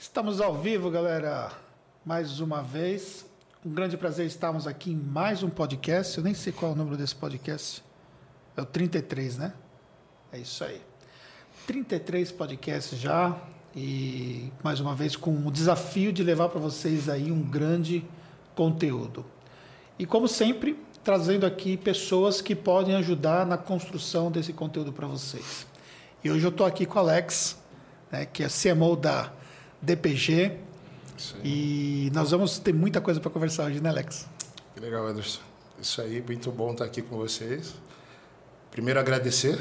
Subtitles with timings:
[0.00, 1.50] Estamos ao vivo, galera,
[2.06, 3.26] mais uma vez.
[3.66, 6.16] Um grande prazer estarmos aqui em mais um podcast.
[6.16, 7.82] Eu nem sei qual é o número desse podcast.
[8.56, 9.52] É o 33, né?
[10.30, 10.80] É isso aí.
[11.66, 13.36] 33 podcasts já
[13.74, 18.04] e mais uma vez com o desafio de levar para vocês aí um grande
[18.54, 19.26] conteúdo.
[19.98, 25.66] E como sempre, trazendo aqui pessoas que podem ajudar na construção desse conteúdo para vocês.
[26.22, 27.58] E hoje eu estou aqui com o Alex,
[28.12, 29.32] né, que é CMO da
[29.80, 30.56] DPG.
[31.42, 34.26] E nós vamos ter muita coisa para conversar hoje, né, Alex?
[34.74, 35.40] Que legal, Anderson.
[35.80, 37.74] Isso aí, muito bom estar aqui com vocês.
[38.70, 39.58] Primeiro, agradecer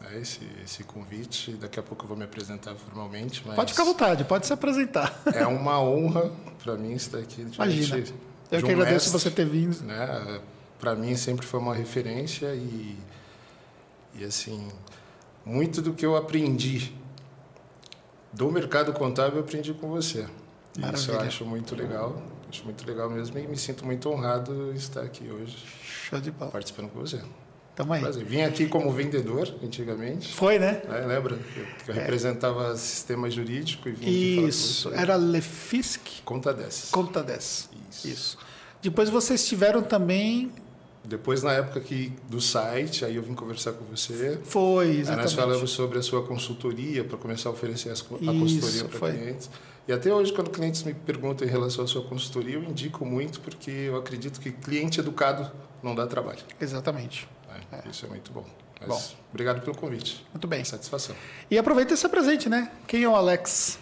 [0.00, 1.52] né, esse, esse convite.
[1.52, 3.42] Daqui a pouco eu vou me apresentar formalmente.
[3.42, 5.22] Pode ficar à vontade, pode se apresentar.
[5.34, 6.30] É uma honra
[6.62, 7.46] para mim estar aqui.
[7.54, 8.04] Imagina.
[8.50, 9.82] Eu que um agradeço mestre, você ter vindo.
[9.82, 10.40] Né,
[10.78, 12.96] para mim sempre foi uma referência e,
[14.14, 14.68] e assim,
[15.44, 16.92] muito do que eu aprendi
[18.34, 20.26] do mercado contábil eu aprendi com você.
[20.76, 21.00] Maravilha.
[21.00, 22.20] Isso eu acho muito legal.
[22.48, 25.56] Acho muito legal mesmo e me sinto muito honrado estar aqui hoje.
[25.82, 26.50] Show de bola.
[26.50, 27.20] Participando com você.
[27.74, 28.00] Tamo aí.
[28.00, 28.24] Prazer.
[28.24, 30.32] Vim aqui como vendedor antigamente.
[30.32, 30.82] Foi, né?
[30.88, 31.38] É, lembra?
[31.56, 31.98] Eu, eu é.
[31.98, 34.92] representava sistema jurídico e vim Isso.
[34.94, 36.22] Era Lefisk?
[36.24, 36.90] Contades.
[36.90, 37.68] Contades.
[37.90, 38.08] Isso.
[38.08, 38.38] Isso.
[38.80, 40.52] Depois vocês tiveram também
[41.04, 44.40] depois, na época que, do site, aí eu vim conversar com você.
[44.44, 45.10] Foi, exatamente.
[45.10, 49.50] Aí nós falamos sobre a sua consultoria, para começar a oferecer a consultoria para clientes.
[49.86, 53.38] E até hoje, quando clientes me perguntam em relação à sua consultoria, eu indico muito,
[53.40, 55.50] porque eu acredito que cliente educado
[55.82, 56.40] não dá trabalho.
[56.58, 57.28] Exatamente.
[57.70, 57.90] É, é.
[57.90, 58.46] Isso é muito bom.
[58.80, 59.02] Mas bom.
[59.30, 60.26] Obrigado pelo convite.
[60.32, 60.64] Muito bem.
[60.64, 61.14] Satisfação.
[61.50, 62.72] E aproveita esse presente, né?
[62.86, 63.78] Quem é o Alex?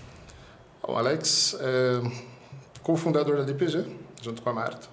[0.82, 2.02] O Alex é
[2.82, 3.86] cofundador da DPG,
[4.20, 4.91] junto com a Marta.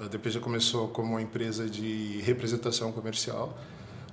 [0.00, 3.56] A DPG começou como uma empresa de representação comercial.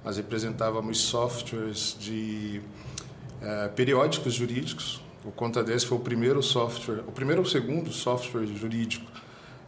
[0.04, 2.62] Nós representávamos softwares de
[3.42, 5.02] é, periódicos jurídicos.
[5.26, 9.06] O Contades foi o primeiro software, o primeiro ou segundo software jurídico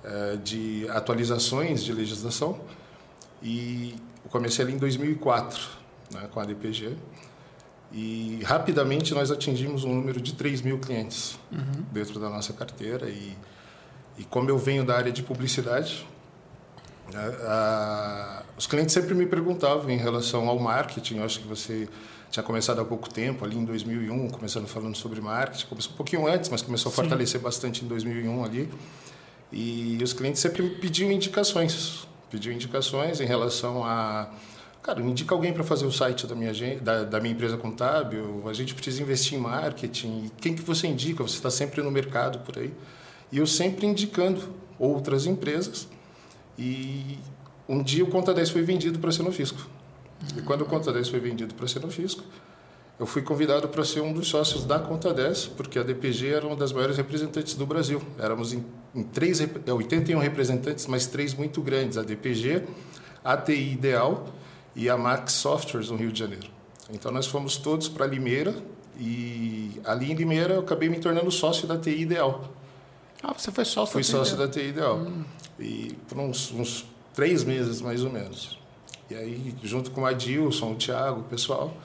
[0.03, 2.59] é, de atualizações de legislação.
[3.43, 3.95] E
[4.29, 5.59] comecei ali em 2004
[6.13, 6.95] né, com a DPG.
[7.91, 11.83] E rapidamente nós atingimos um número de 3 mil clientes uhum.
[11.91, 13.09] dentro da nossa carteira.
[13.09, 13.35] E
[14.21, 16.05] e como eu venho da área de publicidade,
[17.11, 21.17] né, a, os clientes sempre me perguntavam em relação ao marketing.
[21.17, 21.89] Eu acho que você
[22.29, 25.65] tinha começado há pouco tempo, ali em 2001, começando falando sobre marketing.
[25.65, 27.01] Começou um pouquinho antes, mas começou a Sim.
[27.01, 28.69] fortalecer bastante em 2001 ali.
[29.51, 32.07] E os clientes sempre me pediam indicações.
[32.29, 34.29] Pediam indicações em relação a...
[34.83, 38.43] Cara, me indica alguém para fazer o site da minha, da, da minha empresa contábil.
[38.47, 40.29] A gente precisa investir em marketing.
[40.39, 41.23] Quem que você indica?
[41.23, 42.71] Você está sempre no mercado por aí.
[43.31, 44.41] E eu sempre indicando
[44.77, 45.87] outras empresas.
[46.57, 47.17] E
[47.67, 49.67] um dia o Conta 10 foi vendido para a Senofisco.
[50.37, 52.23] E quando o Conta 10 foi vendido para a Senofisco,
[52.99, 56.45] eu fui convidado para ser um dos sócios da Conta 10, porque a DPG era
[56.45, 58.01] uma das maiores representantes do Brasil.
[58.19, 62.63] Éramos em, em três, 81 é, representantes, mas três muito grandes: a DPG,
[63.23, 64.27] a TI Ideal
[64.75, 66.47] e a Max Softwares no Rio de Janeiro.
[66.91, 68.53] Então nós fomos todos para Limeira
[68.99, 72.51] e ali em Limeira eu acabei me tornando sócio da TI Ideal.
[73.23, 74.97] Ah, você foi sócio Fui da sócio da TI Ideal.
[74.97, 75.23] Hum.
[75.59, 78.57] E por uns, uns, três meses, mais ou menos.
[79.09, 81.75] E aí, junto com o Adilson, o Thiago, o pessoal,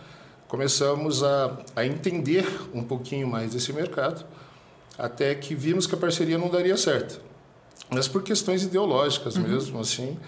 [0.48, 4.24] começamos a, a entender um pouquinho mais desse mercado,
[4.96, 7.20] até que vimos que a parceria não daria certo.
[7.90, 9.42] Mas por questões ideológicas uhum.
[9.42, 10.18] mesmo, assim.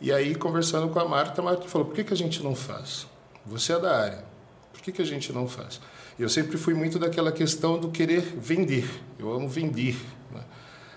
[0.00, 2.54] E aí, conversando com a Marta, a Marta falou, por que, que a gente não
[2.54, 3.06] faz?
[3.46, 4.24] Você é da área,
[4.72, 5.80] por que, que a gente não faz?
[6.18, 8.88] Eu sempre fui muito daquela questão do querer vender.
[9.18, 9.96] Eu amo vender.
[10.32, 10.42] Né?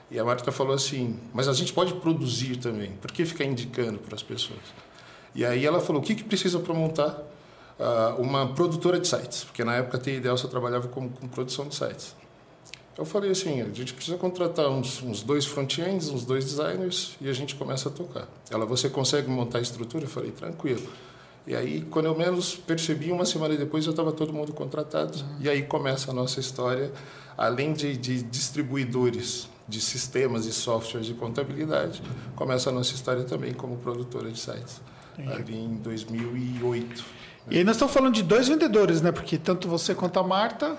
[0.09, 3.99] E a Marta falou assim: mas a gente pode produzir também, por que ficar indicando
[3.99, 4.59] para as pessoas?
[5.35, 7.21] E aí ela falou: o que, que precisa para montar
[7.79, 9.43] uh, uma produtora de sites?
[9.43, 12.15] Porque na época a TIDEL só trabalhava com, com produção de sites.
[12.97, 17.29] Eu falei assim: a gente precisa contratar uns, uns dois front-ends, uns dois designers e
[17.29, 18.27] a gente começa a tocar.
[18.49, 20.05] Ela: você consegue montar a estrutura?
[20.05, 20.89] Eu falei: tranquilo.
[21.45, 25.17] E aí, quando eu menos percebi, uma semana depois já estava todo mundo contratado.
[25.17, 25.37] Uhum.
[25.41, 26.91] E aí começa a nossa história,
[27.37, 32.03] além de, de distribuidores de sistemas e softwares de contabilidade,
[32.35, 34.81] começa a nossa história também como produtora de sites,
[35.17, 35.33] Entendi.
[35.33, 37.05] ali em 2008.
[37.49, 39.11] E aí nós estamos falando de dois vendedores, né?
[39.11, 40.77] Porque tanto você quanto a Marta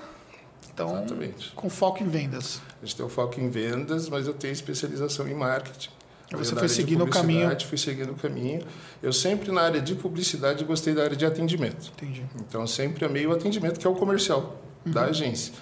[0.63, 1.53] estão Exatamente.
[1.55, 2.61] com foco em vendas.
[2.81, 5.91] A gente tem o foco em vendas, mas eu tenho especialização em marketing.
[6.39, 7.51] Você foi seguindo o caminho.
[7.67, 8.63] Fui seguindo o caminho.
[9.03, 11.93] Eu sempre na área de publicidade gostei da área de atendimento.
[11.97, 12.25] Entendi.
[12.49, 14.93] Então sempre amei o atendimento que é o comercial uhum.
[14.93, 15.53] da agência.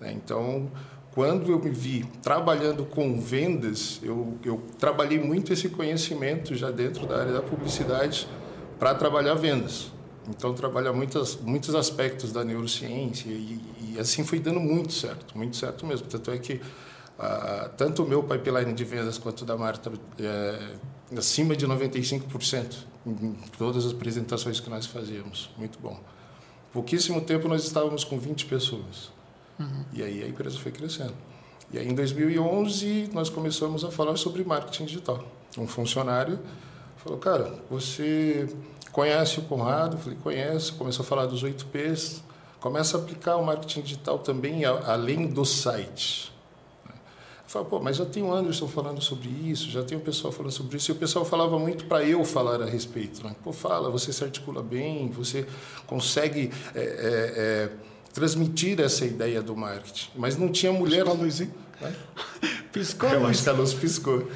[0.00, 0.12] Né?
[0.12, 0.70] Então
[1.16, 7.06] quando eu me vi trabalhando com vendas, eu, eu trabalhei muito esse conhecimento já dentro
[7.06, 8.28] da área da publicidade
[8.78, 9.90] para trabalhar vendas.
[10.28, 15.56] Então trabalha muitos muitos aspectos da neurociência e, e, assim foi dando muito certo, muito
[15.56, 16.06] certo mesmo.
[16.06, 16.60] Tanto é que
[17.18, 19.90] ah, tanto o meu pipeline de vendas quanto da Marta
[20.20, 20.76] é
[21.16, 22.74] acima de 95%
[23.06, 25.50] em todas as apresentações que nós fazíamos.
[25.56, 25.98] Muito bom.
[26.72, 29.10] Pouquíssimo tempo nós estávamos com 20 pessoas.
[29.58, 29.84] Uhum.
[29.92, 31.14] E aí a empresa foi crescendo.
[31.72, 35.24] E aí em 2011 nós começamos a falar sobre marketing digital.
[35.56, 36.38] Um funcionário
[36.98, 38.48] falou, cara, você
[38.92, 39.96] conhece o Conrado?
[39.96, 40.74] Eu falei, conheço.
[40.74, 42.22] Começou a falar dos 8 P's.
[42.60, 46.35] Começa a aplicar o marketing digital também além do site.
[47.46, 50.50] Fala, pô, mas já tem o Anderson falando sobre isso, já tem o pessoal falando
[50.50, 50.90] sobre isso.
[50.90, 53.24] E o pessoal falava muito para eu falar a respeito.
[53.24, 53.36] Né?
[53.44, 55.46] Pô, fala, você se articula bem, você
[55.86, 57.70] consegue é, é, é,
[58.12, 60.10] transmitir essa ideia do marketing.
[60.16, 61.04] Mas não tinha mulher.
[61.04, 61.50] Piscou a luz, hein?
[61.80, 61.92] É?
[62.72, 64.28] Piscou Eu acho que a luz piscou.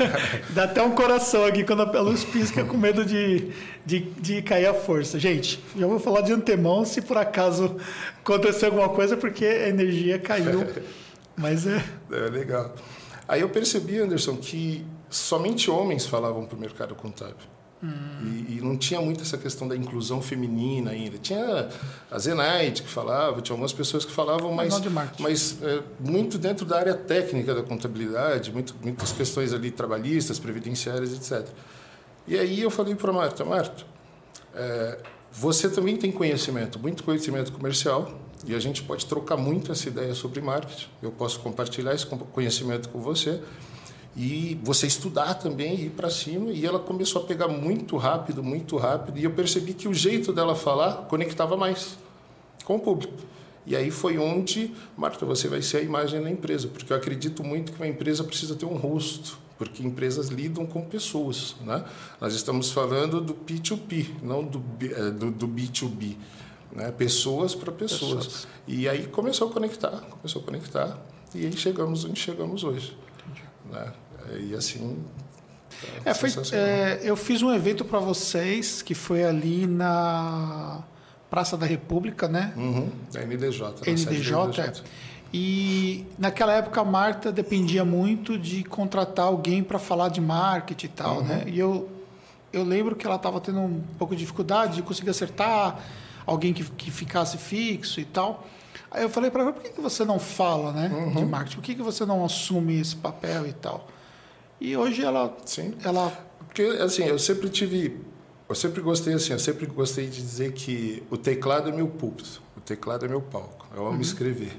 [0.50, 3.50] Dá até um coração aqui quando a luz pisca com medo de,
[3.84, 5.18] de, de cair a força.
[5.18, 7.76] Gente, já vou falar de antemão se por acaso
[8.20, 10.66] acontecer alguma coisa, porque a energia caiu.
[11.36, 11.84] Mas é.
[12.10, 12.74] É legal.
[13.26, 17.54] Aí eu percebi, Anderson, que somente homens falavam para o mercado contábil.
[17.82, 18.44] Hum.
[18.48, 21.18] E, e, não tinha muito essa questão da inclusão feminina ainda.
[21.18, 21.68] Tinha
[22.10, 24.74] a Zenaide que falava, tinha algumas pessoas que falavam, mas,
[25.18, 31.12] mas é, muito dentro da área técnica da contabilidade, muito, muitas questões ali trabalhistas, previdenciárias,
[31.12, 31.46] etc.
[32.26, 33.84] E aí eu falei para a Marta, Marta,
[34.54, 34.98] é,
[35.30, 40.14] você também tem conhecimento, muito conhecimento comercial, e a gente pode trocar muito essa ideia
[40.14, 40.86] sobre marketing.
[41.02, 43.40] Eu posso compartilhar esse conhecimento com você
[44.16, 46.50] e você estudar também e ir para cima.
[46.50, 49.18] E ela começou a pegar muito rápido, muito rápido.
[49.18, 51.96] E eu percebi que o jeito dela falar conectava mais
[52.64, 53.14] com o público.
[53.66, 57.42] E aí foi onde, Marta, você vai ser a imagem da empresa, porque eu acredito
[57.42, 61.56] muito que uma empresa precisa ter um rosto, porque empresas lidam com pessoas.
[61.62, 61.82] Né?
[62.20, 66.16] Nós estamos falando do P2P, não do, eh, do, do B2B
[66.74, 66.90] né?
[66.90, 68.26] pessoas para pessoas.
[68.26, 68.48] pessoas.
[68.66, 70.98] E aí começou a conectar, começou a conectar,
[71.34, 72.96] e aí chegamos onde chegamos hoje.
[73.70, 73.92] Né?
[74.40, 75.02] E assim.
[76.02, 80.82] Tá é, foi, é, eu fiz um evento para vocês que foi ali na
[81.28, 82.52] Praça da República, né?
[82.56, 83.90] Uhum, da NDJ.
[83.90, 84.72] NDJ, é.
[85.36, 90.88] E naquela época a Marta dependia muito de contratar alguém para falar de marketing e
[90.90, 91.24] tal, uhum.
[91.24, 91.42] né?
[91.48, 91.88] E eu,
[92.52, 95.84] eu lembro que ela estava tendo um pouco de dificuldade de conseguir acertar
[96.26, 98.46] alguém que, que ficasse fixo e tal.
[98.90, 101.14] Aí eu falei para ela, por que, que você não fala né, uhum.
[101.14, 101.56] de marketing?
[101.56, 103.88] Por que, que você não assume esse papel e tal?
[104.60, 105.36] E hoje ela...
[105.44, 105.74] Sim.
[105.82, 106.12] ela
[106.46, 108.00] Porque, assim, eu sempre tive...
[108.48, 112.42] Eu sempre gostei assim, eu sempre gostei de dizer que o teclado é meu púlpito,
[112.56, 113.66] o teclado é meu palco.
[113.74, 114.00] Eu amo uhum.
[114.00, 114.54] escrever.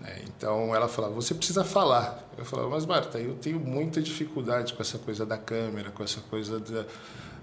[0.00, 0.22] Né?
[0.26, 2.28] Então ela falava, você precisa falar.
[2.36, 6.20] Eu falava, mas Marta, eu tenho muita dificuldade com essa coisa da câmera, com essa
[6.20, 6.62] coisa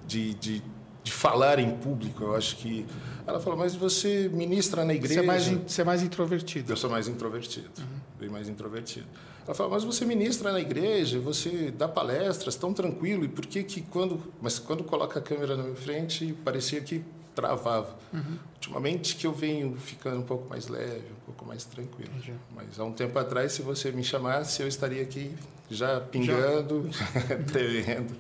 [0.06, 0.64] de, de
[1.08, 2.24] de falar em público.
[2.24, 2.86] Eu acho que.
[3.26, 5.16] Ela falou, mas você ministra na igreja.
[5.16, 6.72] Você é mais, você é mais introvertido.
[6.72, 7.70] Eu sou mais introvertido.
[7.80, 7.86] Uhum.
[8.20, 9.08] Bem mais introvertido.
[9.46, 13.64] Ela falou, mas você ministra na igreja, você dá palestras tão tranquilo, e por que
[13.64, 14.22] que quando.
[14.42, 17.96] Mas quando coloca a câmera na minha frente, parecia que travava.
[18.14, 18.38] Uhum.
[18.56, 22.12] Ultimamente que eu venho ficando um pouco mais leve, um pouco mais tranquilo.
[22.18, 22.34] Entendi.
[22.54, 25.32] Mas há um tempo atrás, se você me chamasse, eu estaria aqui
[25.70, 26.90] já pingando,
[27.48, 28.14] tremendo.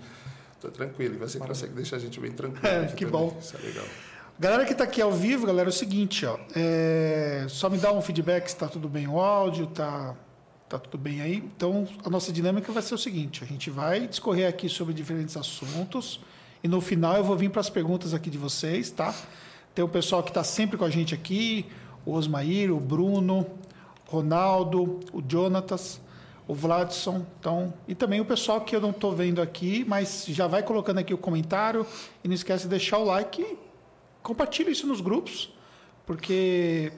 [0.60, 1.16] Tô tranquilo.
[1.16, 2.62] E você consegue deixar a gente bem tranquilo.
[2.68, 3.12] É, que também.
[3.12, 3.38] bom.
[3.40, 3.86] Isso é legal.
[4.40, 6.38] Galera que está aqui ao vivo, galera, é o seguinte, ó.
[6.56, 10.16] É, só me dá um feedback se está tudo bem o áudio, tá,
[10.70, 11.38] tá tudo bem aí.
[11.38, 15.36] Então, a nossa dinâmica vai ser o seguinte: a gente vai discorrer aqui sobre diferentes
[15.36, 16.20] assuntos
[16.64, 19.14] e no final eu vou vir para as perguntas aqui de vocês, tá?
[19.74, 21.66] Tem o pessoal que está sempre com a gente aqui,
[22.06, 23.46] o Osmair, o Bruno,
[24.06, 26.00] Ronaldo, o Jonatas
[26.48, 30.48] o Vladson, então, e também o pessoal que eu não estou vendo aqui, mas já
[30.48, 31.86] vai colocando aqui o comentário
[32.24, 33.58] e não esquece de deixar o like
[34.28, 35.54] compartilha isso nos grupos,
[36.06, 36.92] porque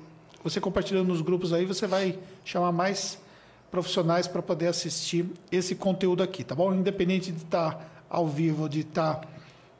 [0.43, 3.21] você compartilhando nos grupos aí, você vai chamar mais
[3.69, 6.73] profissionais para poder assistir esse conteúdo aqui, tá bom?
[6.73, 9.27] Independente de estar tá ao vivo ou de estar tá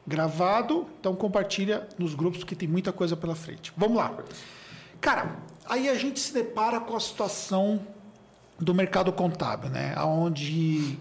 [0.06, 3.72] gravado, então compartilha nos grupos que tem muita coisa pela frente.
[3.76, 4.16] Vamos lá.
[5.00, 5.36] Cara,
[5.66, 7.80] aí a gente se depara com a situação
[8.60, 9.94] do mercado contábil, né?
[9.98, 10.98] Onde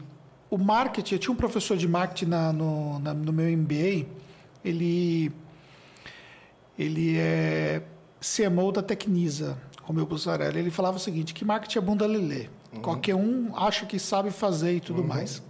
[0.49, 4.07] o marketing, eu tinha um professor de marketing na, no, na, no meu MBA,
[4.63, 5.31] ele,
[6.77, 7.83] ele é
[8.19, 10.59] CMO da Tecnisa, Romeu Bussarelli.
[10.59, 12.47] Ele falava o seguinte, que marketing é bunda lelê.
[12.73, 12.81] Uhum.
[12.81, 15.07] Qualquer um acha que sabe fazer e tudo uhum.
[15.07, 15.43] mais.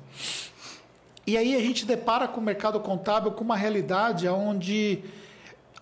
[1.25, 5.03] E aí a gente depara com o mercado contábil com uma realidade onde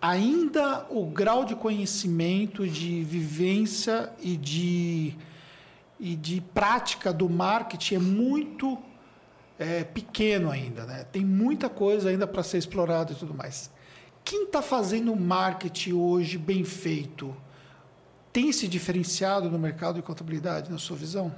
[0.02, 5.16] ainda o grau de conhecimento, de vivência e de
[6.00, 8.78] e de prática do marketing é muito
[9.58, 11.04] é, pequeno ainda, né?
[11.12, 13.72] Tem muita coisa ainda para ser explorada e tudo mais.
[14.24, 17.36] Quem está fazendo marketing hoje bem feito
[18.32, 21.34] tem se diferenciado no mercado de contabilidade, na sua visão?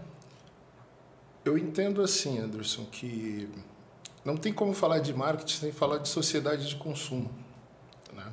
[1.45, 3.47] Eu entendo assim, Anderson, que
[4.25, 7.31] não tem como falar de marketing sem falar de sociedade de consumo.
[8.13, 8.25] Né?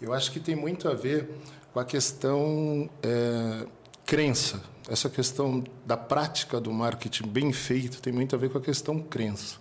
[0.00, 1.28] Eu acho que tem muito a ver
[1.72, 3.66] com a questão é,
[4.04, 4.62] crença.
[4.88, 9.00] Essa questão da prática do marketing bem feito tem muito a ver com a questão
[9.00, 9.56] crença.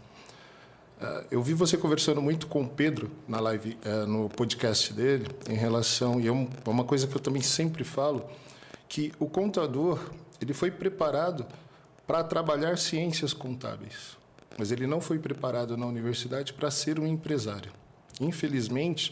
[1.01, 5.27] Uh, eu vi você conversando muito com o Pedro na live, uh, no podcast dele,
[5.49, 8.23] em relação e é, é uma coisa que eu também sempre falo,
[8.87, 9.99] que o contador
[10.39, 11.45] ele foi preparado
[12.05, 14.15] para trabalhar ciências contábeis,
[14.59, 17.71] mas ele não foi preparado na universidade para ser um empresário.
[18.21, 19.11] Infelizmente,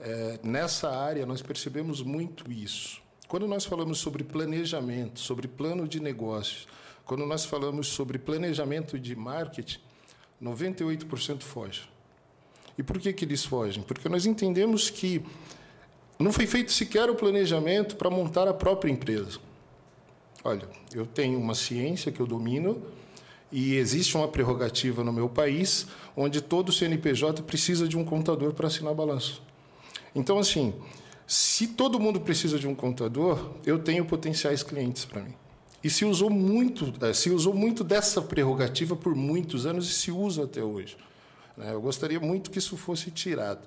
[0.00, 3.05] é, nessa área nós percebemos muito isso.
[3.28, 6.66] Quando nós falamos sobre planejamento, sobre plano de negócios,
[7.04, 9.78] quando nós falamos sobre planejamento de marketing,
[10.42, 11.88] 98% foge.
[12.78, 13.82] E por que, que eles fogem?
[13.82, 15.24] Porque nós entendemos que
[16.18, 19.38] não foi feito sequer o planejamento para montar a própria empresa.
[20.44, 22.82] Olha, eu tenho uma ciência que eu domino
[23.50, 28.66] e existe uma prerrogativa no meu país onde todo CNPJ precisa de um contador para
[28.66, 29.42] assinar balanço.
[30.14, 30.74] Então, assim,
[31.26, 35.34] se todo mundo precisa de um contador, eu tenho potenciais clientes para mim.
[35.82, 40.10] E se usou muito, eh, se usou muito dessa prerrogativa por muitos anos e se
[40.10, 40.96] usa até hoje.
[41.56, 41.72] Né?
[41.72, 43.60] Eu gostaria muito que isso fosse tirado.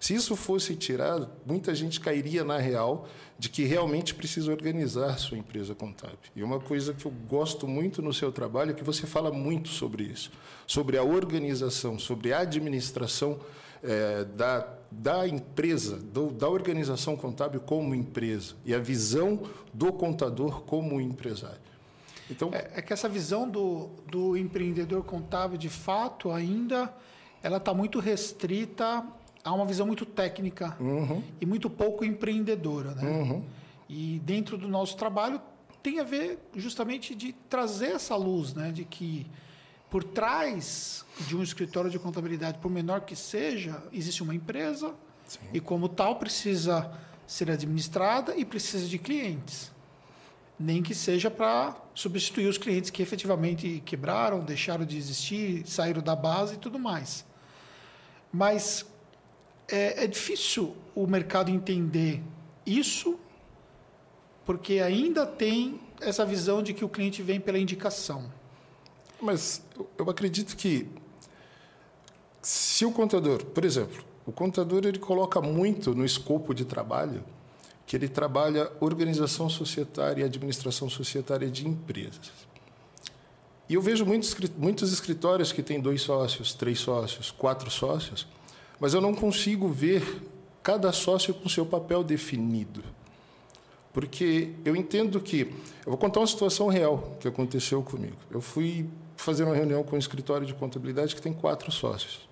[0.00, 5.38] Se isso fosse tirado, muita gente cairia na real de que realmente precisa organizar sua
[5.38, 6.18] empresa contábil.
[6.36, 9.68] E uma coisa que eu gosto muito no seu trabalho é que você fala muito
[9.68, 10.30] sobre isso,
[10.66, 13.40] sobre a organização, sobre a administração
[13.82, 14.66] é, da,
[14.98, 21.60] da empresa, do, da organização contábil como empresa e a visão do contador como empresário.
[22.30, 26.94] Então, é, é que essa visão do, do empreendedor contábil, de fato, ainda
[27.42, 29.04] ela está muito restrita
[29.44, 31.22] a uma visão muito técnica uhum.
[31.38, 32.94] e muito pouco empreendedora.
[32.94, 33.10] Né?
[33.10, 33.44] Uhum.
[33.88, 35.40] E dentro do nosso trabalho
[35.82, 38.72] tem a ver justamente de trazer essa luz, né?
[38.72, 39.26] de que
[39.94, 44.92] por trás de um escritório de contabilidade, por menor que seja, existe uma empresa
[45.24, 45.38] Sim.
[45.52, 46.90] e, como tal, precisa
[47.28, 49.70] ser administrada e precisa de clientes.
[50.58, 56.16] Nem que seja para substituir os clientes que efetivamente quebraram, deixaram de existir, saíram da
[56.16, 57.24] base e tudo mais.
[58.32, 58.84] Mas
[59.68, 62.20] é, é difícil o mercado entender
[62.66, 63.16] isso,
[64.44, 68.28] porque ainda tem essa visão de que o cliente vem pela indicação.
[69.20, 69.62] Mas
[69.96, 70.88] eu acredito que
[72.42, 77.24] se o contador, por exemplo, o contador ele coloca muito no escopo de trabalho
[77.86, 82.32] que ele trabalha organização societária e administração societária de empresas.
[83.68, 88.26] E eu vejo muitos, muitos escritórios que têm dois sócios, três sócios, quatro sócios,
[88.80, 90.22] mas eu não consigo ver
[90.62, 92.82] cada sócio com seu papel definido.
[93.92, 95.42] Porque eu entendo que.
[95.86, 98.16] Eu vou contar uma situação real que aconteceu comigo.
[98.30, 102.28] Eu fui fazer uma reunião com um escritório de contabilidade que tem quatro sócios.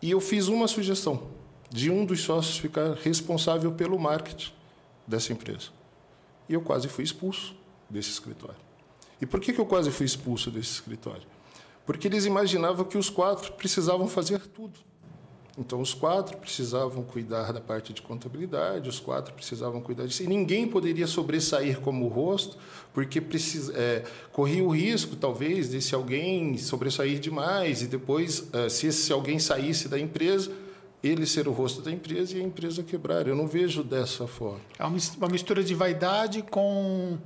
[0.00, 1.28] E eu fiz uma sugestão
[1.70, 4.52] de um dos sócios ficar responsável pelo marketing
[5.06, 5.70] dessa empresa.
[6.48, 7.54] E eu quase fui expulso
[7.88, 8.60] desse escritório.
[9.20, 11.26] E por que, que eu quase fui expulso desse escritório?
[11.86, 14.78] Porque eles imaginavam que os quatro precisavam fazer tudo.
[15.56, 20.24] Então, os quatro precisavam cuidar da parte de contabilidade, os quatro precisavam cuidar disso.
[20.24, 22.56] E ninguém poderia sobressair como o rosto,
[22.92, 23.22] porque
[23.74, 29.12] é, corria o risco, talvez, de se alguém sobressair demais e depois, é, se esse
[29.12, 30.50] alguém saísse da empresa,
[31.02, 33.28] ele ser o rosto da empresa e a empresa quebrar.
[33.28, 34.60] Eu não vejo dessa forma.
[34.78, 37.18] É uma mistura de vaidade com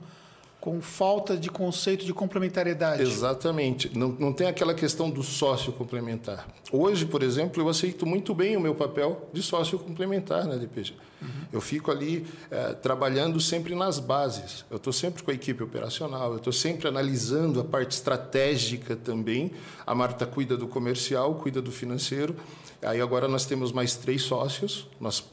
[0.69, 3.01] com falta de conceito de complementariedade.
[3.01, 3.97] Exatamente.
[3.97, 6.47] Não, não tem aquela questão do sócio complementar.
[6.71, 10.93] Hoje, por exemplo, eu aceito muito bem o meu papel de sócio complementar na DPG.
[11.23, 11.29] Uhum.
[11.51, 14.67] Eu fico ali é, trabalhando sempre nas bases.
[14.71, 19.53] Eu estou sempre com a equipe operacional, eu estou sempre analisando a parte estratégica também.
[19.87, 22.37] A Marta cuida do comercial, cuida do financeiro.
[22.83, 25.25] Aí agora nós temos mais três sócios, nós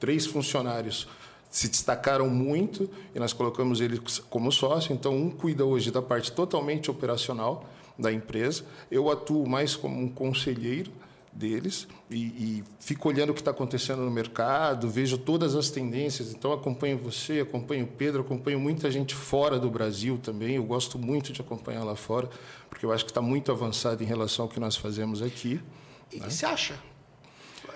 [0.00, 1.06] três funcionários
[1.52, 4.94] se destacaram muito e nós colocamos eles como sócio.
[4.94, 7.68] Então, um cuida hoje da parte totalmente operacional
[7.98, 8.64] da empresa.
[8.90, 10.90] Eu atuo mais como um conselheiro
[11.30, 16.32] deles e, e fico olhando o que está acontecendo no mercado, vejo todas as tendências.
[16.32, 20.56] Então, acompanho você, acompanho o Pedro, acompanho muita gente fora do Brasil também.
[20.56, 22.30] Eu gosto muito de acompanhar lá fora,
[22.70, 25.60] porque eu acho que está muito avançado em relação ao que nós fazemos aqui.
[26.10, 26.30] E né?
[26.30, 26.78] você acha?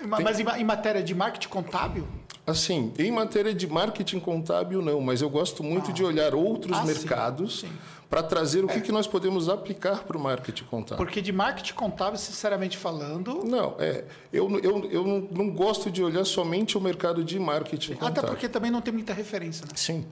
[0.03, 2.07] Mas em, em matéria de marketing contábil?
[2.47, 5.93] Assim, em matéria de marketing contábil, não, mas eu gosto muito ah.
[5.93, 7.59] de olhar outros ah, mercados.
[7.59, 7.73] Sim, sim
[8.09, 8.81] para trazer o que, é.
[8.81, 10.97] que nós podemos aplicar para o marketing contábil.
[10.97, 13.43] Porque de marketing contábil, sinceramente falando.
[13.43, 14.05] Não, é.
[14.31, 18.21] Eu, eu, eu não gosto de olhar somente o mercado de marketing Até contábil.
[18.21, 19.65] Até porque também não tem muita referência.
[19.65, 19.73] Né?
[19.75, 20.05] Sim.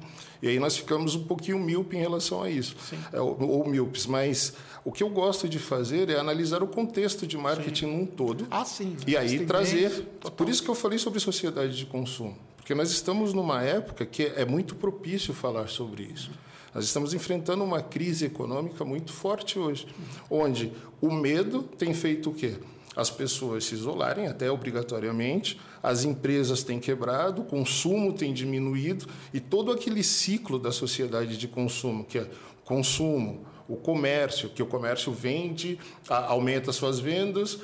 [0.46, 2.76] E aí nós ficamos um pouquinho míope em relação a isso.
[3.12, 4.06] É, ou, ou míopes.
[4.06, 7.98] Mas o que eu gosto de fazer é analisar o contexto de marketing sim.
[7.98, 8.46] num todo.
[8.52, 8.96] Ah, sim.
[9.08, 9.90] E aí trazer.
[10.20, 10.32] Total.
[10.34, 12.38] Por isso que eu falei sobre sociedade de consumo.
[12.58, 16.30] Porque nós estamos numa época que é muito propício falar sobre isso.
[16.76, 19.88] Nós estamos enfrentando uma crise econômica muito forte hoje,
[20.30, 20.72] onde
[21.02, 22.54] o medo tem feito o quê?
[22.96, 29.40] As pessoas se isolarem até obrigatoriamente, as empresas têm quebrado, o consumo tem diminuído e
[29.40, 32.28] todo aquele ciclo da sociedade de consumo, que é
[32.64, 37.60] consumo, o comércio, que o comércio vende, aumenta suas vendas,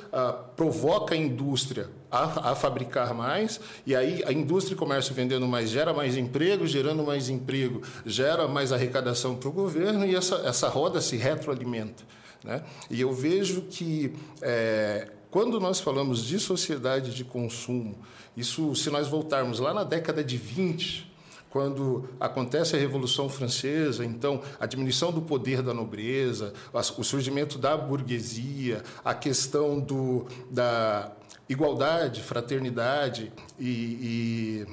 [0.55, 5.69] provoca a indústria a, a, fabricar mais, e aí a indústria e comércio vendendo mais
[5.69, 10.67] gera mais emprego, gerando mais emprego, gera mais arrecadação para o governo, e essa, essa
[10.67, 12.03] roda se retroalimenta.
[12.43, 12.63] Né?
[12.89, 17.97] E eu vejo que é, quando nós falamos de sociedade de consumo,
[18.35, 21.09] isso, se nós voltarmos lá na década de 20,
[21.49, 27.75] quando acontece a Revolução Francesa, então a diminuição do poder da nobreza, o surgimento da
[27.77, 31.11] burguesia, a questão do, da
[31.47, 34.67] igualdade, fraternidade e, e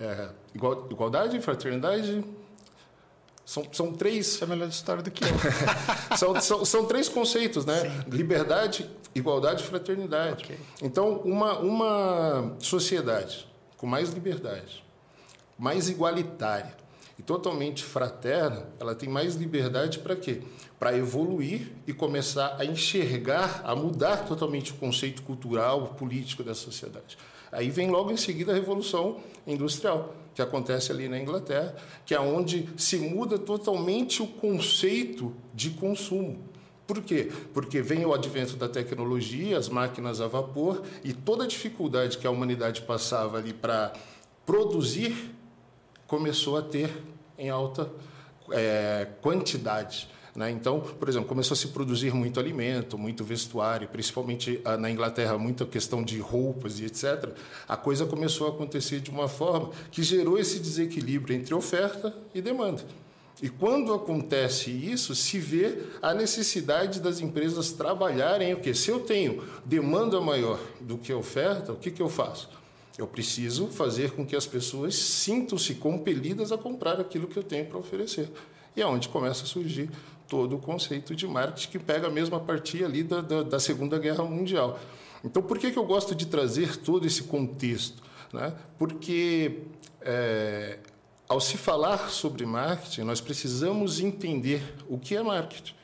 [0.00, 2.24] é, igualdade, fraternidade
[3.48, 4.42] são, são três.
[4.42, 5.28] É a melhor história do que eu.
[6.18, 7.80] são, são, são três conceitos, né?
[7.80, 8.10] Sim.
[8.10, 10.44] Liberdade, igualdade e fraternidade.
[10.44, 10.58] Okay.
[10.82, 13.46] Então, uma, uma sociedade
[13.76, 14.84] com mais liberdade,
[15.58, 16.76] mais igualitária
[17.18, 20.42] e totalmente fraterna, ela tem mais liberdade para quê?
[20.78, 27.18] Para evoluir e começar a enxergar, a mudar totalmente o conceito cultural, político da sociedade.
[27.50, 31.74] Aí vem logo em seguida a revolução industrial, que acontece ali na Inglaterra,
[32.06, 36.47] que é onde se muda totalmente o conceito de consumo.
[36.88, 37.30] Por quê?
[37.52, 42.26] Porque vem o advento da tecnologia, as máquinas a vapor e toda a dificuldade que
[42.26, 43.92] a humanidade passava ali para
[44.46, 45.34] produzir
[46.06, 46.90] começou a ter
[47.36, 47.90] em alta
[48.50, 50.08] é, quantidade.
[50.34, 50.50] Né?
[50.50, 55.36] Então, por exemplo, começou a se produzir muito alimento, muito vestuário, principalmente ah, na Inglaterra,
[55.36, 57.34] muita questão de roupas e etc.
[57.68, 62.40] A coisa começou a acontecer de uma forma que gerou esse desequilíbrio entre oferta e
[62.40, 62.82] demanda.
[63.40, 68.74] E quando acontece isso, se vê a necessidade das empresas trabalharem o quê?
[68.74, 72.50] Se eu tenho demanda maior do que oferta, o que, que eu faço?
[72.98, 77.64] Eu preciso fazer com que as pessoas sintam-se compelidas a comprar aquilo que eu tenho
[77.66, 78.28] para oferecer.
[78.76, 79.88] E é onde começa a surgir
[80.26, 83.98] todo o conceito de marketing que pega a mesma partir ali da, da, da Segunda
[84.00, 84.80] Guerra Mundial.
[85.24, 88.02] Então, por que, que eu gosto de trazer todo esse contexto?
[88.32, 88.52] Né?
[88.76, 89.60] Porque,
[90.00, 90.78] é,
[91.28, 95.74] ao se falar sobre marketing, nós precisamos entender o que é marketing.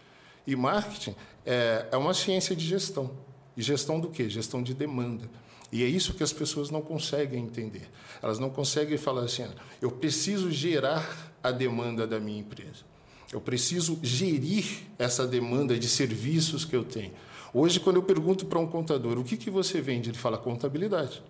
[0.47, 3.11] E marketing é, é uma ciência de gestão.
[3.57, 4.29] E gestão do quê?
[4.29, 5.29] Gestão de demanda.
[5.71, 7.91] E é isso que as pessoas não conseguem entender.
[8.23, 12.85] Elas não conseguem falar assim: ah, eu preciso gerar a demanda da minha empresa.
[13.33, 14.65] Eu preciso gerir
[14.99, 17.13] essa demanda de serviços que eu tenho.
[17.53, 21.23] Hoje, quando eu pergunto para um contador o que, que você vende, ele fala contabilidade.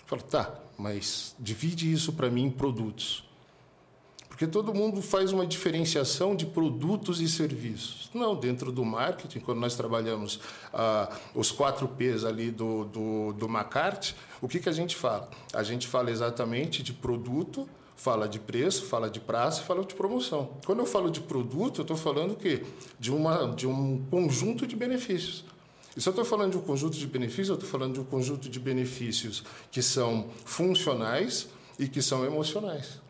[0.00, 3.24] Eu falo, tá, mas divide isso para mim em produtos.
[4.34, 8.10] Porque todo mundo faz uma diferenciação de produtos e serviços.
[8.12, 10.40] Não, dentro do marketing, quando nós trabalhamos
[10.72, 15.30] ah, os quatro P's ali do, do, do McCarthy, o que, que a gente fala?
[15.52, 20.50] A gente fala exatamente de produto, fala de preço, fala de prazo, fala de promoção.
[20.66, 22.64] Quando eu falo de produto, eu estou falando o quê?
[22.98, 25.44] De, uma, de um conjunto de benefícios.
[25.96, 28.04] E se eu estou falando de um conjunto de benefícios, eu estou falando de um
[28.04, 33.03] conjunto de benefícios que são funcionais e que são emocionais.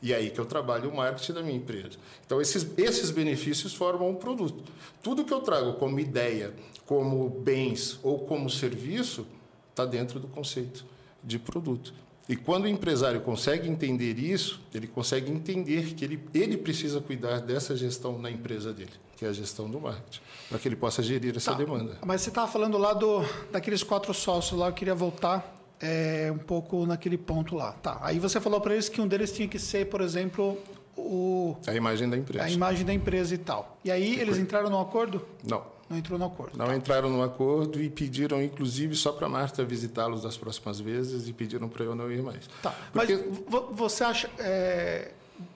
[0.00, 1.98] E é aí que eu trabalho o marketing da minha empresa.
[2.24, 4.62] Então, esses, esses benefícios formam um produto.
[5.02, 6.54] Tudo que eu trago como ideia,
[6.86, 9.26] como bens ou como serviço,
[9.70, 10.84] está dentro do conceito
[11.22, 11.92] de produto.
[12.28, 17.40] E quando o empresário consegue entender isso, ele consegue entender que ele, ele precisa cuidar
[17.40, 21.02] dessa gestão na empresa dele, que é a gestão do marketing, para que ele possa
[21.02, 21.96] gerir essa tá, demanda.
[22.04, 26.38] Mas você estava falando lá do, daqueles quatro sócios lá, eu queria voltar é, um
[26.38, 27.72] pouco naquele ponto lá.
[27.72, 27.98] Tá.
[28.02, 30.58] Aí você falou para eles que um deles tinha que ser, por exemplo,
[30.96, 32.44] o a imagem da empresa.
[32.44, 33.78] A imagem da empresa e tal.
[33.84, 35.24] E aí eles entraram no acordo?
[35.46, 35.78] Não.
[35.88, 36.58] Não entrou no acordo.
[36.58, 36.76] Não tá.
[36.76, 41.66] entraram no acordo e pediram, inclusive, só para Marta visitá-los das próximas vezes e pediram
[41.66, 42.46] para eu não ir mais.
[42.62, 42.74] Tá.
[42.92, 43.16] Porque...
[43.16, 44.30] Mas você acha.
[44.38, 45.12] É...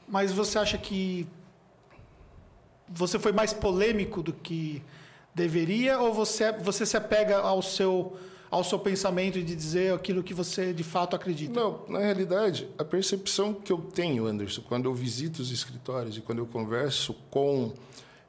[0.08, 1.26] Mas você acha que
[2.88, 4.82] você foi mais polêmico do que
[5.34, 8.16] deveria ou você, você se apega ao seu
[8.52, 11.58] ao seu pensamento e de dizer aquilo que você de fato acredita?
[11.58, 16.20] Não, na realidade, a percepção que eu tenho, Anderson, quando eu visito os escritórios e
[16.20, 17.72] quando eu converso com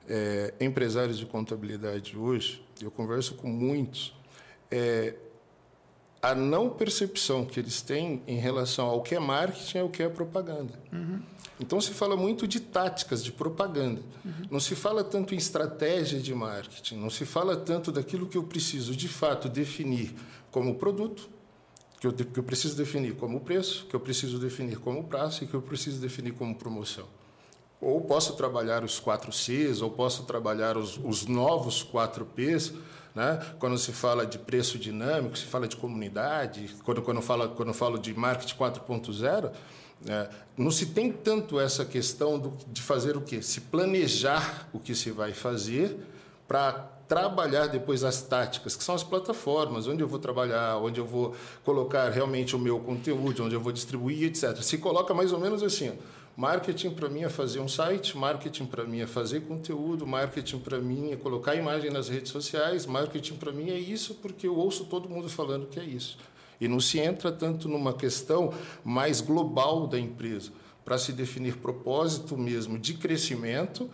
[0.07, 4.15] é, empresários de contabilidade hoje, eu converso com muitos,
[4.71, 5.13] é,
[6.21, 10.01] a não percepção que eles têm em relação ao que é marketing e ao que
[10.01, 10.79] é propaganda.
[10.93, 11.21] Uhum.
[11.63, 14.01] Então se fala muito de táticas de propaganda.
[14.23, 14.47] Uhum.
[14.51, 18.43] Não se fala tanto em estratégia de marketing, não se fala tanto daquilo que eu
[18.43, 20.13] preciso de fato definir
[20.51, 21.29] como produto,
[22.01, 25.47] que eu, que eu preciso definir como preço, que eu preciso definir como prazo e
[25.47, 27.07] que eu preciso definir como promoção.
[27.79, 32.73] Ou posso trabalhar os 4 Cs, ou posso trabalhar os, os novos 4 Ps,
[33.15, 33.39] né?
[33.57, 37.73] Quando se fala de preço dinâmico, se fala de comunidade, quando, quando, fala, quando eu
[37.73, 39.51] falo de marketing 4.0,
[40.07, 43.41] é, não se tem tanto essa questão do, de fazer o quê?
[43.41, 45.97] Se planejar o que se vai fazer
[46.47, 51.05] para trabalhar depois as táticas, que são as plataformas, onde eu vou trabalhar, onde eu
[51.05, 54.61] vou colocar realmente o meu conteúdo, onde eu vou distribuir, etc.
[54.61, 55.93] Se coloca mais ou menos assim, ó,
[56.35, 60.79] marketing para mim é fazer um site, marketing para mim é fazer conteúdo, marketing para
[60.79, 64.85] mim é colocar imagem nas redes sociais, marketing para mim é isso porque eu ouço
[64.85, 66.17] todo mundo falando que é isso.
[66.63, 68.53] E não se entra tanto numa questão
[68.85, 70.49] mais global da empresa,
[70.85, 73.89] para se definir propósito mesmo de crescimento.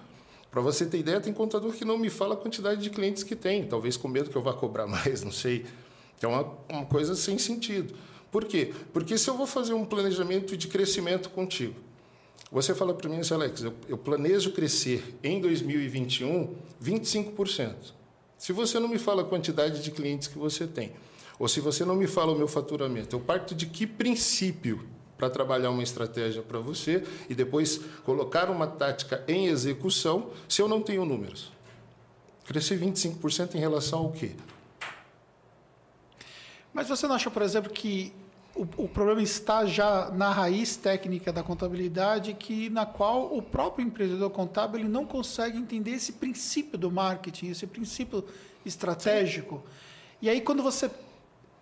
[0.52, 3.36] Para você ter ideia, tem contador que não me fala a quantidade de clientes que
[3.36, 5.66] tem, talvez com medo que eu vá cobrar mais, não sei.
[6.22, 7.96] É uma, uma coisa sem sentido.
[8.32, 8.72] Por quê?
[8.94, 11.74] Porque se eu vou fazer um planejamento de crescimento contigo,
[12.52, 16.54] você fala para mim assim, Alex, eu, eu planejo crescer em 2021
[16.84, 17.74] 25%.
[18.38, 20.94] Se você não me fala a quantidade de clientes que você tem,
[21.40, 24.86] ou se você não me fala o meu faturamento, eu parto de que princípio
[25.18, 30.68] para trabalhar uma estratégia para você e depois colocar uma tática em execução se eu
[30.68, 31.52] não tenho números?
[32.46, 34.32] Crescer 25% em relação ao quê?
[36.74, 38.14] Mas você não acha, por exemplo, que
[38.56, 43.86] o, o, problema está já na raiz técnica da contabilidade, que na qual o próprio
[43.86, 48.24] empreendedor contábil ele não consegue entender esse princípio do marketing, esse princípio
[48.66, 49.56] estratégico.
[49.56, 49.74] Sim.
[50.22, 50.90] E aí, quando você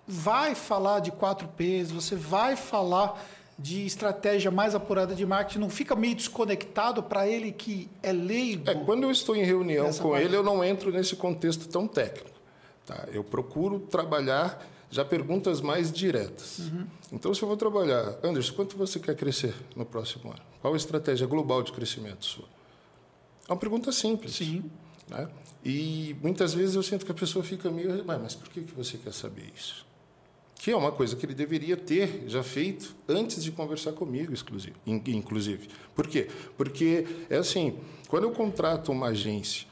[0.07, 3.21] vai falar de 4Ps, você vai falar
[3.59, 8.69] de estratégia mais apurada de marketing, não fica meio desconectado para ele que é leigo?
[8.69, 10.25] É, quando eu estou em reunião com parte.
[10.25, 12.37] ele, eu não entro nesse contexto tão técnico.
[12.85, 13.05] Tá?
[13.11, 16.59] Eu procuro trabalhar já perguntas mais diretas.
[16.59, 16.87] Uhum.
[17.11, 20.41] Então, se eu vou trabalhar, Anderson, quanto você quer crescer no próximo ano?
[20.61, 22.45] Qual a estratégia global de crescimento sua?
[23.49, 24.35] É uma pergunta simples.
[24.35, 24.69] Sim.
[25.09, 25.27] Né?
[25.65, 29.13] E muitas vezes eu sinto que a pessoa fica meio, mas por que você quer
[29.13, 29.86] saber isso?
[30.59, 34.33] Que é uma coisa que ele deveria ter já feito antes de conversar comigo,
[34.85, 35.69] inclusive.
[35.95, 36.27] Por quê?
[36.57, 39.67] Porque é assim, quando eu contrato uma agência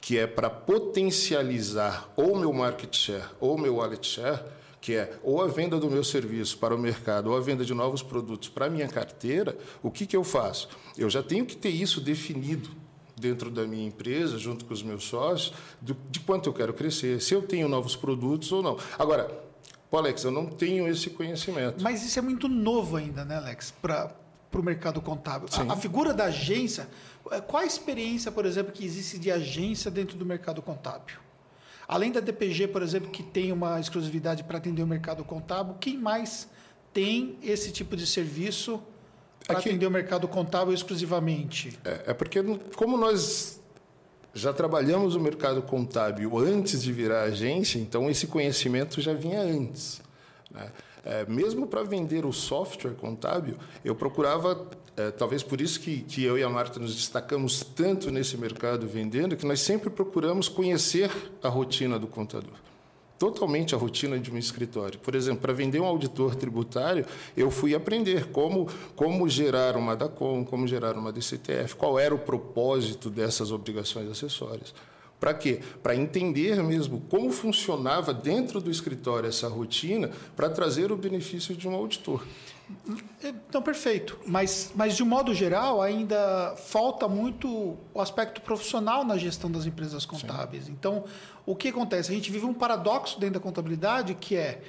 [0.00, 4.40] que é para potencializar ou meu market share ou meu wallet share,
[4.80, 7.74] que é ou a venda do meu serviço para o mercado ou a venda de
[7.74, 10.68] novos produtos para a minha carteira, o que, que eu faço?
[10.96, 12.70] Eu já tenho que ter isso definido
[13.16, 17.34] dentro da minha empresa, junto com os meus sócios, de quanto eu quero crescer, se
[17.34, 18.78] eu tenho novos produtos ou não.
[18.96, 19.47] Agora,
[19.90, 21.82] Pô, Alex, eu não tenho esse conhecimento.
[21.82, 24.12] Mas isso é muito novo ainda, né, Alex, para
[24.52, 25.48] o mercado contábil.
[25.52, 26.88] A, a, figura da agência,
[27.30, 31.16] é, qual a experiência, por exemplo, que existe de agência dentro do mercado contábil?
[31.86, 35.96] Além da DPG, por exemplo, que tem uma exclusividade para atender o mercado contábil, quem
[35.96, 36.46] mais
[36.92, 38.82] tem esse tipo de serviço
[39.46, 41.78] para atender o mercado contábil exclusivamente?
[41.82, 42.42] É, é porque,
[42.76, 43.57] como nós
[44.38, 50.00] já trabalhamos o mercado contábil antes de virar agência, então esse conhecimento já vinha antes.
[50.50, 50.70] Né?
[51.04, 56.22] É, mesmo para vender o software contábil, eu procurava, é, talvez por isso que, que
[56.22, 61.10] eu e a Marta nos destacamos tanto nesse mercado vendendo, que nós sempre procuramos conhecer
[61.42, 62.67] a rotina do contador
[63.18, 64.98] totalmente a rotina de um escritório.
[65.00, 67.04] Por exemplo, para vender um auditor tributário,
[67.36, 72.18] eu fui aprender como, como gerar uma DACOM, como gerar uma DCTF, qual era o
[72.18, 74.72] propósito dessas obrigações acessórias.
[75.18, 75.60] Para quê?
[75.82, 81.66] Para entender mesmo como funcionava dentro do escritório essa rotina para trazer o benefício de
[81.66, 82.22] um auditor.
[83.22, 84.18] Então, perfeito.
[84.26, 89.66] Mas, mas, de um modo geral, ainda falta muito o aspecto profissional na gestão das
[89.66, 90.64] empresas contábeis.
[90.64, 90.72] Sim.
[90.72, 91.04] Então,
[91.44, 92.10] o que acontece?
[92.10, 94.62] A gente vive um paradoxo dentro da contabilidade que é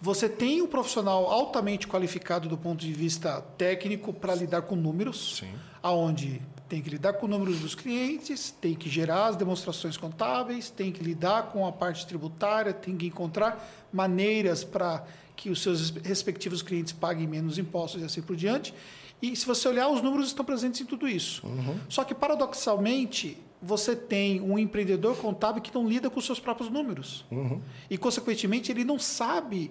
[0.00, 5.38] você tem um profissional altamente qualificado do ponto de vista técnico para lidar com números,
[5.38, 5.54] Sim.
[5.82, 10.90] aonde tem que lidar com números dos clientes, tem que gerar as demonstrações contábeis, tem
[10.90, 15.04] que lidar com a parte tributária, tem que encontrar maneiras para
[15.36, 18.74] que os seus respectivos clientes paguem menos impostos e assim por diante.
[19.20, 21.46] E se você olhar, os números estão presentes em tudo isso.
[21.46, 21.78] Uhum.
[21.88, 26.70] Só que, paradoxalmente, você tem um empreendedor contábil que não lida com os seus próprios
[26.70, 27.24] números.
[27.30, 27.60] Uhum.
[27.88, 29.70] E, consequentemente, ele não sabe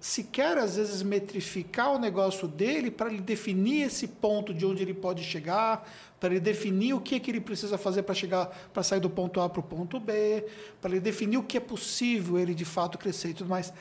[0.00, 4.94] sequer, às vezes, metrificar o negócio dele para ele definir esse ponto de onde ele
[4.94, 5.88] pode chegar,
[6.20, 9.10] para ele definir o que, é que ele precisa fazer para chegar, para sair do
[9.10, 10.44] ponto A para o ponto B,
[10.80, 13.72] para ele definir o que é possível ele de fato crescer e tudo mais.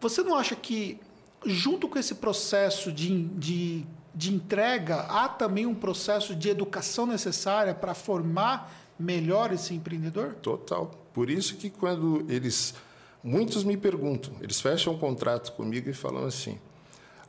[0.00, 1.00] Você não acha que,
[1.44, 3.84] junto com esse processo de, de,
[4.14, 10.34] de entrega, há também um processo de educação necessária para formar melhor esse empreendedor?
[10.34, 10.90] Total.
[11.12, 12.74] Por isso que quando eles.
[13.22, 16.58] Muitos me perguntam, eles fecham um contrato comigo e falam assim: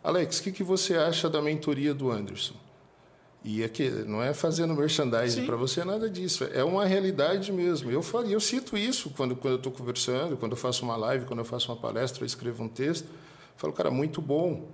[0.04, 2.54] Alex, o que, que você acha da mentoria do Anderson?
[3.44, 7.90] E aqui não é fazendo merchandising para você nada disso, é uma realidade mesmo.
[7.90, 11.26] Eu falo, eu cito isso quando quando eu estou conversando, quando eu faço uma live,
[11.26, 13.08] quando eu faço uma palestra, eu escrevo um texto,
[13.56, 14.68] falo, cara, muito bom.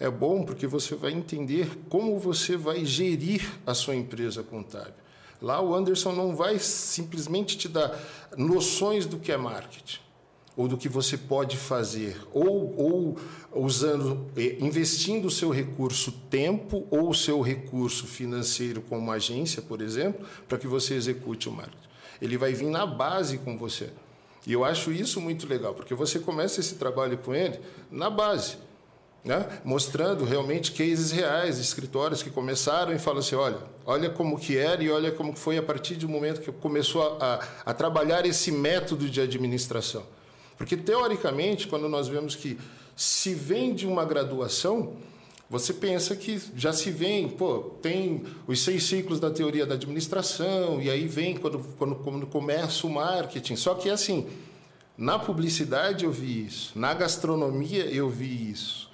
[0.00, 4.94] É bom porque você vai entender como você vai gerir a sua empresa contábil.
[5.40, 7.98] Lá o Anderson não vai simplesmente te dar
[8.36, 10.05] noções do que é marketing
[10.56, 13.16] ou do que você pode fazer, ou, ou
[13.52, 19.82] usando, eh, investindo o seu recurso tempo ou o seu recurso financeiro como agência, por
[19.82, 21.76] exemplo, para que você execute o marketing.
[22.22, 23.90] Ele vai vir na base com você.
[24.46, 28.64] E eu acho isso muito legal, porque você começa esse trabalho com ele na base.
[29.24, 29.44] Né?
[29.64, 34.80] mostrando realmente cases reais, escritórios que começaram e falam assim, olha, olha como que era
[34.80, 38.52] e olha como foi a partir do momento que começou a, a, a trabalhar esse
[38.52, 40.04] método de administração.
[40.56, 42.58] Porque, teoricamente, quando nós vemos que
[42.94, 44.94] se vem de uma graduação,
[45.48, 50.80] você pensa que já se vem, pô, tem os seis ciclos da teoria da administração,
[50.82, 53.54] e aí vem quando, quando, quando começa o marketing.
[53.54, 54.26] Só que, assim,
[54.98, 58.85] na publicidade eu vi isso, na gastronomia eu vi isso.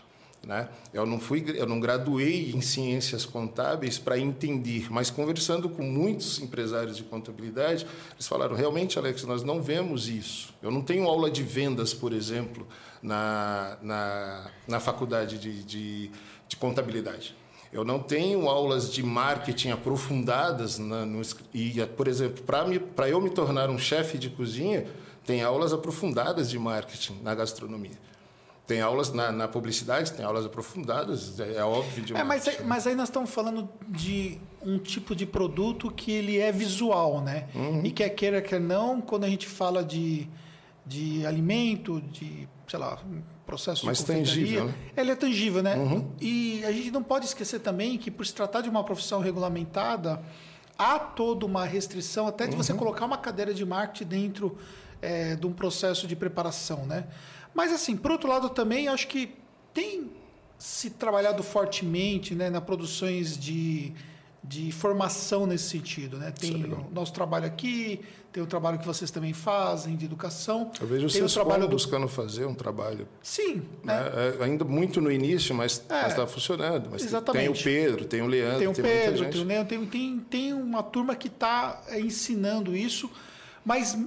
[0.47, 0.69] Né?
[0.93, 6.41] Eu não fui, eu não graduei em ciências contábeis para entender, mas conversando com muitos
[6.41, 10.53] empresários de contabilidade, eles falaram realmente, Alex, nós não vemos isso.
[10.61, 12.67] Eu não tenho aula de vendas, por exemplo,
[13.01, 16.11] na, na, na faculdade de, de,
[16.49, 17.37] de contabilidade.
[17.73, 21.23] Eu não tenho aulas de marketing aprofundadas na, no,
[21.55, 24.87] e, por exemplo, para eu me tornar um chefe de cozinha,
[25.25, 28.12] tem aulas aprofundadas de marketing na gastronomia.
[28.67, 32.05] Tem aulas na, na, publicidade, tem aulas aprofundadas, é, é óbvio.
[32.05, 36.13] De é, mas, aí, mas aí nós estamos falando de um tipo de produto que
[36.13, 37.49] ele é visual, né?
[37.55, 37.83] Uhum.
[37.85, 40.29] E quer queira, quer não, quando a gente fala de,
[40.87, 42.99] de alimento, de, sei lá,
[43.45, 44.75] processo mais de tangível, né?
[44.97, 45.77] ele é tangível, né?
[45.77, 46.09] Uhum.
[46.21, 50.23] E a gente não pode esquecer também que, por se tratar de uma profissão regulamentada,
[50.79, 52.63] há toda uma restrição até de uhum.
[52.63, 54.57] você colocar uma cadeira de marketing dentro
[55.01, 57.05] é, de um processo de preparação, né?
[57.55, 59.35] Mas, assim, por outro lado, também acho que
[59.75, 60.11] tem
[60.63, 63.93] se trabalhado fortemente né, nas produções de,
[64.45, 66.19] de formação nesse sentido.
[66.19, 66.31] Né?
[66.31, 68.01] Tem é o nosso trabalho aqui,
[68.33, 70.71] tem o trabalho que vocês também fazem de educação.
[70.81, 71.71] Eu vejo tem vocês trabalho do...
[71.71, 73.09] buscando fazer um trabalho.
[73.21, 73.63] Sim.
[73.83, 73.93] Né?
[74.39, 76.89] É, ainda muito no início, mas é, está funcionando.
[76.93, 77.43] Mas exatamente.
[77.43, 80.21] Tem o Pedro, tem o Leandro, tem o tem Pedro, tem o Leandro, tem, tem,
[80.21, 83.11] tem uma turma que está é, ensinando isso,
[83.65, 83.99] mas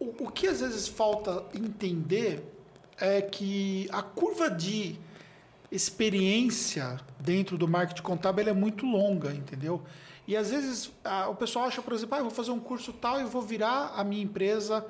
[0.00, 2.55] o, o que às vezes falta entender
[2.98, 4.98] é que a curva de
[5.70, 9.82] experiência dentro do marketing contábil é muito longa, entendeu?
[10.26, 12.92] E às vezes a, o pessoal acha, por exemplo, ah, eu vou fazer um curso
[12.92, 14.84] tal e vou virar a minha empresa.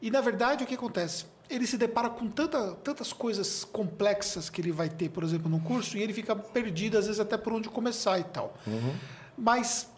[0.00, 1.26] E na verdade o que acontece?
[1.48, 5.60] Ele se depara com tanta, tantas coisas complexas que ele vai ter, por exemplo, no
[5.60, 8.54] curso, e ele fica perdido, às vezes, até por onde começar e tal.
[8.66, 8.94] Uhum.
[9.36, 9.88] Mas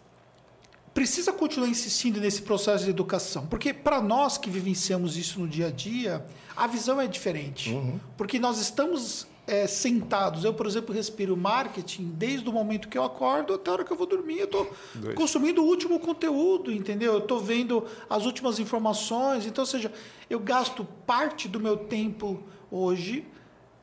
[0.93, 5.67] precisa continuar insistindo nesse processo de educação, porque para nós que vivenciamos isso no dia
[5.67, 6.25] a dia,
[6.55, 7.69] a visão é diferente.
[7.69, 7.99] Uhum.
[8.17, 10.43] Porque nós estamos é, sentados.
[10.43, 13.91] Eu, por exemplo, respiro marketing desde o momento que eu acordo até a hora que
[13.91, 14.39] eu vou dormir.
[14.39, 14.75] Eu estou
[15.15, 17.13] consumindo o último conteúdo, entendeu?
[17.13, 19.45] Eu estou vendo as últimas informações.
[19.45, 19.91] Então, ou seja,
[20.29, 23.25] eu gasto parte do meu tempo hoje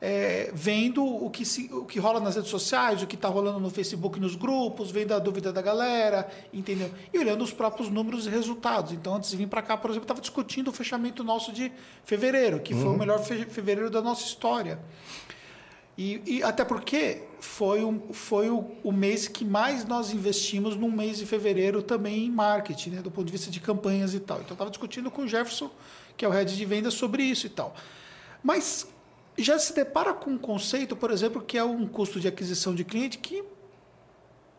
[0.01, 3.59] é, vendo o que, se, o que rola nas redes sociais, o que está rolando
[3.59, 6.89] no Facebook, nos grupos, vendo a dúvida da galera, entendeu?
[7.13, 8.93] E olhando os próprios números e resultados.
[8.93, 11.71] Então, antes de vir para cá, por exemplo, estava discutindo o fechamento nosso de
[12.05, 12.79] fevereiro, que uhum.
[12.79, 12.97] foi o uhum.
[12.97, 14.79] melhor fe fevereiro da nossa história.
[15.97, 20.89] E, e, até porque foi, um, foi o, o, mês que mais nós investimos num
[20.89, 24.39] mês de fevereiro também em marketing, né, do ponto de vista de campanhas e tal.
[24.39, 25.69] Então, estava discutindo com o Jefferson,
[26.15, 27.75] que é o head de vendas, sobre isso e tal.
[28.41, 28.87] Mas
[29.37, 32.83] já se depara com um conceito, por exemplo, que é um custo de aquisição de
[32.83, 33.43] cliente que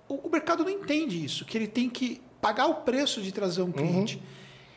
[0.09, 3.70] o, mercado não entende isso, que ele tem que pagar o preço de trazer um
[3.70, 4.16] cliente.
[4.16, 4.22] Uhum.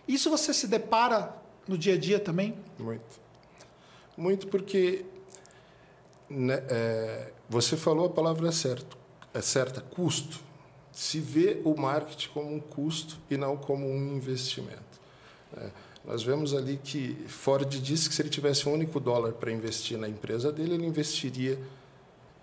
[0.08, 1.36] Isso você se depara
[1.68, 2.56] no dia a dia também?
[2.78, 3.22] Muito.
[4.16, 5.06] Muito porque
[6.30, 8.96] né, é, você falou a palavra certa,
[9.34, 10.40] é certa, custo.
[10.92, 15.02] se vê o marketing como um custo e não como um investimento.
[15.58, 15.72] É,
[16.06, 19.98] nós vemos ali que Ford disse que se ele tivesse um único dólar para investir
[19.98, 21.58] na empresa dele, ele investiria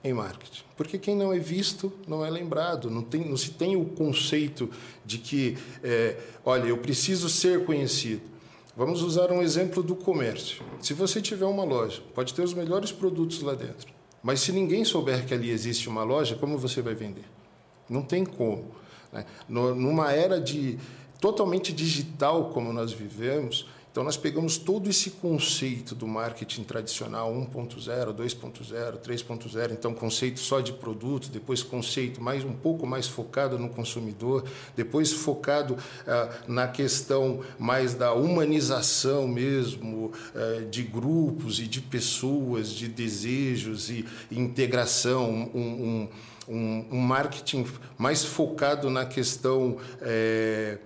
[0.02, 0.62] em marketing.
[0.76, 4.70] Porque quem não é visto não é lembrado, não, tem, não se tem o conceito
[5.04, 8.22] de que, é, olha, eu preciso ser conhecido.
[8.74, 10.62] Vamos usar um exemplo do comércio.
[10.80, 13.92] Se você tiver uma loja, pode ter os melhores produtos lá dentro,
[14.22, 17.24] mas se ninguém souber que ali existe uma loja, como você vai vender?
[17.88, 18.74] Não tem como.
[19.12, 19.26] Né?
[19.48, 20.78] Numa era de
[21.20, 28.14] totalmente digital como nós vivemos, então, nós pegamos todo esse conceito do marketing tradicional 1.0,
[28.14, 33.68] 2.0, 3.0, então conceito só de produto, depois conceito mais um pouco mais focado no
[33.68, 34.44] consumidor,
[34.76, 42.70] depois focado ah, na questão mais da humanização mesmo, ah, de grupos e de pessoas,
[42.70, 46.08] de desejos e, integração, um,
[46.48, 47.66] um, um, marketing
[47.98, 49.78] mais focado na questão.
[50.00, 50.78] Eh,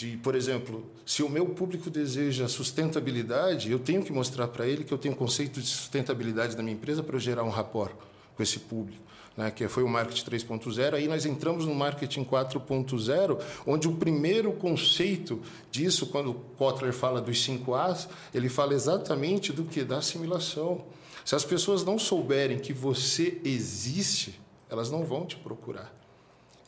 [0.00, 4.82] de, por exemplo, se o meu público deseja sustentabilidade, eu tenho que mostrar para ele
[4.82, 7.92] que eu tenho conceito de sustentabilidade da minha empresa para eu gerar um rapport
[8.34, 9.10] com esse público.
[9.36, 14.52] Né, que foi o marketing 3.0, aí nós entramos no marketing 4.0, onde o primeiro
[14.52, 19.84] conceito disso, quando o Kotler fala dos 5 As, ele fala exatamente do que?
[19.84, 20.84] Da assimilação.
[21.24, 25.99] Se as pessoas não souberem que você existe, elas não vão te procurar.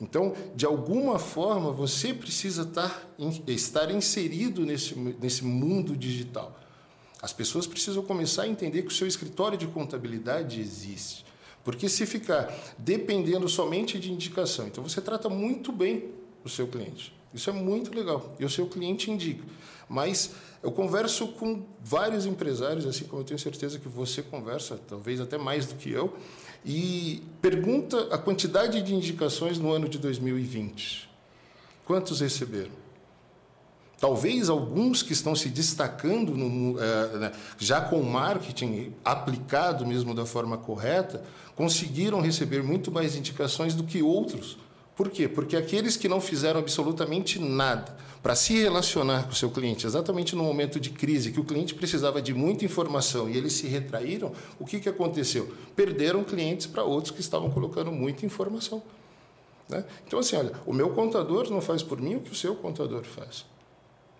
[0.03, 3.09] Então, de alguma forma, você precisa estar,
[3.47, 6.59] estar inserido nesse, nesse mundo digital.
[7.23, 11.25] As pessoas precisam começar a entender que o seu escritório de contabilidade existe.
[11.63, 16.11] Porque se ficar dependendo somente de indicação, então você trata muito bem
[16.45, 17.15] o seu cliente.
[17.33, 18.35] Isso é muito legal.
[18.41, 19.45] E o seu cliente indica.
[19.89, 25.21] Mas eu converso com vários empresários, assim como eu tenho certeza que você conversa, talvez
[25.21, 26.17] até mais do que eu,
[26.65, 31.11] e pergunta a quantidade de indicações no ano de 2020.
[31.85, 32.83] Quantos receberam?
[33.99, 40.59] Talvez alguns que estão se destacando, no, é, já com marketing aplicado mesmo da forma
[40.59, 41.25] correta,
[41.57, 44.59] conseguiram receber muito mais indicações do que outros
[44.95, 45.27] por quê?
[45.27, 50.37] Porque aqueles que não fizeram absolutamente nada para se relacionar com o seu cliente, exatamente
[50.37, 54.33] no momento de crise, que o cliente precisava de muita informação e eles se retraíram,
[54.61, 55.53] o que, que aconteceu?
[55.75, 58.83] Perderam clientes para outros que estavam colocando muita informação.
[59.69, 59.85] Né?
[60.07, 63.03] Então, assim, olha, o meu contador não faz por mim o que o seu contador
[63.03, 63.47] faz.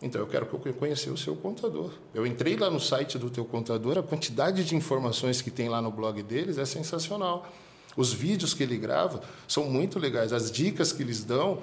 [0.01, 1.93] Então, eu quero que eu conheça o seu contador.
[2.13, 5.81] Eu entrei lá no site do teu contador, a quantidade de informações que tem lá
[5.81, 7.47] no blog deles é sensacional.
[7.97, 10.33] Os vídeos que ele grava são muito legais.
[10.33, 11.59] As dicas que eles dão,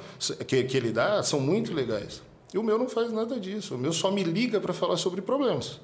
[0.48, 2.22] que, que ele dá, são muito legais.
[2.54, 3.76] E o meu não faz nada disso.
[3.76, 5.80] O meu só me liga para falar sobre problemas.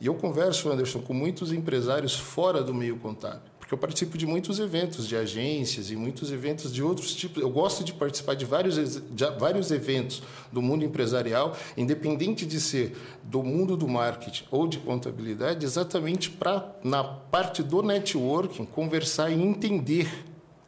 [0.00, 4.24] E eu converso, Anderson, com muitos empresários fora do meio contábil porque eu participo de
[4.28, 7.42] muitos eventos de agências e muitos eventos de outros tipos.
[7.42, 12.96] Eu gosto de participar de vários, de vários eventos do mundo empresarial, independente de ser
[13.24, 19.42] do mundo do marketing ou de contabilidade, exatamente para, na parte do networking, conversar e
[19.42, 20.08] entender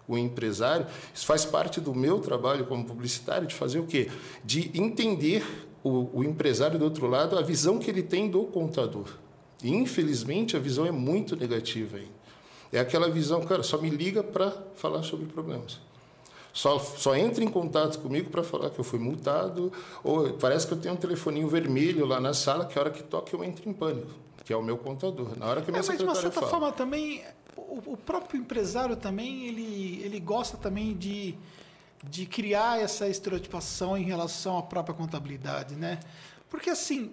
[0.09, 0.85] o empresário.
[1.15, 4.11] Isso faz parte do meu trabalho como publicitário, de fazer o quê?
[4.45, 5.47] De entender
[5.85, 9.07] o, o empresário do outro lado, a visão que ele tem do contador.
[9.63, 12.18] E, infelizmente, a visão é muito negativa ainda.
[12.73, 15.81] É aquela visão, cara, só me liga para falar sobre problemas.
[16.53, 20.73] Só, só entra em contato comigo para falar que eu fui multado, ou parece que
[20.73, 23.69] eu tenho um telefoninho vermelho lá na sala, que a hora que toca eu entro
[23.69, 24.11] em pânico,
[24.45, 25.39] que é o meu contador.
[25.39, 27.23] Na hora que a minha é, mas de uma certa fala, forma também,
[27.57, 31.35] o, o, próprio empresário também, ele, ele gosta também de,
[32.03, 36.01] de criar essa estereotipação em relação à própria contabilidade, né?
[36.51, 37.13] Porque assim,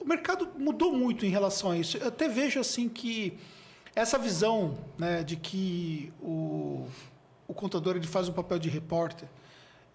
[0.00, 1.98] o mercado mudou muito em relação a isso.
[1.98, 3.36] Eu até vejo assim que
[3.94, 6.86] essa visão né, de que o,
[7.46, 9.28] o contador ele faz o papel de repórter,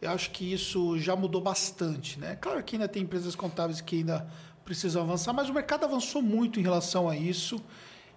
[0.02, 2.20] eu acho que isso já mudou bastante.
[2.20, 2.38] Né?
[2.40, 4.28] Claro que ainda tem empresas contábeis que ainda
[4.64, 7.62] precisam avançar, mas o mercado avançou muito em relação a isso.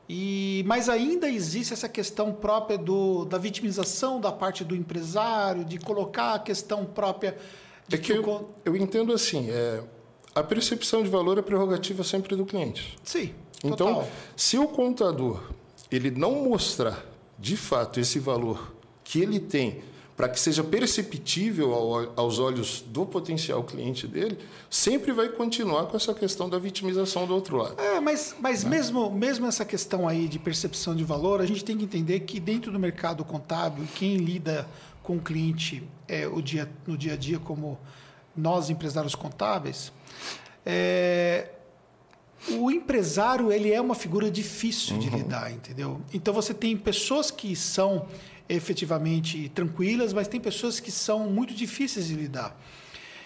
[0.09, 5.79] E, mas ainda existe essa questão própria do, da vitimização da parte do empresário, de
[5.79, 7.37] colocar a questão própria.
[7.89, 8.55] De é que, que eu, o...
[8.65, 9.83] eu entendo assim, é,
[10.35, 12.99] a percepção de valor é prerrogativa sempre do cliente.
[13.03, 13.35] Sim.
[13.65, 15.41] Então, se o contador
[15.97, 17.05] ele não mostrar
[17.39, 18.75] de fato esse valor
[19.05, 19.83] que ele tem
[20.17, 24.39] para que seja perceptível ao, aos olhos do potencial cliente dele,
[24.71, 27.81] sempre vai continuar com essa questão da vitimização do outro lado.
[27.81, 28.71] É, mas, mas né?
[28.71, 32.39] mesmo, mesmo essa questão aí de percepção de valor, a gente tem que entender que
[32.39, 34.69] dentro do mercado contábil, quem lida
[35.03, 37.79] com o cliente é, o dia, no dia a dia, como
[38.37, 39.93] nós, empresários contábeis,
[40.65, 41.49] é,
[42.51, 46.01] o empresário ele é uma figura difícil de lidar, entendeu?
[46.13, 48.07] Então você tem pessoas que são
[48.49, 52.57] efetivamente tranquilas, mas tem pessoas que são muito difíceis de lidar.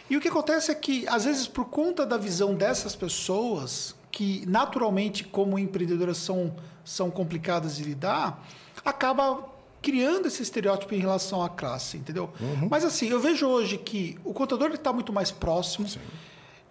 [0.08, 4.44] E o que acontece é que, às vezes, por conta da visão dessas pessoas, que
[4.46, 6.54] naturalmente, como empreendedoras, são,
[6.84, 8.46] são complicadas de lidar,
[8.84, 9.44] acaba
[9.82, 12.30] criando esse estereótipo em relação à classe, entendeu?
[12.70, 15.88] Mas assim, eu vejo hoje que o contador está muito mais próximo.
[15.88, 16.00] Sim.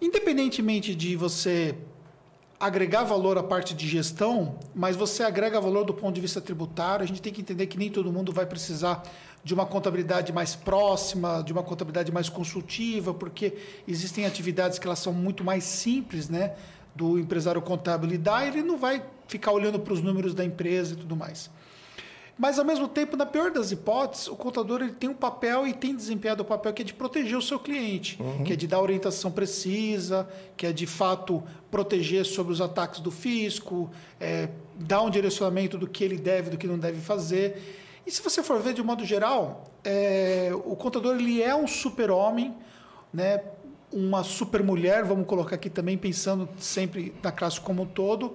[0.00, 1.74] Independentemente de você
[2.58, 7.04] agregar valor à parte de gestão, mas você agrega valor do ponto de vista tributário,
[7.04, 9.02] a gente tem que entender que nem todo mundo vai precisar
[9.44, 14.98] de uma contabilidade mais próxima, de uma contabilidade mais consultiva, porque existem atividades que elas
[14.98, 16.54] são muito mais simples, né,
[16.94, 20.96] do empresário contábil lidar, ele não vai ficar olhando para os números da empresa e
[20.96, 21.50] tudo mais.
[22.38, 25.72] Mas, ao mesmo tempo, na pior das hipóteses, o contador ele tem um papel e
[25.72, 28.80] tem desempenhado o papel que é de proteger o seu cliente, que é de dar
[28.80, 35.08] orientação precisa, que é de fato proteger sobre os ataques do fisco, é, dar um
[35.08, 38.02] direcionamento do que ele deve, do que não deve fazer.
[38.06, 41.66] E se você for ver de um modo geral, é, o contador ele é um
[41.66, 42.54] super-homem,
[43.12, 43.40] né?
[43.90, 48.34] uma super-mulher, vamos colocar aqui também, pensando sempre na classe como um todo,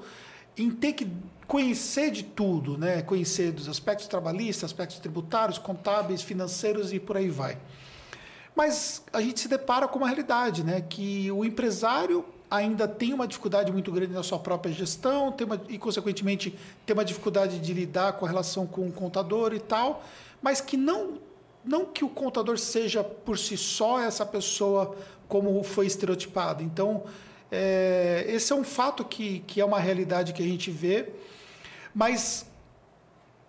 [0.57, 1.07] em ter que
[1.51, 3.01] conhecer de tudo, né?
[3.01, 7.57] conhecer dos aspectos trabalhistas, aspectos tributários, contábeis, financeiros e por aí vai.
[8.55, 10.79] Mas a gente se depara com uma realidade, né?
[10.79, 15.61] que o empresário ainda tem uma dificuldade muito grande na sua própria gestão tem uma,
[15.67, 20.05] e, consequentemente, tem uma dificuldade de lidar com a relação com o contador e tal,
[20.41, 21.19] mas que não,
[21.65, 24.95] não que o contador seja por si só essa pessoa
[25.27, 26.63] como foi estereotipado.
[26.63, 27.03] Então,
[27.51, 31.09] é, esse é um fato que, que é uma realidade que a gente vê,
[31.93, 32.45] mas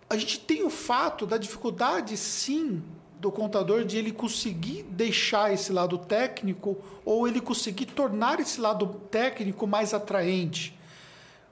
[0.09, 2.83] a gente tem o fato da dificuldade, sim,
[3.19, 8.87] do contador de ele conseguir deixar esse lado técnico ou ele conseguir tornar esse lado
[9.11, 10.77] técnico mais atraente.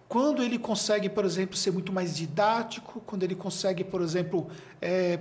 [0.09, 4.49] Quando ele consegue, por exemplo, ser muito mais didático, quando ele consegue, por exemplo,
[4.83, 5.21] é,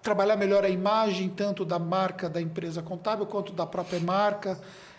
[0.00, 4.58] trabalhar melhor a imagem tanto da marca da empresa contábil quanto da própria marca,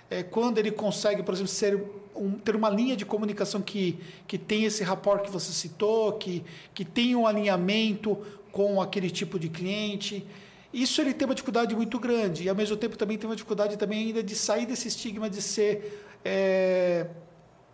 [0.10, 1.84] é, quando ele consegue, por exemplo, ser
[2.16, 6.44] um, ter uma linha de comunicação que, que tem esse rapport que você citou, que,
[6.74, 8.18] que tem um alinhamento
[8.52, 10.26] com aquele tipo de cliente.
[10.74, 13.78] Isso ele tem uma dificuldade muito grande e ao mesmo tempo também tem uma dificuldade
[13.78, 17.08] também ainda de sair desse estigma de ser é,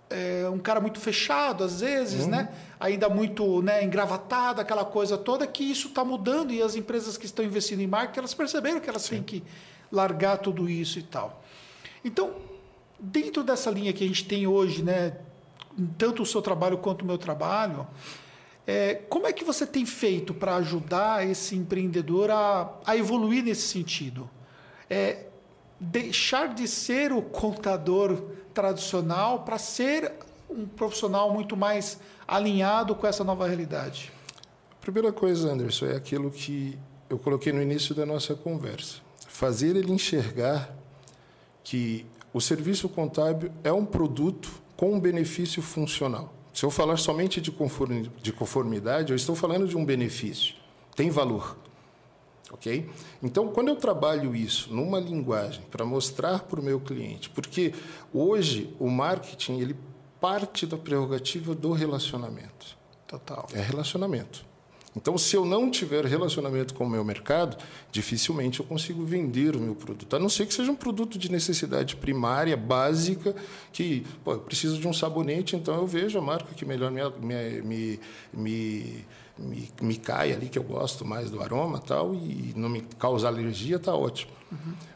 [0.09, 2.31] é, um cara muito fechado às vezes, Uhum.
[2.31, 2.49] né?
[2.79, 7.25] Ainda muito né, engravatado, aquela coisa toda que isso está mudando e as empresas que
[7.25, 9.43] estão investindo em marketing elas perceberam que elas têm que
[9.91, 11.43] largar tudo isso e tal.
[12.03, 12.33] Então,
[12.99, 15.17] dentro dessa linha que a gente tem hoje, né,
[15.97, 17.87] tanto o seu trabalho quanto o meu trabalho,
[18.65, 23.67] é, como é que você tem feito para ajudar esse empreendedor a, a evoluir nesse
[23.67, 24.29] sentido?
[24.89, 25.27] É,
[25.79, 28.21] deixar de ser o contador
[28.53, 30.11] tradicional para ser
[30.49, 34.11] um profissional muito mais alinhado com essa nova realidade?
[34.81, 36.77] Primeira coisa, Anderson, é aquilo que
[37.09, 38.97] eu coloquei no início da nossa conversa.
[39.27, 40.75] Fazer ele enxergar
[41.63, 42.05] que
[42.37, 46.33] o serviço contábil é um produto com um benefício funcional.
[46.53, 50.55] Se eu falar somente de conformi- de conformidade, eu estou falando de um benefício.
[50.95, 51.57] Tem valor.
[52.51, 52.89] Ok?
[53.21, 57.73] Então, quando eu trabalho isso numa linguagem para mostrar para o meu cliente, porque
[58.13, 59.75] hoje o marketing ele
[60.21, 62.77] parte da prerrogativa do relacionamento.
[63.07, 63.47] Total.
[63.53, 64.45] É relacionamento.
[64.97, 67.55] Então, se eu não tiver relacionamento com o meu mercado,
[67.91, 70.15] dificilmente eu consigo vender o meu produto.
[70.15, 73.35] A não ser que seja um produto de necessidade primária, básica,
[73.71, 77.01] que pô, eu preciso de um sabonete, então eu vejo a marca que melhor me,
[77.21, 77.99] me,
[78.33, 79.05] me,
[79.37, 83.27] me, me, cai ali, que eu gosto mais do aroma tal, e não me causa
[83.27, 84.31] alergia, está ótimo.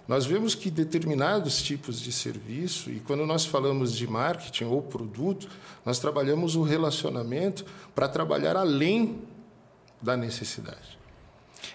[0.07, 5.47] Nós vemos que determinados tipos de serviço, e quando nós falamos de marketing ou produto,
[5.85, 9.19] nós trabalhamos o relacionamento para trabalhar além
[10.01, 10.97] da necessidade.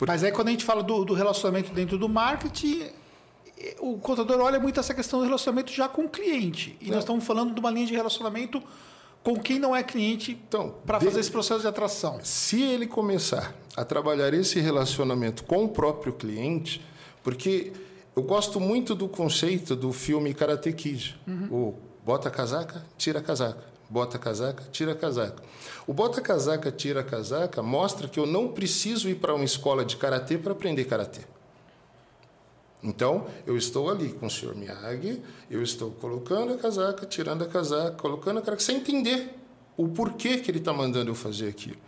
[0.07, 2.91] Mas aí quando a gente fala do, do relacionamento dentro do marketing,
[3.79, 6.77] o contador olha muito essa questão do relacionamento já com o cliente.
[6.81, 6.91] E É.
[6.91, 8.63] nós estamos falando de uma linha de relacionamento
[9.23, 12.21] com quem não é cliente Então, para fazer esse processo de atração.
[12.23, 16.81] Se ele começar a trabalhar esse relacionamento com o próprio cliente,
[17.25, 17.73] porque
[18.15, 21.19] eu gosto muito do conceito do filme Karate Kid,
[21.51, 21.75] o
[22.05, 25.43] bota a casaca, tira a casaca, bota a casaca, tira a casaca.
[25.87, 29.45] O bota a casaca, tira a casaca mostra que eu não preciso ir para uma
[29.45, 31.23] escola de karatê para aprender karatê.
[32.83, 37.47] Então, eu estou ali com o senhor Miyagi, eu estou colocando a casaca, tirando a
[37.47, 39.35] casaca, colocando a casaca, sem entender
[39.77, 41.79] o porquê que ele está mandando eu fazer aquilo.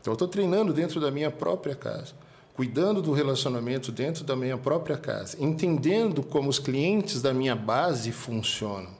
[0.00, 2.14] Então, eu estou treinando dentro da minha própria casa,
[2.54, 8.10] cuidando do relacionamento dentro da minha própria casa, entendendo como os clientes da minha base
[8.10, 8.99] funcionam.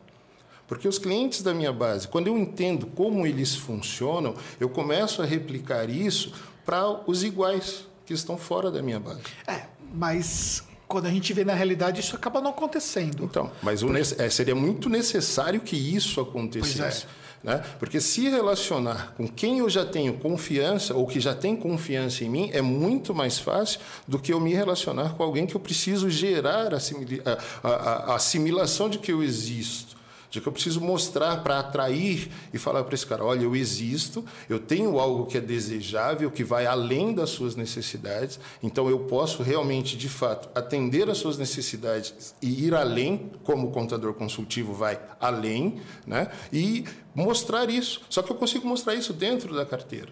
[0.71, 5.25] Porque os clientes da minha base, quando eu entendo como eles funcionam, eu começo a
[5.25, 6.33] replicar isso
[6.65, 9.23] para os iguais que estão fora da minha base.
[9.49, 13.25] É, mas quando a gente vê na realidade, isso acaba não acontecendo.
[13.25, 17.07] Então, mas o, é, seria muito necessário que isso acontecesse.
[17.43, 17.65] Né?
[17.81, 22.29] Porque se relacionar com quem eu já tenho confiança ou que já tem confiança em
[22.29, 26.09] mim é muito mais fácil do que eu me relacionar com alguém que eu preciso
[26.09, 29.99] gerar a, a, a, a assimilação de que eu existo
[30.31, 34.25] de que eu preciso mostrar para atrair e falar para esse cara: olha, eu existo,
[34.49, 39.43] eu tenho algo que é desejável, que vai além das suas necessidades, então eu posso
[39.43, 45.01] realmente, de fato, atender às suas necessidades e ir além, como o contador consultivo vai
[45.21, 46.31] além, né?
[46.53, 48.03] e mostrar isso.
[48.09, 50.09] Só que eu consigo mostrar isso dentro da carteira.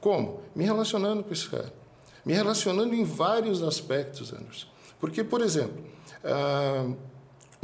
[0.00, 0.42] Como?
[0.54, 1.72] Me relacionando com esse cara.
[2.24, 4.66] Me relacionando em vários aspectos, Anderson.
[5.00, 5.84] Porque, por exemplo,
[6.22, 6.90] ah,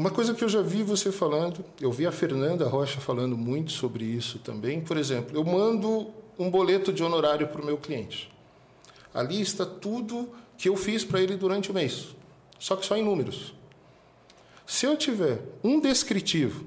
[0.01, 3.71] uma coisa que eu já vi você falando, eu vi a Fernanda Rocha falando muito
[3.71, 4.81] sobre isso também.
[4.81, 8.33] Por exemplo, eu mando um boleto de honorário para o meu cliente.
[9.13, 12.17] Ali está tudo que eu fiz para ele durante o mês,
[12.59, 13.53] só que só em números.
[14.67, 16.65] Se eu tiver um descritivo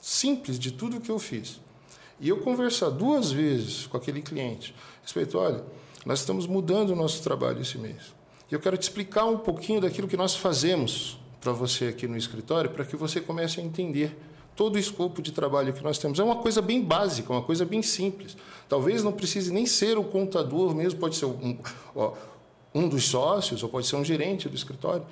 [0.00, 1.58] simples de tudo que eu fiz
[2.20, 5.64] e eu conversar duas vezes com aquele cliente, respeito, olha,
[6.06, 8.14] nós estamos mudando o nosso trabalho esse mês.
[8.48, 12.16] E eu quero te explicar um pouquinho daquilo que nós fazemos para você aqui no
[12.16, 14.16] escritório, para que você comece a entender
[14.54, 16.18] todo o escopo de trabalho que nós temos.
[16.18, 18.36] É uma coisa bem básica, uma coisa bem simples.
[18.68, 21.58] Talvez não precise nem ser o contador mesmo, pode ser um,
[21.94, 22.12] ó,
[22.74, 25.04] um dos sócios, ou pode ser um gerente do escritório,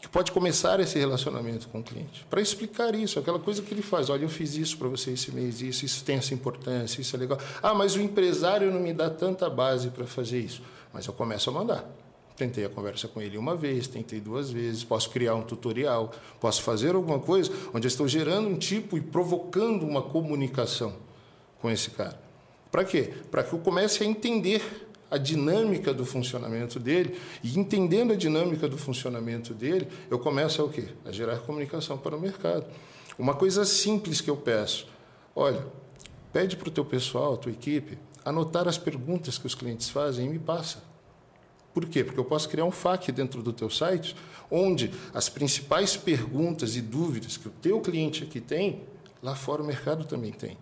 [0.00, 3.82] que pode começar esse relacionamento com o cliente, para explicar isso, aquela coisa que ele
[3.82, 4.08] faz.
[4.08, 7.18] Olha, eu fiz isso para você esse mês, isso, isso tem essa importância, isso é
[7.18, 7.38] legal.
[7.62, 10.62] Ah, mas o empresário não me dá tanta base para fazer isso.
[10.92, 11.99] Mas eu começo a mandar.
[12.40, 16.10] Tentei a conversa com ele uma vez, tentei duas vezes, posso criar um tutorial,
[16.40, 20.94] posso fazer alguma coisa onde eu estou gerando um tipo e provocando uma comunicação
[21.60, 22.18] com esse cara.
[22.72, 23.12] Para quê?
[23.30, 28.66] Para que eu comece a entender a dinâmica do funcionamento dele e entendendo a dinâmica
[28.66, 30.88] do funcionamento dele, eu começo a o quê?
[31.04, 32.64] A gerar comunicação para o mercado.
[33.18, 34.86] Uma coisa simples que eu peço,
[35.36, 35.66] olha,
[36.32, 40.24] pede para o teu pessoal, a tua equipe, anotar as perguntas que os clientes fazem
[40.24, 40.88] e me passa.
[41.72, 42.02] Por quê?
[42.02, 44.16] Porque eu posso criar um FAQ dentro do teu site,
[44.50, 48.82] onde as principais perguntas e dúvidas que o teu cliente aqui tem,
[49.22, 50.56] lá fora o mercado também tem.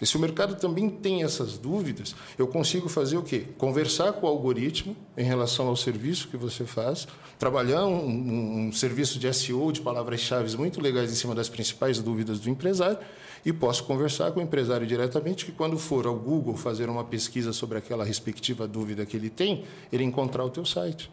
[0.00, 3.44] E se o mercado também tem essas dúvidas, eu consigo fazer o quê?
[3.58, 8.72] Conversar com o algoritmo em relação ao serviço que você faz, trabalhar um, um, um
[8.72, 12.98] serviço de SEO, de palavras-chave muito legais em cima das principais dúvidas do empresário,
[13.44, 17.52] e posso conversar com o empresário diretamente que quando for ao Google fazer uma pesquisa
[17.52, 21.10] sobre aquela respectiva dúvida que ele tem, ele encontrar o teu site.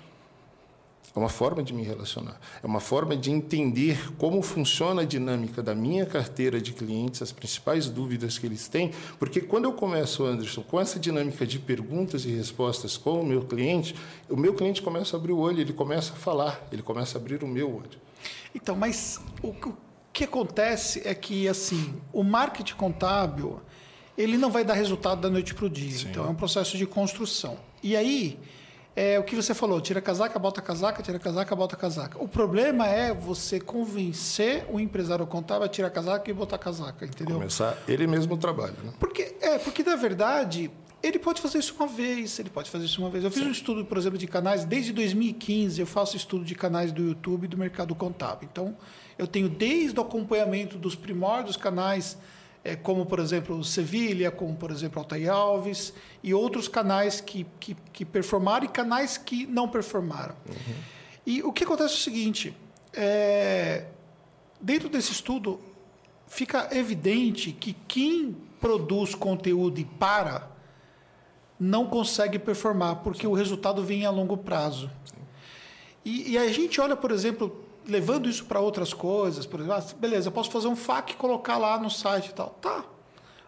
[1.14, 2.40] É uma forma de me relacionar.
[2.64, 7.32] É uma forma de entender como funciona a dinâmica da minha carteira de clientes, as
[7.32, 8.92] principais dúvidas que eles têm.
[9.20, 13.44] Porque quando eu começo, Anderson, com essa dinâmica de perguntas e respostas com o meu
[13.44, 13.96] cliente,
[14.30, 17.22] o meu cliente começa a abrir o olho, ele começa a falar, ele começa a
[17.22, 18.00] abrir o meu olho.
[18.54, 19.54] Então, mas o,
[20.16, 23.60] que acontece é que assim o marketing contábil
[24.18, 25.92] ele não vai dar resultado da noite para o dia.
[25.92, 26.08] Sim.
[26.10, 27.58] Então é um processo de construção.
[27.84, 28.40] E aí
[28.96, 32.24] é o que você falou: tira casaca, bota casaca, tira casaca, bota casaca.
[32.24, 37.36] O problema é você convencer o empresário contábil a tirar casaca e botar casaca, entendeu?
[37.36, 38.94] Começar ele mesmo o trabalho, né?
[39.00, 40.72] Porque é porque na verdade
[41.04, 43.24] ele pode fazer isso uma vez, ele pode fazer isso uma vez.
[43.24, 43.50] Eu fiz Sim.
[43.50, 45.80] um estudo, por exemplo, de canais desde 2015.
[45.80, 48.48] Eu faço estudo de canais do YouTube e do mercado contábil.
[48.52, 48.76] Então
[49.18, 52.18] eu tenho desde o acompanhamento dos primórdios canais,
[52.66, 55.94] é, como, por exemplo, Sevilha, como, por exemplo, Altair Alves,
[56.24, 60.36] e outros canais que, que, que performaram e canais que não performaram.
[60.50, 60.76] Uhum.
[61.28, 62.58] E o que acontece é o seguinte:
[62.92, 63.86] é,
[64.60, 65.60] dentro desse estudo,
[66.28, 70.50] fica evidente que quem produz conteúdo e para
[71.60, 74.90] não consegue performar, porque o resultado vem a longo prazo.
[76.04, 79.94] E, e, a gente olha, por exemplo, levando isso para outras coisas, por exemplo, ah,
[80.00, 82.50] beleza, eu posso fazer um FAQ e colocar lá no site e tal.
[82.62, 82.84] Tá.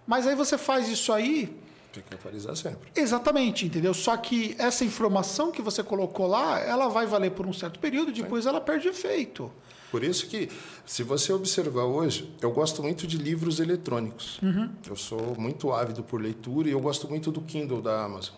[0.05, 1.53] Mas aí você faz isso aí.
[1.91, 2.89] Tem que atualizar sempre.
[2.95, 3.93] Exatamente, entendeu?
[3.93, 8.11] Só que essa informação que você colocou lá, ela vai valer por um certo período,
[8.11, 8.49] depois Sim.
[8.49, 9.51] ela perde efeito.
[9.89, 10.49] Por isso que,
[10.85, 14.39] se você observar hoje, eu gosto muito de livros eletrônicos.
[14.41, 14.69] Uhum.
[14.87, 18.35] Eu sou muito ávido por leitura e eu gosto muito do Kindle da Amazon.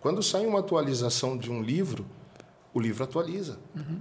[0.00, 2.06] Quando sai uma atualização de um livro,
[2.72, 3.58] o livro atualiza.
[3.76, 4.00] Uhum.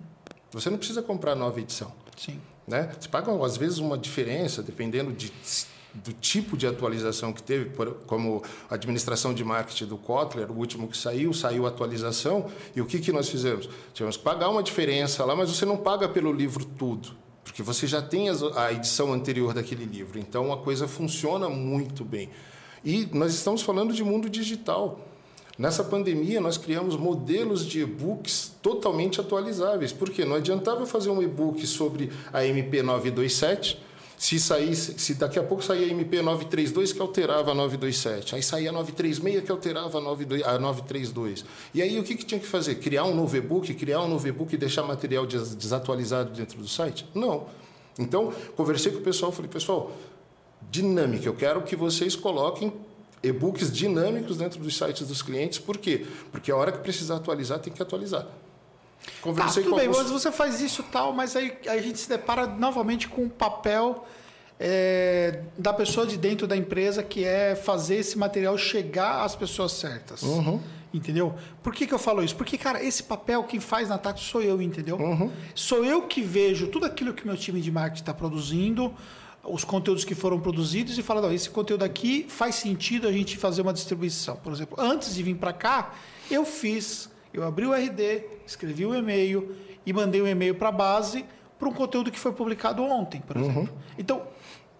[0.54, 1.92] Você não precisa comprar nova edição.
[2.16, 2.40] Sim.
[2.68, 2.92] Né?
[3.00, 5.34] Você paga, às vezes, uma diferença, dependendo de,
[5.94, 7.72] do tipo de atualização que teve,
[8.06, 12.82] como a administração de marketing do Kotler, o último que saiu, saiu a atualização, e
[12.82, 13.68] o que, que nós fizemos?
[13.94, 17.10] Tivemos que pagar uma diferença lá, mas você não paga pelo livro tudo.
[17.44, 20.18] porque você já tem a edição anterior daquele livro.
[20.18, 22.30] Então a coisa funciona muito bem.
[22.84, 25.00] E nós estamos falando de mundo digital.
[25.58, 29.92] Nessa pandemia, nós criamos modelos de e-books totalmente atualizáveis.
[29.92, 30.26] Por quê?
[30.26, 33.78] Não adiantava fazer um e-book sobre a MP927
[34.24, 38.42] se saísse, se daqui a pouco saía a MP 932 que alterava a 927, aí
[38.42, 41.44] saía a 936 que alterava a, 92, a 932.
[41.74, 42.76] E aí o que, que tinha que fazer?
[42.76, 47.06] Criar um novo e-book, criar um novo e-book e deixar material desatualizado dentro do site?
[47.14, 47.48] Não.
[48.00, 49.92] Então, conversei com o pessoal, falei, pessoal,
[50.72, 52.72] dinâmica, eu quero que vocês coloquem
[53.24, 56.06] e-books dinâmicos dentro dos sites dos clientes, por quê?
[56.32, 58.28] Porque a hora que precisar atualizar, tem que atualizar.
[59.22, 60.04] Conversei tá, tudo bem, alguns...
[60.04, 64.06] mas você faz isso tal, mas aí a gente se depara novamente com o papel
[64.60, 69.72] é, da pessoa de dentro da empresa que é fazer esse material chegar às pessoas
[69.74, 70.22] certas.
[70.22, 70.60] Uhum.
[70.94, 71.34] Entendeu?
[71.64, 72.36] Por que, que eu falo isso?
[72.36, 74.96] Porque, cara, esse papel quem faz na TAC sou eu, entendeu?
[74.98, 75.32] Uhum.
[75.56, 78.94] Sou eu que vejo tudo aquilo que meu time de marketing está produzindo,
[79.44, 83.38] os conteúdos que foram produzidos e falo, não, esse conteúdo aqui faz sentido a gente
[83.38, 84.38] fazer uma distribuição.
[84.38, 85.94] Por exemplo, antes de vir para cá,
[86.32, 90.54] eu fiz eu abri o RD, escrevi o um e-mail e mandei o um e-mail
[90.54, 91.26] para a base
[91.58, 93.44] para um conteúdo que foi publicado ontem, por uhum.
[93.44, 93.74] exemplo.
[93.98, 94.22] Então,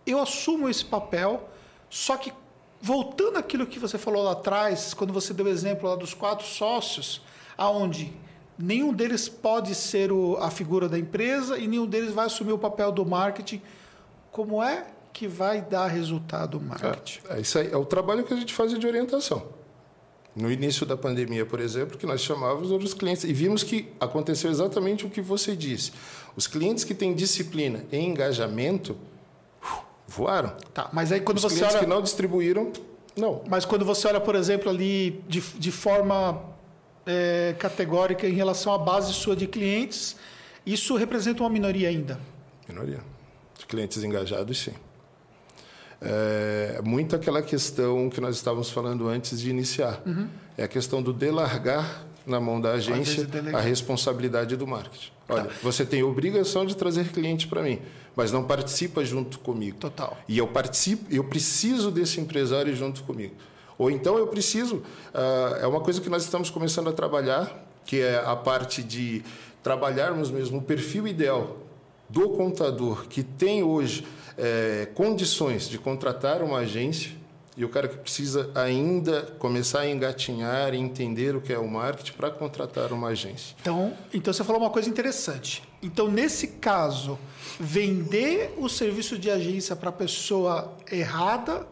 [0.06, 1.50] eu assumo esse papel,
[1.90, 2.32] só que
[2.80, 6.46] voltando àquilo que você falou lá atrás, quando você deu o exemplo lá dos quatro
[6.46, 7.22] sócios,
[7.58, 8.14] aonde
[8.58, 12.58] nenhum deles pode ser o, a figura da empresa e nenhum deles vai assumir o
[12.60, 13.62] papel do marketing.
[14.34, 17.20] Como é que vai dar resultado o marketing?
[17.30, 19.44] É, é isso aí, é o trabalho que a gente faz de orientação.
[20.36, 24.50] No início da pandemia, por exemplo, que nós chamávamos os clientes e vimos que aconteceu
[24.50, 25.94] exatamente o que você disse.
[26.36, 28.98] Os clientes que têm disciplina e engajamento
[30.08, 30.58] voaram.
[30.74, 31.84] Tá, mas aí quando os você clientes olha...
[31.84, 32.74] que não distribuíram,
[33.16, 33.44] não.
[33.48, 36.42] Mas quando você olha, por exemplo, ali de, de forma
[37.06, 40.16] é, categórica em relação à base sua de clientes,
[40.66, 42.20] isso representa uma minoria ainda?
[42.68, 43.13] Minoria.
[43.68, 44.74] Clientes engajados, sim.
[46.02, 50.02] É muito aquela questão que nós estávamos falando antes de iniciar.
[50.06, 50.28] Uhum.
[50.58, 55.12] É a questão do delargar na mão da agência a responsabilidade do marketing.
[55.28, 55.52] Olha, tá.
[55.62, 57.80] você tem obrigação de trazer cliente para mim,
[58.16, 59.78] mas não participa junto comigo.
[59.78, 60.18] Total.
[60.28, 63.36] E eu participo, eu preciso desse empresário junto comigo.
[63.78, 68.00] Ou então eu preciso, uh, é uma coisa que nós estamos começando a trabalhar, que
[68.00, 69.24] é a parte de
[69.62, 71.58] trabalharmos mesmo o perfil ideal
[72.14, 74.06] do contador que tem hoje
[74.38, 77.12] é, condições de contratar uma agência
[77.58, 81.68] e o cara que precisa ainda começar a engatinhar e entender o que é o
[81.68, 83.56] marketing para contratar uma agência.
[83.62, 85.64] Então, então você falou uma coisa interessante.
[85.82, 87.18] Então, nesse caso,
[87.60, 91.68] vender o serviço de agência para a pessoa errada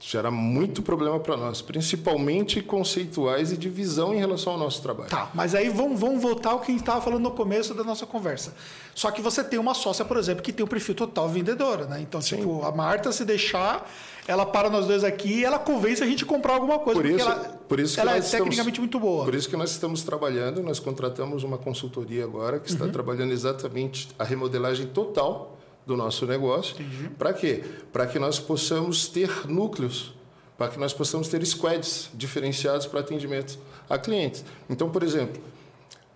[0.00, 5.10] gera muito problema para nós, principalmente conceituais e de visão em relação ao nosso trabalho.
[5.10, 7.84] Tá, mas aí vamos, vamos voltar ao que a gente estava falando no começo da
[7.84, 8.54] nossa conversa.
[8.94, 12.00] Só que você tem uma sócia, por exemplo, que tem um perfil total vendedora, né?
[12.00, 12.36] Então, Sim.
[12.36, 13.90] tipo, a Marta, se deixar,
[14.26, 17.08] ela para nós dois aqui e ela convence a gente a comprar alguma coisa, por
[17.08, 19.26] isso, ela, por isso que ela é tecnicamente muito boa.
[19.26, 22.90] Por isso que nós estamos trabalhando, nós contratamos uma consultoria agora que está uhum.
[22.90, 25.59] trabalhando exatamente a remodelagem total
[25.90, 26.76] do nosso negócio.
[27.18, 27.64] Para quê?
[27.92, 30.14] Para que nós possamos ter núcleos,
[30.56, 34.44] para que nós possamos ter squads diferenciados para atendimento a clientes.
[34.68, 35.42] Então, por exemplo,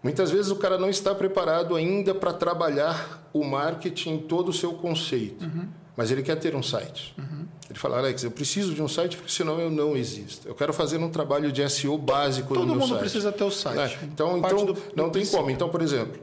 [0.01, 4.75] muitas vezes o cara não está preparado ainda para trabalhar o marketing todo o seu
[4.75, 5.66] conceito, uhum.
[5.97, 7.12] mas ele quer ter um site.
[7.18, 7.47] Uhum.
[7.68, 10.47] Ele fala, Alex, eu preciso de um site porque senão eu não existo.
[10.47, 12.81] Eu quero fazer um trabalho de SEO básico todo no meu site.
[12.81, 13.99] Todo mundo precisa ter o site.
[14.01, 14.05] É.
[14.05, 15.51] Então, então do, não do tem como.
[15.51, 16.20] Então, por exemplo,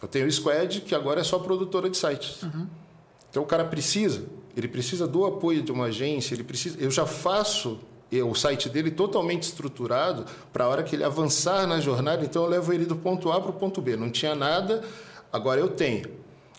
[0.00, 2.42] eu tenho o Squad, que agora é só produtora de sites.
[2.42, 2.66] Uhum.
[3.28, 4.24] Então o cara precisa,
[4.56, 6.76] ele precisa do apoio de uma agência, ele precisa.
[6.80, 7.78] Eu já faço
[8.12, 12.48] o site dele totalmente estruturado para a hora que ele avançar na jornada, então eu
[12.48, 13.96] levo ele do ponto A para o ponto B.
[13.96, 14.82] Não tinha nada,
[15.32, 16.10] agora eu tenho.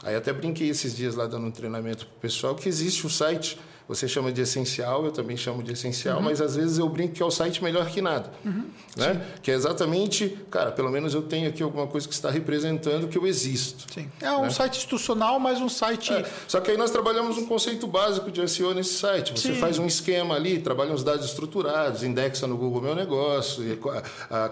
[0.01, 3.09] Aí até brinquei esses dias lá dando um treinamento para o pessoal que existe o
[3.09, 3.59] site
[3.91, 6.23] você chama de essencial, eu também chamo de essencial, uhum.
[6.23, 8.31] mas às vezes eu brinco que é o site melhor que nada.
[8.45, 8.63] Uhum.
[8.95, 9.21] Né?
[9.43, 13.17] Que é exatamente, cara, pelo menos eu tenho aqui alguma coisa que está representando que
[13.17, 13.93] eu existo.
[13.93, 14.09] Sim.
[14.21, 14.49] É um né?
[14.49, 16.13] site institucional, mas um site.
[16.13, 16.25] É.
[16.47, 19.33] Só que aí nós trabalhamos um conceito básico de SEO nesse site.
[19.33, 19.59] Você Sim.
[19.59, 23.61] faz um esquema ali, trabalha os dados estruturados, indexa no Google Meu Negócio,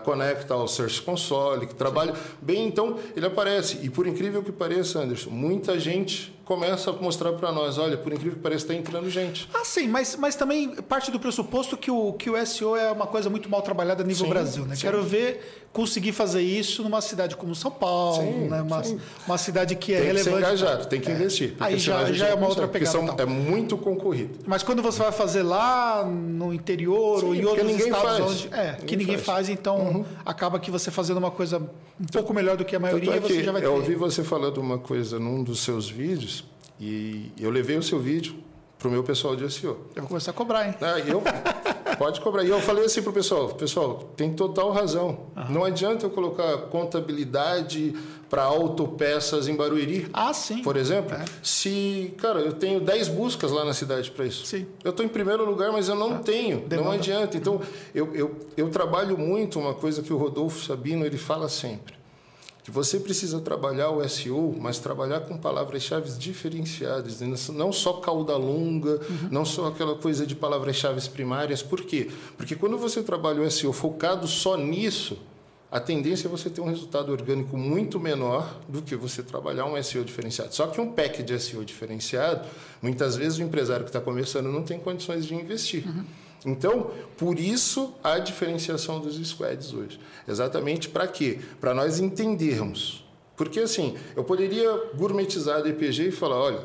[0.04, 2.22] conecta ao Search Console, que trabalha Sim.
[2.42, 3.80] bem, então ele aparece.
[3.84, 8.12] E por incrível que pareça, Anderson, muita gente começa a mostrar para nós, olha, por
[8.12, 9.48] incrível que pareça, está entrando gente.
[9.54, 13.06] Ah, sim, mas, mas também parte do pressuposto que o, que o SEO é uma
[13.06, 14.66] coisa muito mal trabalhada a nível Sim, Brasil.
[14.66, 14.76] Né?
[14.76, 14.82] sim.
[14.82, 18.64] Quero ver conseguir fazer isso numa cidade como São Paulo, Sim, né?
[18.64, 18.82] uma,
[19.28, 20.56] uma cidade que é tem que ser relevante.
[20.64, 21.50] engajado, tem que investir.
[21.52, 23.16] porque Aí já- já é uma outra pegada, são-.
[23.16, 24.40] É muito concorrido.
[24.48, 28.22] Mas quando você vai fazer lá no interior ou em outros ninguém estados faz.
[28.32, 28.50] onde.
[28.52, 29.50] É, que Ninguém ninguém faz, faz.
[29.50, 29.54] Uhum.
[29.54, 31.60] então acaba que você fazendo uma coisa
[32.02, 33.68] um pouco melhor do que a maioria, Tanto é você que já vai ter.
[33.68, 36.39] eu ouvi você falando uma coisa num dos seus vídeos
[36.80, 38.36] e eu levei o seu vídeo
[38.78, 39.78] para o meu pessoal de SEO.
[39.96, 40.74] Eu vou começar a cobrar, hein?
[40.80, 41.22] Ah, eu,
[41.98, 42.44] pode cobrar.
[42.46, 45.20] E eu falei assim pro pessoal, pessoal, tem total razão.
[45.50, 47.94] Não adianta eu colocar contabilidade
[48.30, 50.62] para autopeças em Barueri, Ah, sim.
[50.62, 51.26] por exemplo, É.
[51.42, 54.46] se, cara, eu tenho 10 buscas lá na cidade para isso.
[54.46, 54.68] Sim.
[54.84, 56.62] Eu estou em primeiro lugar, mas eu não tenho.
[56.62, 56.94] Não Demanda.
[56.96, 57.36] adianta.
[57.36, 57.60] Então,
[57.94, 61.96] eu, eu, eu trabalho muito uma coisa que o Rodolfo Sabino ele fala sempre.
[62.70, 67.36] Que você precisa trabalhar o SEO, mas trabalhar com palavras-chave diferenciadas, né?
[67.52, 69.02] não só cauda longa,
[69.32, 71.64] não só aquela coisa de palavras-chave primárias.
[71.64, 72.12] Por quê?
[72.38, 75.18] Porque quando você trabalha o SEO focado só nisso,
[75.72, 79.82] a tendência é você ter um resultado orgânico muito menor do que você trabalhar um
[79.82, 80.54] SEO diferenciado.
[80.54, 82.48] Só que um pack de SEO diferenciado,
[82.84, 85.86] muitas vezes o empresário que está começando não tem condições de investir.
[86.46, 90.00] Então, por isso a diferenciação dos squads hoje.
[90.28, 91.40] Exatamente para quê?
[91.60, 93.06] Para nós entendermos.
[93.36, 96.64] Porque assim, eu poderia gourmetizar a DPG e falar, olha,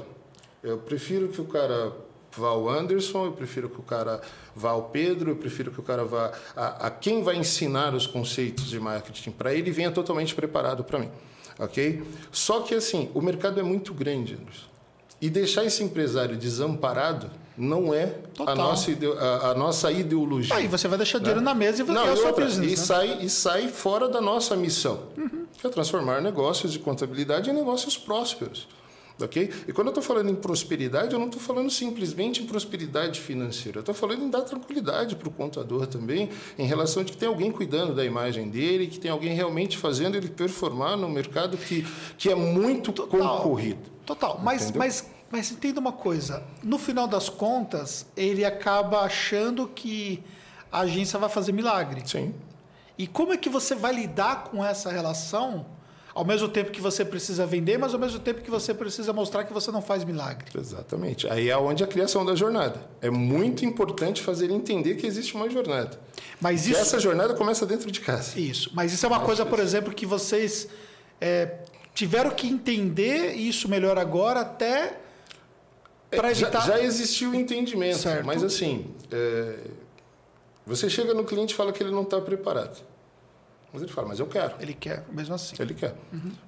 [0.63, 1.93] eu prefiro que o cara
[2.37, 4.21] vá ao Anderson, eu prefiro que o cara
[4.55, 8.07] vá ao Pedro, eu prefiro que o cara vá a, a quem vai ensinar os
[8.07, 11.11] conceitos de marketing para ele venha totalmente preparado para mim,
[11.59, 12.03] ok?
[12.33, 14.67] Só que assim, o mercado é muito grande, Anderson.
[15.21, 18.57] E deixar esse empresário desamparado não é a Total.
[18.57, 18.91] nossa,
[19.21, 20.55] a, a nossa ideologia.
[20.55, 22.67] Aí você vai deixar dinheiro na mesa e vai Não, e, seu outra, business.
[22.73, 22.77] e, né?
[22.77, 25.09] sai, e sai fora da nossa missão,
[25.59, 28.67] que é transformar negócios de contabilidade em negócios prósperos.
[29.21, 29.49] Ok?
[29.69, 33.79] E quando eu estou falando em prosperidade, eu não estou falando simplesmente em prosperidade financeira.
[33.79, 37.29] Eu estou falando em dar tranquilidade para o contador também, em relação de que tem
[37.29, 41.87] alguém cuidando da imagem dele, que tem alguém realmente fazendo ele performar no mercado que,
[42.19, 43.89] que é muito concorrido.
[44.05, 44.41] Total.
[44.43, 44.79] Mas, Entendeu?
[44.81, 46.45] mas, mas entenda uma coisa.
[46.63, 50.23] No final das contas, ele acaba achando que
[50.71, 52.03] a agência vai fazer milagre.
[52.07, 52.33] Sim.
[52.97, 55.67] E como é que você vai lidar com essa relação
[56.15, 59.43] ao mesmo tempo que você precisa vender, mas ao mesmo tempo que você precisa mostrar
[59.43, 60.45] que você não faz milagre?
[60.57, 61.27] Exatamente.
[61.29, 62.81] Aí é onde a criação da jornada.
[63.03, 65.99] É muito importante fazer ele entender que existe uma jornada.
[66.41, 68.39] Mas E isso, essa jornada começa dentro de casa.
[68.39, 68.71] isso.
[68.73, 70.69] Mas isso é uma coisa, por exemplo, que vocês
[71.21, 71.59] é,
[71.93, 75.01] tiveram que entender isso melhor agora até
[76.17, 76.67] para É, já- evitar.
[76.67, 78.25] Já, existiu o entendimento, Certo.
[78.27, 79.57] mas assim, é,
[80.67, 82.83] você chega no cliente e fala que ele não está preparado.
[83.73, 84.55] Mas ele fala, mas eu quero.
[84.61, 85.57] Ele quer, mesmo assim.
[85.59, 85.95] Ele quer.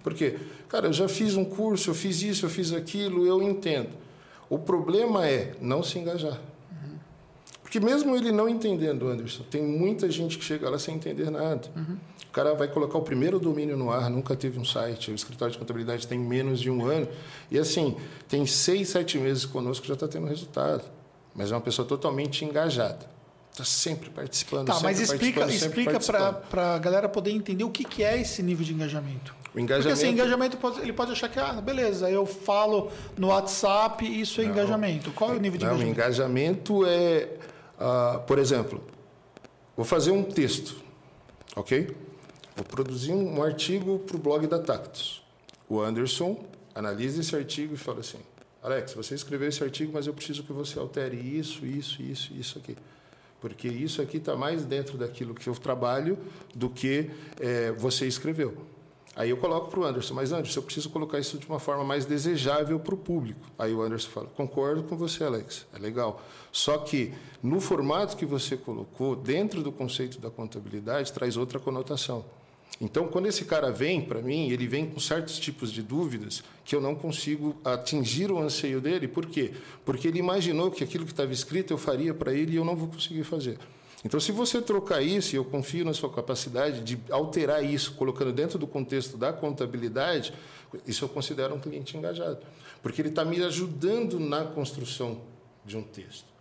[0.03, 0.39] Por quê?
[0.69, 3.91] Cara, eu já fiz um curso, eu fiz isso, eu fiz aquilo, eu entendo.
[4.49, 6.41] O problema é não se engajar.
[7.81, 11.69] Porque mesmo ele não entendendo, Anderson, tem muita gente que chega lá sem entender nada.
[12.29, 15.53] O cara vai colocar o primeiro domínio no ar, nunca teve um site, o escritório
[15.53, 17.09] de contabilidade tem menos de um ano.
[17.51, 17.97] E assim,
[18.29, 20.83] tem seis, sete meses conosco já está tendo resultado.
[21.35, 23.15] Mas é uma pessoa totalmente engajada.
[23.53, 24.67] Está sempre participando.
[24.67, 25.99] Tá, sempre mas explica, explica
[26.51, 29.33] para a galera poder entender o que, que é esse nível de engajamento.
[29.33, 33.29] O Porque engajamento, assim, engajamento pode- ele pode achar que, ah, beleza, eu falo no
[33.29, 35.11] WhatsApp, isso é engajamento.
[35.13, 35.99] Qual é o nível de Não, engajamento?
[35.99, 37.29] engajamento é,
[37.79, 38.83] ah, por exemplo,
[39.77, 40.77] vou fazer um texto,
[41.55, 41.95] ok?
[42.55, 45.23] Vou produzir um artigo para o blog da Tactus.
[45.69, 48.19] O Anderson analisa esse artigo e fala assim:
[48.63, 52.59] Alex, você escreveu esse artigo, mas eu preciso que você altere isso, isso, isso, isso
[52.59, 52.77] aqui.
[53.41, 56.19] Porque isso aqui está mais dentro daquilo que eu trabalho
[56.55, 58.57] do que eh, você escreveu.
[59.17, 61.83] Aí eu coloco para o Anderson, mas Anderson, eu preciso colocar isso de uma forma
[61.83, 63.41] mais desejável para o público.
[63.59, 66.23] Aí o Anderson fala, concordo com você, Alex, é legal.
[66.53, 72.27] Só que no formato que você colocou, dentro do conceito da contabilidade, traz outra conotação.
[72.79, 76.77] Então, quando esse cara vem para mim, ele vem com certos tipos de dúvidas que
[76.77, 79.09] eu não consigo atingir o anseio dele.
[79.09, 79.53] Por quê?
[79.83, 82.77] Porque ele imaginou que aquilo que estava escrito eu faria para ele e eu não
[82.77, 83.59] vou conseguir fazer.
[84.05, 88.33] Então, se você trocar isso, e eu confio na sua capacidade de alterar isso, colocando
[88.33, 90.33] dentro do contexto da contabilidade,
[90.87, 92.39] isso eu considero um cliente engajado.
[92.83, 95.23] Porque ele está me ajudando na construção
[95.65, 96.37] de um texto.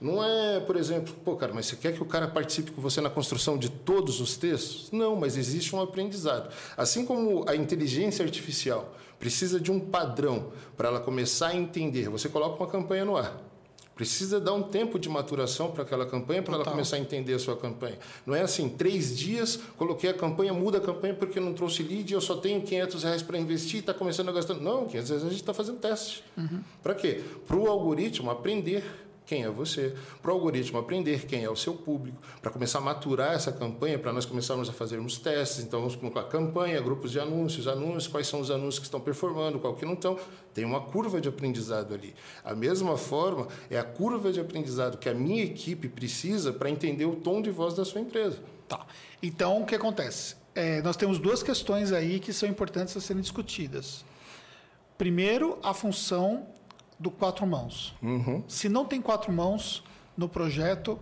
[0.00, 3.00] Não é, por exemplo, pô, cara, mas você quer que o cara participe com você
[3.00, 4.90] na construção de todos os textos?
[4.90, 6.52] Não, mas existe um aprendizado.
[6.76, 12.28] Assim como a inteligência artificial precisa de um padrão para ela começar a entender, você
[12.28, 13.40] coloca uma campanha no ar.
[13.94, 17.38] Precisa dar um tempo de maturação para aquela campanha, para ela começar a entender a
[17.38, 17.98] sua campanha.
[18.26, 22.12] Não é assim, três dias, coloquei a campanha, muda a campanha porque não trouxe lead,
[22.12, 24.54] eu só tenho 500 reais para investir, está começando a gastar.
[24.54, 26.24] Não, 500 reais a gente está fazendo teste.
[26.36, 26.60] Uhum.
[26.82, 27.20] Para quê?
[27.46, 28.84] Para o algoritmo aprender
[29.26, 32.82] quem é você, para o algoritmo aprender quem é o seu público, para começar a
[32.82, 35.64] maturar essa campanha, para nós começarmos a fazermos testes.
[35.64, 39.58] Então, vamos colocar campanha, grupos de anúncios, anúncios, quais são os anúncios que estão performando,
[39.58, 40.18] qual que não estão.
[40.52, 42.14] Tem uma curva de aprendizado ali.
[42.44, 47.06] A mesma forma é a curva de aprendizado que a minha equipe precisa para entender
[47.06, 48.38] o tom de voz da sua empresa.
[48.68, 48.86] Tá.
[49.22, 50.36] Então, o que acontece?
[50.54, 54.04] É, nós temos duas questões aí que são importantes a serem discutidas.
[54.96, 56.46] Primeiro, a função
[56.98, 57.94] do quatro mãos.
[58.02, 58.42] Uhum.
[58.48, 59.82] Se não tem quatro mãos
[60.16, 60.98] no projeto,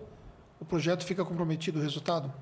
[0.61, 2.33] o projeto fica comprometido o resultado?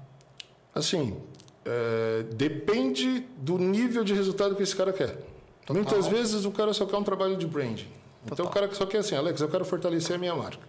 [0.74, 1.16] Assim,
[1.64, 5.16] é, depende do nível de resultado que esse cara quer.
[5.66, 5.74] Total.
[5.74, 7.88] Muitas vezes o cara só quer um trabalho de branding.
[8.26, 8.32] Total.
[8.32, 10.62] Então o cara só quer assim, Alex, eu quero fortalecer a minha marca.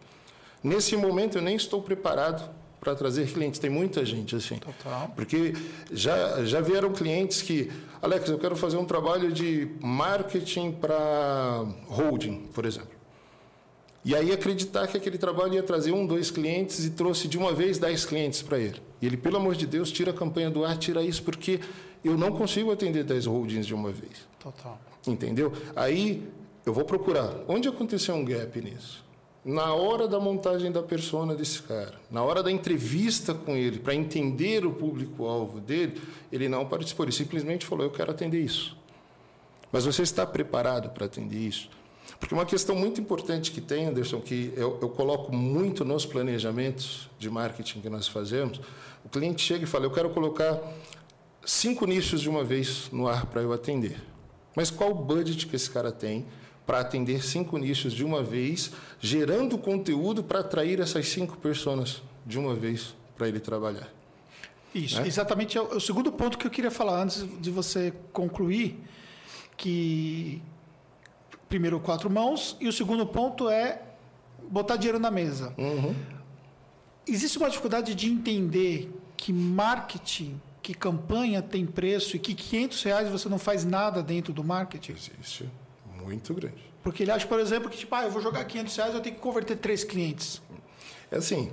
[0.63, 2.49] Nesse momento eu nem estou preparado
[2.82, 3.59] para trazer clientes.
[3.59, 4.57] Tem muita gente assim.
[4.57, 5.13] Total.
[5.15, 5.53] Porque
[5.91, 7.71] já, já vieram clientes que,
[8.01, 12.99] Alex, eu quero fazer um trabalho de marketing para holding, por exemplo.
[14.03, 17.53] E aí acreditar que aquele trabalho ia trazer um, dois clientes e trouxe de uma
[17.53, 18.82] vez dez clientes para ele.
[18.99, 21.59] E ele, pelo amor de Deus, tira a campanha do ar, tira isso, porque
[22.03, 24.27] eu não consigo atender dez holdings de uma vez.
[24.39, 24.82] Total.
[25.05, 25.53] Entendeu?
[25.75, 26.27] Aí
[26.65, 29.11] eu vou procurar onde aconteceu um gap nisso
[29.43, 33.95] na hora da montagem da persona desse cara, na hora da entrevista com ele, para
[33.95, 35.99] entender o público-alvo dele,
[36.31, 38.77] ele não participou, ele simplesmente falou: Eu quero atender isso.
[39.71, 41.69] Mas você está preparado para atender isso?
[42.19, 47.09] Porque uma questão muito importante que tem, Anderson, que eu, eu coloco muito nos planejamentos
[47.17, 48.59] de marketing que nós fazemos,
[49.03, 50.61] o cliente chega e fala: Eu quero colocar
[51.43, 53.99] cinco nichos de uma vez no ar para eu atender.
[54.55, 56.25] Mas qual o budget que esse cara tem?
[56.72, 62.39] Para atender cinco nichos de uma vez, gerando conteúdo para atrair essas cinco pessoas de
[62.39, 63.89] uma vez para ele trabalhar.
[64.74, 65.05] Isso, né?
[65.05, 68.80] exatamente é o, é o segundo ponto que eu queria falar antes de você concluir,
[69.57, 70.41] que
[71.49, 73.82] primeiro quatro mãos e o segundo ponto é
[74.49, 75.53] botar dinheiro na mesa.
[75.57, 75.93] Uhum.
[77.05, 83.09] Existe uma dificuldade de entender que marketing, que campanha tem preço e que 500 reais
[83.09, 84.93] você não faz nada dentro do marketing?
[84.93, 85.49] Existe.
[86.04, 86.72] Muito grande.
[86.84, 89.16] Porque ele acha, por exemplo, que tipo, ah, eu vou jogar 500 reais, eu tenho
[89.16, 90.41] que converter três clientes.
[91.12, 91.52] É assim,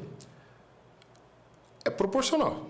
[1.85, 2.69] é proporcional.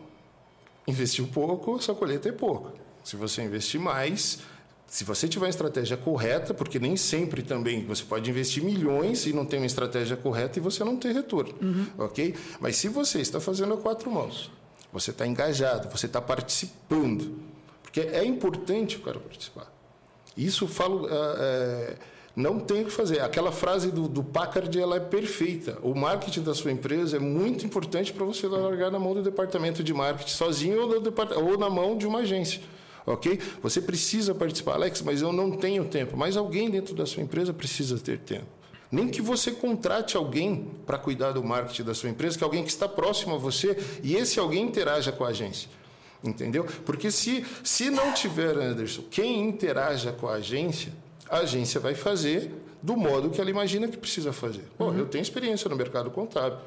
[0.87, 2.73] Investiu pouco, sua colheita é pouco.
[3.05, 4.41] Se você investir mais,
[4.87, 9.33] se você tiver uma estratégia correta, porque nem sempre também você pode investir milhões e
[9.33, 11.87] não tem uma estratégia correta e você não tem retorno, uhum.
[11.99, 12.35] ok?
[12.59, 14.51] Mas se você está fazendo a quatro mãos,
[14.91, 17.39] você está engajado, você está participando,
[17.83, 19.71] porque é importante o cara participar.
[20.39, 21.97] Isso falo, é,
[22.37, 23.21] não tem o que fazer.
[23.21, 25.77] Aquela frase do, do Packard ela é perfeita.
[25.83, 29.83] O marketing da sua empresa é muito importante para você largar na mão do departamento
[29.83, 32.61] de marketing sozinho ou, ou na mão de uma agência.
[33.05, 33.41] Ok?
[33.61, 36.17] Você precisa participar, Alex, mas eu não tenho tempo.
[36.17, 38.47] Mas alguém dentro da sua empresa precisa ter tempo.
[38.93, 42.63] Nem que você contrate alguém para cuidar do marketing da sua empresa, que é alguém
[42.63, 45.69] que está próximo a você e esse alguém interaja com a agência.
[46.23, 46.67] Entendeu?
[46.85, 50.93] Porque se, se não tiver, Anderson, quem interaja com a agência,
[51.31, 52.51] a agência vai fazer
[52.83, 54.65] do modo que ela imagina que precisa fazer.
[54.79, 54.99] Bom, uhum.
[54.99, 56.59] eu tenho experiência no mercado contábil.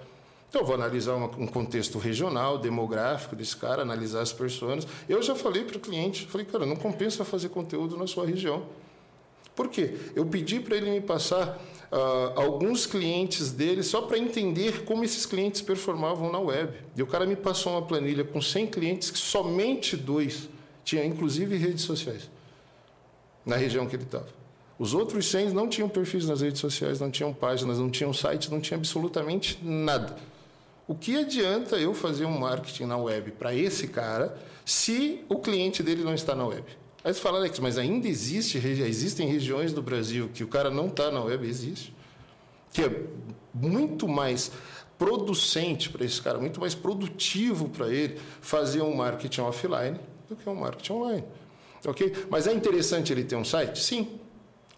[0.49, 4.85] Então, eu vou analisar uma, um contexto regional, demográfico desse cara, analisar as pessoas.
[5.07, 8.65] Eu já falei para o cliente, falei, cara, não compensa fazer conteúdo na sua região.
[9.55, 9.95] Por quê?
[10.15, 15.25] Eu pedi para ele me passar uh, alguns clientes dele só para entender como esses
[15.25, 16.73] clientes performavam na web.
[16.95, 20.49] E o cara me passou uma planilha com 100 clientes que somente dois
[20.83, 22.29] tinham, inclusive, redes sociais
[23.45, 24.27] na região que ele estava.
[24.77, 28.49] Os outros 100 não tinham perfis nas redes sociais, não tinham páginas, não tinham sites,
[28.49, 30.15] não tinham absolutamente nada.
[30.87, 35.83] O que adianta eu fazer um marketing na web para esse cara se o cliente
[35.83, 36.63] dele não está na web?
[37.03, 40.87] Aí você fala, Alex, mas ainda existe, existem regiões do Brasil que o cara não
[40.87, 41.93] está na web, existe.
[42.71, 43.03] Que é
[43.53, 44.51] muito mais
[44.97, 49.99] producente para esse cara, muito mais produtivo para ele fazer um marketing offline
[50.29, 51.23] do que um marketing online.
[51.85, 52.13] Ok?
[52.29, 53.79] Mas é interessante ele ter um site?
[53.79, 54.19] Sim.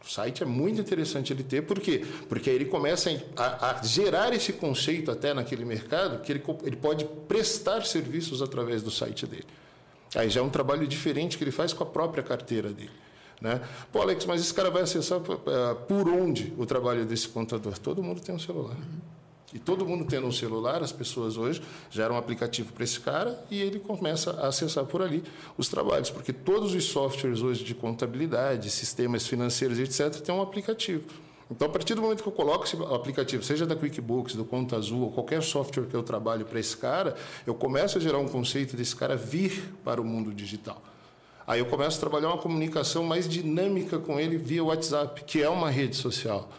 [0.01, 2.05] O site é muito interessante ele ter, por quê?
[2.27, 6.75] Porque aí ele começa a, a gerar esse conceito até naquele mercado que ele, ele
[6.75, 9.45] pode prestar serviços através do site dele.
[10.15, 12.91] Aí já é um trabalho diferente que ele faz com a própria carteira dele.
[13.41, 13.61] Né?
[13.91, 17.77] Pô, Alex, mas esse cara vai acessar uh, por onde o trabalho desse contador?
[17.77, 18.77] Todo mundo tem um celular.
[19.53, 21.61] E todo mundo tendo um celular, as pessoas hoje
[21.91, 25.23] geram um aplicativo para esse cara e ele começa a acessar por ali
[25.57, 31.03] os trabalhos, porque todos os softwares hoje de contabilidade, sistemas financeiros, etc., têm um aplicativo.
[31.55, 34.75] Então, a partir do momento que eu coloco esse aplicativo, seja da QuickBooks, do Conta
[34.75, 38.27] Azul, ou qualquer software que eu trabalho para esse cara, eu começo a gerar um
[38.27, 40.81] conceito desse cara vir para o mundo digital.
[41.45, 45.49] Aí eu começo a trabalhar uma comunicação mais dinâmica com ele via WhatsApp, que é
[45.49, 46.49] uma rede social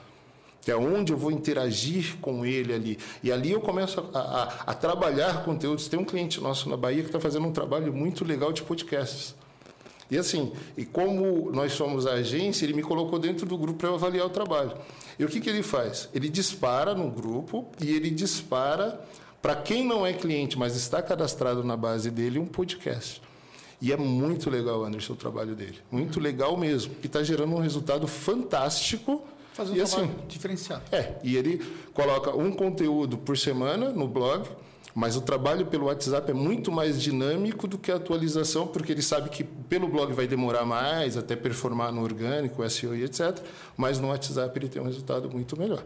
[0.60, 2.98] que é onde eu vou interagir com ele ali.
[3.22, 5.88] E ali eu começo a, a, a trabalhar conteúdos.
[5.88, 9.34] Tem um cliente nosso na Bahia que está fazendo um trabalho muito legal de podcasts.
[10.14, 13.88] E assim, e como nós somos a agência, ele me colocou dentro do grupo para
[13.88, 14.72] eu avaliar o trabalho.
[15.18, 16.08] E o que, que ele faz?
[16.14, 19.00] Ele dispara no grupo e ele dispara
[19.42, 23.20] para quem não é cliente, mas está cadastrado na base dele, um podcast.
[23.82, 25.78] E é muito legal, Anderson, o trabalho dele.
[25.90, 26.94] Muito legal mesmo.
[27.02, 30.82] E está gerando um resultado fantástico Fazer um e trabalho assim, diferenciado.
[30.92, 31.60] É, e ele
[31.92, 34.48] coloca um conteúdo por semana no blog,
[34.94, 39.02] mas o trabalho pelo WhatsApp é muito mais dinâmico do que a atualização, porque ele
[39.02, 43.40] sabe que pelo blog vai demorar mais, até performar no orgânico, SEO e etc.
[43.76, 45.82] Mas no WhatsApp ele tem um resultado muito melhor.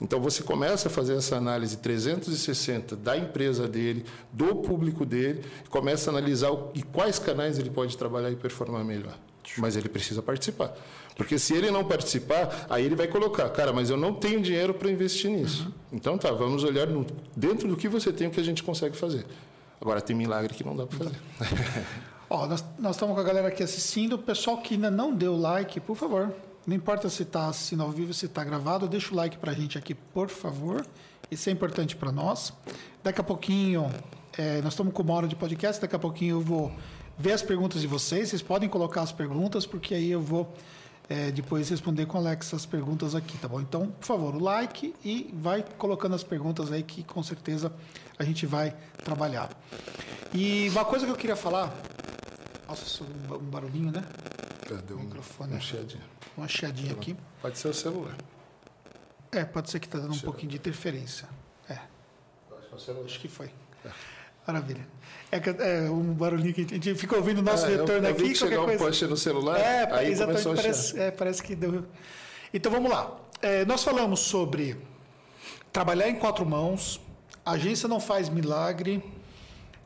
[0.00, 6.10] Então você começa a fazer essa análise 360 da empresa dele, do público dele, começa
[6.10, 9.16] a analisar o, e quais canais ele pode trabalhar e performar melhor.
[9.58, 10.74] Mas ele precisa participar.
[11.16, 14.74] Porque se ele não participar, aí ele vai colocar, cara, mas eu não tenho dinheiro
[14.74, 15.64] para investir nisso.
[15.64, 15.72] Uhum.
[15.92, 18.96] Então tá, vamos olhar no, dentro do que você tem o que a gente consegue
[18.96, 19.24] fazer.
[19.80, 21.16] Agora tem milagre que não dá para fazer.
[22.28, 24.14] Ó, nós, nós estamos com a galera aqui assistindo.
[24.14, 26.34] O pessoal que ainda não deu like, por favor.
[26.66, 29.54] Não importa se está assistindo ao vivo, se está gravado, deixa o like para a
[29.54, 30.84] gente aqui, por favor.
[31.30, 32.52] Isso é importante para nós.
[33.02, 33.88] Daqui a pouquinho,
[34.36, 36.72] é, nós estamos com uma hora de podcast, daqui a pouquinho eu vou
[37.18, 38.28] ver as perguntas de vocês.
[38.28, 40.52] Vocês podem colocar as perguntas, porque aí eu vou
[41.08, 43.60] é, depois responder com o Alex as perguntas aqui, tá bom?
[43.60, 47.72] Então, por favor, o like e vai colocando as perguntas aí que com certeza
[48.18, 49.50] a gente vai trabalhar.
[50.34, 51.74] E uma coisa que eu queria falar.
[52.68, 54.04] Nossa, um barulhinho, né?
[54.86, 55.52] Deu um microfone.
[55.52, 56.02] Uma chiadinha.
[56.36, 57.16] Uma chiadinha aqui.
[57.40, 58.16] Pode ser o celular.
[59.30, 61.28] É, pode ser que está dando um pouquinho de interferência.
[61.68, 61.78] É.
[63.04, 63.50] Acho que foi.
[63.84, 63.90] É.
[64.46, 64.86] Maravilha.
[65.30, 65.38] É,
[65.86, 68.28] é, um barulhinho que a gente fica ouvindo o nosso é, retorno eu, eu aqui.
[68.28, 71.84] Que chegou um post no celular, é, aí exatamente, começou parece, é, parece que deu.
[72.54, 73.16] Então vamos lá.
[73.42, 74.76] É, nós falamos sobre
[75.72, 77.00] trabalhar em quatro mãos,
[77.44, 79.02] a agência não faz milagre.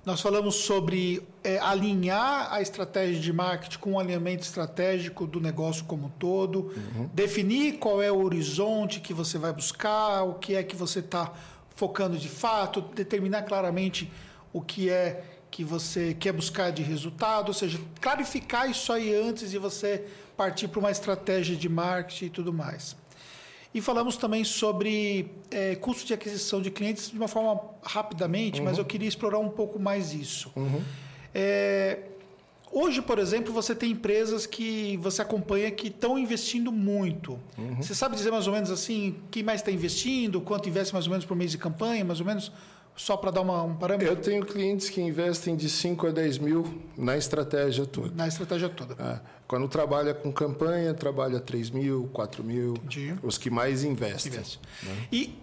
[0.05, 5.41] Nós falamos sobre é, alinhar a estratégia de marketing com o um alinhamento estratégico do
[5.41, 7.11] negócio como um todo, uhum.
[7.13, 11.31] definir qual é o horizonte que você vai buscar, o que é que você está
[11.77, 14.11] focando de fato, determinar claramente
[14.53, 19.51] o que é que você quer buscar de resultado, ou seja, clarificar isso aí antes
[19.51, 20.05] de você
[20.37, 22.97] partir para uma estratégia de marketing e tudo mais.
[23.73, 28.65] E falamos também sobre é, custo de aquisição de clientes de uma forma rapidamente, uhum.
[28.65, 30.51] mas eu queria explorar um pouco mais isso.
[30.57, 30.83] Uhum.
[31.33, 32.01] É,
[32.73, 37.39] hoje, por exemplo, você tem empresas que você acompanha que estão investindo muito.
[37.57, 37.77] Uhum.
[37.77, 41.11] Você sabe dizer mais ou menos assim, quem mais está investindo, quanto investe mais ou
[41.11, 42.51] menos por mês de campanha, mais ou menos?
[43.01, 44.13] Só para dar uma, um parâmetro?
[44.13, 48.15] Eu tenho clientes que investem de 5 a 10 mil na estratégia toda.
[48.15, 48.95] Na estratégia toda.
[49.03, 49.19] É.
[49.49, 52.75] Quando trabalha com campanha, trabalha 3 mil, 4 mil.
[52.75, 53.15] Entendi.
[53.23, 54.31] Os que mais investem.
[54.31, 54.61] Investe.
[54.83, 55.09] Né?
[55.11, 55.39] E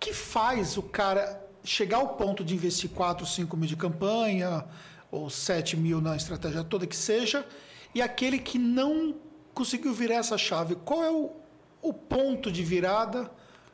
[0.00, 4.64] que faz o cara chegar ao ponto de investir 4, 5 mil de campanha,
[5.08, 7.46] ou 7 mil na estratégia toda que seja,
[7.94, 9.14] e aquele que não
[9.54, 10.74] conseguiu virar essa chave?
[10.74, 11.30] Qual é o,
[11.80, 13.30] o ponto de virada?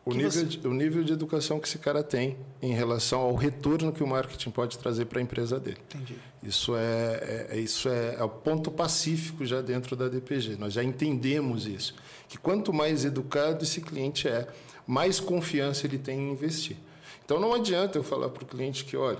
[0.06, 0.44] O nível, você...
[0.44, 4.06] de, o nível de educação que esse cara tem em relação ao retorno que o
[4.06, 5.78] marketing pode trazer para a empresa dele.
[5.92, 6.14] Entendi.
[6.40, 10.58] Isso é, é, isso é, é o ponto pacífico já dentro da DPG.
[10.60, 11.92] Nós já entendemos isso.
[12.28, 14.46] Que quanto mais educado esse cliente é,
[14.86, 16.76] mais confiança ele tem em investir.
[17.24, 19.18] Então não adianta eu falar para o cliente que, olha,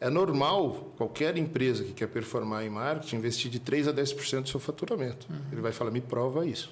[0.00, 4.48] é normal qualquer empresa que quer performar em marketing investir de 3 a 10% do
[4.48, 5.28] seu faturamento.
[5.30, 5.36] Uhum.
[5.52, 6.70] Ele vai falar, me prova isso.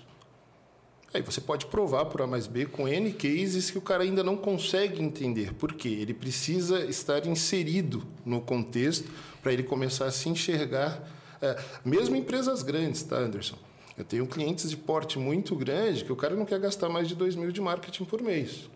[1.15, 4.25] Aí você pode provar por A mais B com N cases que o cara ainda
[4.25, 5.53] não consegue entender.
[5.55, 5.89] Por quê?
[5.89, 9.11] Ele precisa estar inserido no contexto
[9.43, 11.07] para ele começar a se enxergar.
[11.41, 13.57] É, mesmo empresas grandes, tá, Anderson?
[13.97, 17.15] Eu tenho clientes de porte muito grande que o cara não quer gastar mais de
[17.15, 18.71] 2 mil de marketing por mês.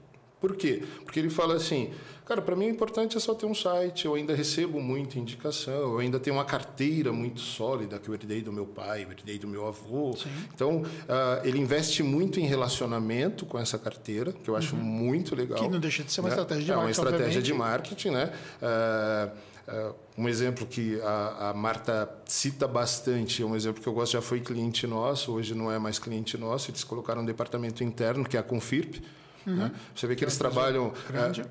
[0.46, 0.82] Por quê?
[1.04, 1.90] Porque ele fala assim,
[2.24, 5.74] cara, para mim o importante é só ter um site, eu ainda recebo muita indicação,
[5.74, 9.38] eu ainda tenho uma carteira muito sólida que eu herdei do meu pai, eu herdei
[9.38, 10.14] do meu avô.
[10.16, 10.30] Sim.
[10.54, 14.82] Então, uh, ele investe muito em relacionamento com essa carteira, que eu acho uhum.
[14.82, 15.58] muito legal.
[15.58, 16.36] Que não deixa de ser uma né?
[16.36, 16.80] estratégia de marketing.
[16.80, 17.46] É uma estratégia obviamente.
[17.46, 18.32] de marketing, né?
[18.62, 23.92] Uh, Uh, um exemplo que a, a, Marta cita bastante, é um exemplo que eu
[23.92, 27.82] gosto, já foi cliente nosso, hoje não é mais cliente nosso, eles colocaram um departamento
[27.82, 29.02] interno, que é a Confirp,
[29.46, 29.54] Uhum.
[29.54, 29.72] Né?
[29.94, 30.92] Você vê que eles trabalham,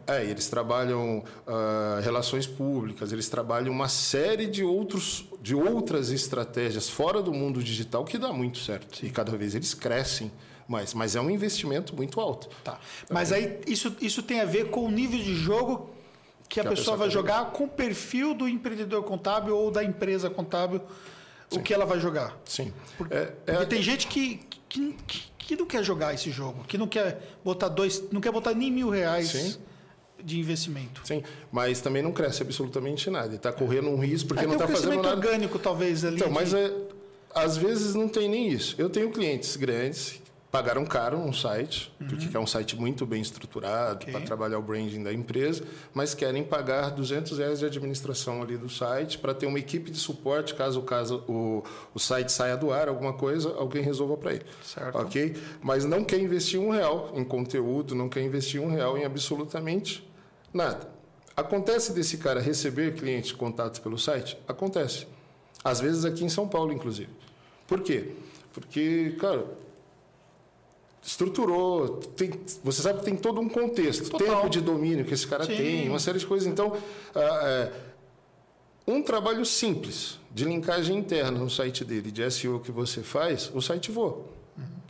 [0.07, 6.11] é, é, eles trabalham uh, relações públicas, eles trabalham uma série de outros, de outras
[6.11, 10.31] estratégias fora do mundo digital que dá muito certo e cada vez eles crescem
[10.67, 10.93] mais.
[10.93, 12.49] Mas é um investimento muito alto.
[12.63, 12.79] Tá.
[13.09, 15.89] Mas aí isso, isso tem a ver com o nível de jogo
[16.49, 19.71] que a, que pessoa, a pessoa vai jogar, com o perfil do empreendedor contábil ou
[19.71, 20.81] da empresa contábil,
[21.49, 21.59] Sim.
[21.59, 22.37] o que ela vai jogar.
[22.45, 22.73] Sim.
[22.97, 25.23] Porque, é, é, porque tem gente que, que, que,
[25.53, 28.89] não quer jogar esse jogo, que não quer botar dois, não quer botar nem mil
[28.89, 29.31] reais.
[29.31, 29.55] Sim
[30.23, 31.01] de investimento.
[31.03, 31.21] Sim,
[31.51, 33.35] mas também não cresce absolutamente nada.
[33.35, 35.09] Está correndo um risco porque é, não está fazendo nada.
[35.09, 36.15] orgânico, talvez, ali.
[36.15, 36.33] Então, de...
[36.33, 36.73] mas é,
[37.33, 38.75] às vezes não tem nem isso.
[38.77, 40.19] Eu tenho clientes grandes
[40.55, 42.07] pagaram caro um site, uhum.
[42.07, 44.13] porque é um site muito bem estruturado okay.
[44.13, 48.69] para trabalhar o branding da empresa, mas querem pagar 200 reais de administração ali do
[48.69, 51.61] site para ter uma equipe de suporte caso, caso o,
[51.93, 54.45] o site saia do ar, alguma coisa, alguém resolva para ele.
[54.63, 54.97] Certo.
[54.97, 55.35] Ok?
[55.61, 60.09] Mas não quer investir um real em conteúdo, não quer investir um real em absolutamente
[60.53, 60.87] nada.
[61.35, 64.37] Acontece desse cara receber clientes contatos pelo site?
[64.47, 65.05] Acontece.
[65.61, 67.09] Às vezes aqui em São Paulo, inclusive.
[67.67, 68.13] Por quê?
[68.53, 69.45] Porque, cara,
[71.05, 72.31] estruturou, tem,
[72.63, 74.27] você sabe que tem todo um contexto, Total.
[74.27, 75.55] tempo de domínio que esse cara Sim.
[75.55, 76.47] tem, uma série de coisas.
[76.47, 76.75] Então,
[77.13, 77.71] é,
[78.87, 83.61] um trabalho simples de linkagem interna no site dele, de SEO que você faz, o
[83.61, 84.33] site voa.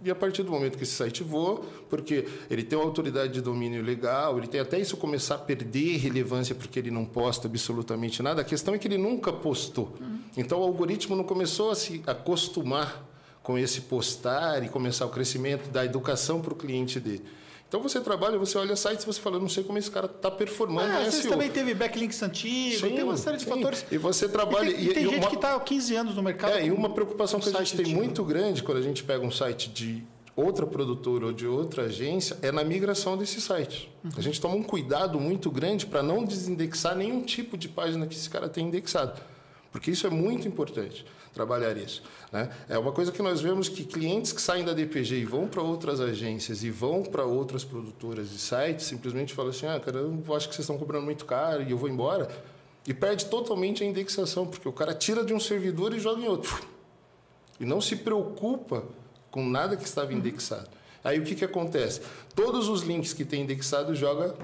[0.03, 3.41] E a partir do momento que esse site voa, porque ele tem uma autoridade de
[3.41, 8.21] domínio legal, ele tem até isso começar a perder relevância porque ele não posta absolutamente
[8.21, 9.95] nada, a questão é que ele nunca postou.
[9.99, 10.19] Uhum.
[10.37, 13.03] Então o algoritmo não começou a se acostumar
[13.45, 17.23] com esse postar e começar o crescimento da educação para o cliente dele.
[17.67, 20.31] Então você trabalha, você olha sites e você fala, não sei como esse cara está
[20.31, 20.91] performando.
[20.91, 23.49] Ah, você também teve backlinks antigos, sim, tem uma série de sim.
[23.49, 23.85] fatores.
[23.91, 24.69] E você trabalha.
[24.69, 26.53] E tem, e tem e gente uma, que está há 15 anos no mercado.
[26.53, 29.31] É, e uma preocupação que a gente tem muito grande quando a gente pega um
[29.31, 30.03] site de
[30.35, 33.91] outra produtora ou de outra agência é na migração desse site.
[34.03, 34.09] Uhum.
[34.17, 38.15] A gente toma um cuidado muito grande para não desindexar nenhum tipo de página que
[38.15, 39.21] esse cara tem indexado.
[39.71, 41.05] Porque isso é muito importante
[41.35, 42.01] trabalhar isso.
[42.31, 42.49] Né?
[42.67, 45.61] É uma coisa que nós vemos que clientes que saem da DPG e vão para
[45.61, 50.23] outras agências e vão para outras produtoras de sites simplesmente falam assim: ah, cara, eu
[50.35, 52.27] acho que vocês estão cobrando muito caro e eu vou embora.
[52.87, 56.27] E perde totalmente a indexação, porque o cara tira de um servidor e joga em
[56.27, 56.63] outro.
[57.59, 58.83] E não se preocupa
[59.29, 60.69] com nada que estava indexado.
[61.03, 62.01] Aí o que, que acontece?
[62.35, 64.35] Todos os links que tem indexado joga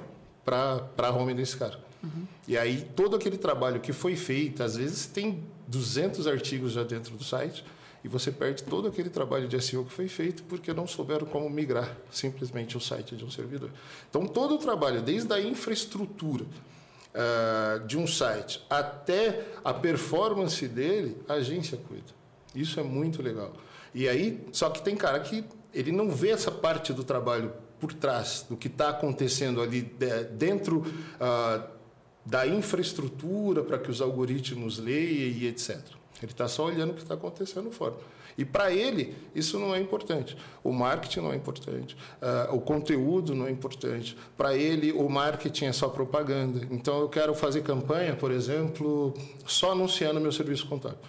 [0.43, 1.79] para a home desse cara.
[2.03, 2.25] Uhum.
[2.47, 7.15] E aí todo aquele trabalho que foi feito, às vezes tem 200 artigos já dentro
[7.15, 7.63] do site
[8.03, 11.49] e você perde todo aquele trabalho de SEO que foi feito porque não souberam como
[11.49, 13.69] migrar simplesmente o site de um servidor.
[14.09, 21.17] Então todo o trabalho, desde a infraestrutura uh, de um site até a performance dele,
[21.27, 22.21] a agência cuida.
[22.53, 23.53] Isso é muito legal.
[23.93, 27.93] E aí, só que tem cara que ele não vê essa parte do trabalho por
[27.93, 31.80] trás do que está acontecendo ali dentro uh,
[32.25, 35.77] da infraestrutura para que os algoritmos leiam e etc.
[36.21, 37.95] Ele está só olhando o que está acontecendo fora.
[38.37, 40.37] E para ele, isso não é importante.
[40.63, 41.97] O marketing não é importante.
[42.21, 44.17] Uh, o conteúdo não é importante.
[44.37, 46.65] Para ele, o marketing é só propaganda.
[46.71, 49.13] Então, eu quero fazer campanha, por exemplo,
[49.45, 50.99] só anunciando meu serviço contábil.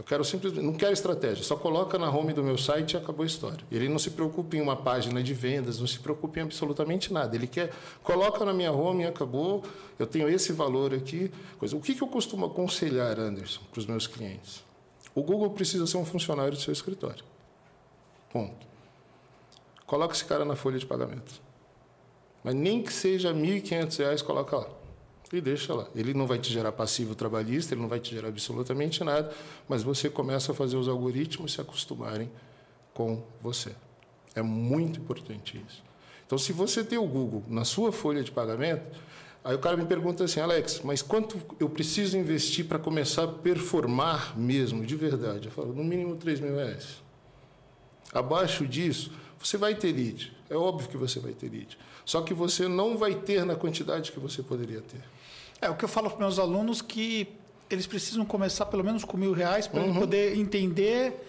[0.00, 3.22] Eu quero simplesmente, não quero estratégia, só coloca na home do meu site e acabou
[3.22, 3.62] a história.
[3.70, 7.36] Ele não se preocupa em uma página de vendas, não se preocupa em absolutamente nada.
[7.36, 7.70] Ele quer,
[8.02, 9.62] coloca na minha home e acabou,
[9.98, 11.30] eu tenho esse valor aqui.
[11.58, 11.76] Coisa.
[11.76, 14.64] O que, que eu costumo aconselhar, Anderson, para os meus clientes?
[15.14, 17.22] O Google precisa ser um funcionário do seu escritório.
[18.32, 18.66] Ponto.
[19.84, 21.42] Coloca esse cara na folha de pagamento.
[22.42, 24.79] Mas nem que seja R$ 1.500, coloca lá
[25.32, 25.86] e deixa lá.
[25.94, 29.32] Ele não vai te gerar passivo trabalhista, ele não vai te gerar absolutamente nada,
[29.68, 32.30] mas você começa a fazer os algoritmos se acostumarem
[32.92, 33.72] com você.
[34.34, 35.82] É muito importante isso.
[36.26, 38.98] Então, se você tem o Google na sua folha de pagamento,
[39.44, 43.28] aí o cara me pergunta assim, Alex, mas quanto eu preciso investir para começar a
[43.28, 45.48] performar mesmo, de verdade?
[45.48, 47.02] Eu falo, no mínimo 3 mil reais.
[48.12, 50.32] Abaixo disso, você vai ter lead.
[50.48, 51.78] É óbvio que você vai ter lead.
[52.04, 55.02] Só que você não vai ter na quantidade que você poderia ter.
[55.60, 57.28] É o que eu falo para meus alunos que
[57.68, 59.94] eles precisam começar pelo menos com mil reais para uhum.
[59.94, 61.26] poder entender.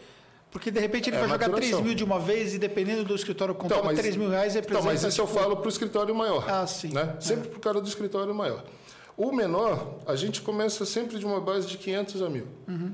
[0.49, 3.15] Porque de repente ele é vai jogar 3 mil de uma vez e dependendo do
[3.15, 4.79] escritório contábil, então, mas, 3 mil reais representa...
[4.79, 6.45] Então, mas isso eu falo para o escritório maior.
[6.49, 6.89] Ah, sim.
[6.89, 7.15] Né?
[7.21, 7.49] Sempre é.
[7.51, 8.63] para o cara do escritório maior.
[9.15, 12.47] O menor, a gente começa sempre de uma base de 500 a mil.
[12.67, 12.91] Uhum.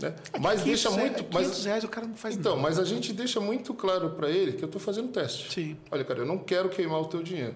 [0.00, 0.14] Né?
[0.32, 1.24] É mas deixa é, muito.
[1.24, 2.62] 500 mas, reais o cara não faz Então, nada.
[2.62, 5.52] mas a gente deixa muito claro para ele que eu estou fazendo teste.
[5.52, 5.76] Sim.
[5.90, 7.54] Olha, cara, eu não quero queimar o teu dinheiro.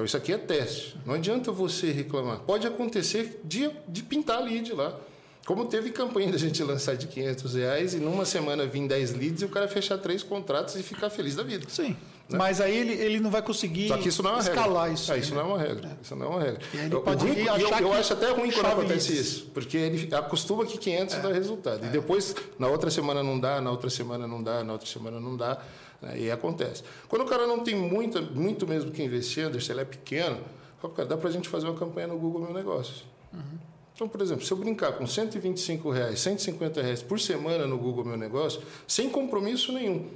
[0.00, 0.96] Então isso aqui é teste.
[1.04, 2.38] Não adianta você reclamar.
[2.38, 4.98] Pode acontecer de, de pintar lead lá.
[5.44, 9.42] Como teve campanha da gente lançar de 500 reais e numa semana vir 10 leads
[9.42, 11.66] e o cara fechar três contratos e ficar feliz da vida.
[11.68, 11.94] Sim.
[12.30, 12.38] Né?
[12.38, 14.94] Mas aí ele, ele não vai conseguir Só que isso não é uma escalar regra.
[14.94, 15.12] isso.
[15.12, 15.88] É, isso não é uma regra.
[15.88, 15.96] É.
[16.02, 16.60] Isso não é uma regra.
[16.72, 19.50] E ele eu, pode ruim, eu, eu acho até ruim quando acontece isso.
[19.52, 21.20] Porque ele acostuma que 500 é.
[21.20, 21.84] dá resultado.
[21.84, 21.90] E é.
[21.90, 25.36] depois, na outra semana não dá, na outra semana não dá, na outra semana não
[25.36, 25.60] dá.
[26.00, 26.20] Né?
[26.20, 26.82] E acontece.
[27.08, 30.38] Quando o cara não tem muita, muito mesmo que investir, se ele é pequeno,
[30.80, 33.04] fala, cara, dá para a gente fazer uma campanha no Google Meu Negócio.
[33.32, 33.58] Uhum.
[33.94, 38.04] Então, por exemplo, se eu brincar com 125 reais, 150 reais por semana no Google
[38.04, 40.08] Meu Negócio, sem compromisso nenhum,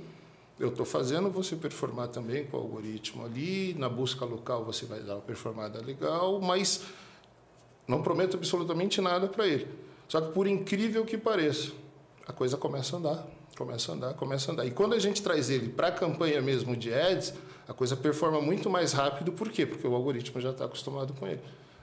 [0.59, 5.01] eu estou fazendo você performar também com o algoritmo ali, na busca local você vai
[5.01, 6.82] dar uma performada legal, mas
[7.86, 9.69] não prometo absolutamente nada para ele.
[10.09, 11.73] Só que por incrível que pareça,
[12.27, 14.66] a coisa começa a andar, começa a andar, começa a andar.
[14.66, 17.35] E quando a gente traz ele para a campanha mesmo de ads,
[17.68, 19.32] a coisa performa muito mais rápido.
[19.32, 19.64] Por quê?
[19.64, 21.40] Porque o algoritmo já está acostumado com ele,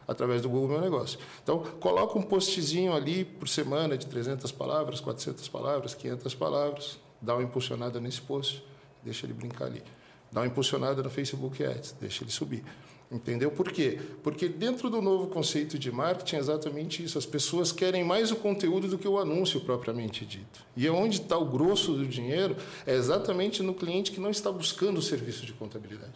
[0.08, 1.20] através do Google Meu Negócio.
[1.44, 7.36] Então, coloca um postzinho ali por semana de 300 palavras, 400 palavras, 500 palavras, dá
[7.36, 8.64] uma impulsionada nesse post,
[9.04, 9.84] deixa ele brincar ali.
[10.32, 12.64] Dá uma impulsionada no Facebook Ads, deixa ele subir.
[13.12, 13.52] Entendeu?
[13.52, 14.00] Por quê?
[14.24, 17.18] Porque dentro do novo conceito de marketing é exatamente isso.
[17.18, 20.64] As pessoas querem mais o conteúdo do que o anúncio propriamente dito.
[20.78, 22.56] E é onde está o grosso do dinheiro
[22.86, 26.14] é exatamente no cliente que não está buscando o serviço de contabilidade.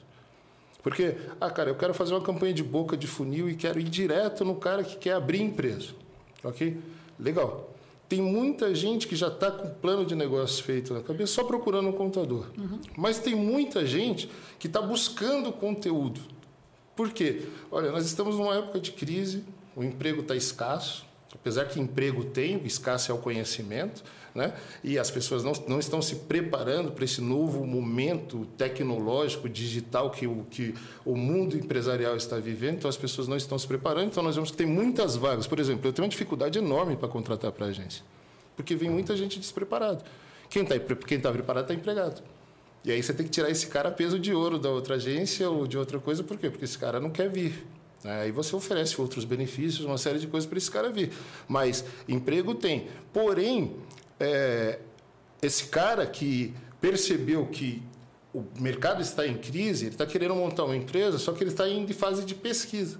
[0.81, 3.89] Porque, ah, cara, eu quero fazer uma campanha de boca de funil e quero ir
[3.89, 5.89] direto no cara que quer abrir empresa.
[6.43, 6.77] Ok?
[7.19, 7.71] Legal.
[8.07, 11.89] Tem muita gente que já está com plano de negócio feito na cabeça só procurando
[11.89, 12.45] um contador.
[12.57, 12.79] Uhum.
[12.95, 16.21] Mas tem muita gente que está buscando conteúdo
[16.95, 17.43] por quê?
[17.69, 19.43] Olha, nós estamos numa época de crise,
[19.75, 24.03] o emprego está escasso, apesar que emprego tem, o escasso é o conhecimento,
[24.33, 24.53] né?
[24.83, 30.27] e as pessoas não, não estão se preparando para esse novo momento tecnológico, digital que
[30.27, 30.73] o, que
[31.05, 34.51] o mundo empresarial está vivendo, então as pessoas não estão se preparando, então nós vemos
[34.51, 35.47] que tem muitas vagas.
[35.47, 38.03] Por exemplo, eu tenho uma dificuldade enorme para contratar para a agência,
[38.55, 40.03] porque vem muita gente despreparada.
[40.49, 42.21] Quem está tá preparado está empregado.
[42.85, 45.65] E aí você tem que tirar esse cara peso de ouro da outra agência ou
[45.65, 46.51] de outra coisa, por quê?
[46.51, 47.65] Porque esse cara não quer vir.
[48.03, 48.21] Né?
[48.21, 51.11] Aí você oferece outros benefícios, uma série de coisas para esse cara vir.
[51.47, 52.87] Mas emprego tem.
[53.11, 53.75] Porém,
[54.19, 54.77] é,
[55.41, 57.81] esse cara que percebeu que
[58.31, 61.67] o mercado está em crise, ele está querendo montar uma empresa, só que ele está
[61.67, 62.99] em fase de pesquisa.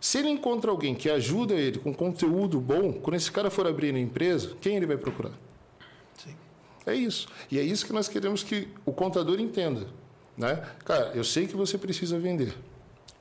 [0.00, 3.92] Se ele encontra alguém que ajuda ele com conteúdo bom, quando esse cara for abrir
[3.92, 5.32] a empresa, quem ele vai procurar?
[6.88, 7.28] É isso.
[7.50, 9.86] E é isso que nós queremos que o contador entenda.
[10.36, 10.56] Né?
[10.84, 12.54] Cara, eu sei que você precisa vender,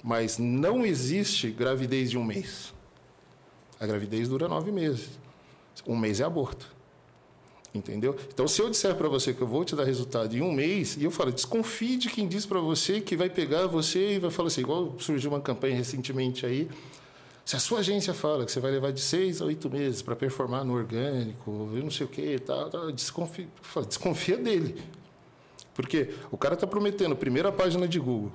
[0.03, 2.73] mas não existe gravidez de um mês.
[3.79, 5.09] A gravidez dura nove meses.
[5.85, 6.75] Um mês é aborto.
[7.73, 8.15] Entendeu?
[8.33, 10.95] Então, se eu disser para você que eu vou te dar resultado em um mês,
[10.95, 14.31] e eu falo, desconfie de quem diz para você que vai pegar você e vai
[14.31, 16.69] falar assim, igual surgiu uma campanha recentemente aí,
[17.47, 20.17] se a sua agência fala que você vai levar de seis a oito meses para
[20.17, 23.47] performar no orgânico, eu não sei o que, tá, tá, desconfia,
[23.87, 24.83] desconfia dele.
[25.73, 28.33] Porque o cara está prometendo primeira página de Google.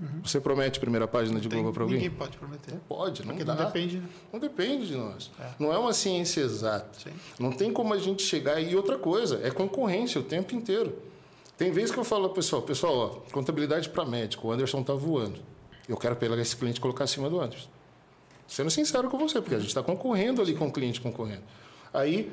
[0.00, 0.20] Uhum.
[0.22, 1.98] Você promete primeira página de Google para alguém?
[1.98, 2.74] Ninguém pode prometer.
[2.74, 3.56] Não pode, não Porque dá.
[3.56, 3.96] não depende.
[3.96, 4.08] Né?
[4.32, 5.28] Não depende de nós.
[5.40, 5.48] É.
[5.58, 7.00] Não é uma ciência exata.
[7.00, 7.10] Sim.
[7.40, 8.60] Não tem como a gente chegar.
[8.60, 10.96] E outra coisa, é concorrência o tempo inteiro.
[11.58, 15.40] Tem vezes que eu falo, pessoal, pessoal, ó, contabilidade para médico, o Anderson está voando.
[15.88, 17.81] Eu quero pegar esse cliente e colocar acima do Anderson.
[18.52, 21.40] Sendo sincero com você, porque a gente está concorrendo ali com o cliente concorrendo.
[21.90, 22.30] Aí,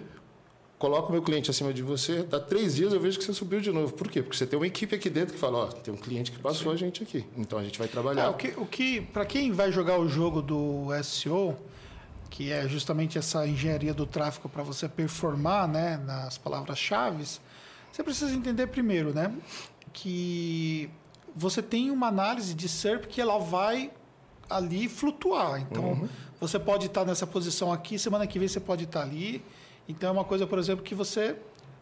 [0.78, 3.62] coloco o meu cliente acima de você, dá três dias eu vejo que você subiu
[3.62, 3.94] de novo.
[3.94, 4.22] Por quê?
[4.22, 6.72] Porque você tem uma equipe aqui dentro que fala, ó, tem um cliente que passou
[6.72, 6.76] Sim.
[6.76, 7.26] a gente aqui.
[7.38, 8.24] Então a gente vai trabalhar.
[8.24, 11.56] É, o que, o que para quem vai jogar o jogo do SEO,
[12.30, 17.24] que é justamente essa engenharia do tráfego para você performar, né, nas palavras-chave,
[17.90, 19.34] você precisa entender primeiro, né,
[19.94, 20.90] que
[21.34, 23.90] você tem uma análise de SERP que ela vai
[24.50, 25.62] ali flutuar.
[25.62, 26.10] Então, uhum.
[26.40, 29.44] você pode estar nessa posição aqui, semana que vem você pode estar ali.
[29.88, 31.36] Então, é uma coisa, por exemplo, que você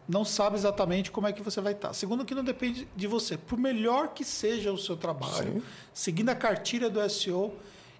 [0.08, 1.92] não sabe exatamente como é que você vai estar.
[1.92, 3.36] Segundo, que não depende de você.
[3.36, 5.62] Por melhor que seja o seu trabalho, Sim.
[5.92, 7.52] seguindo a cartilha do SEO,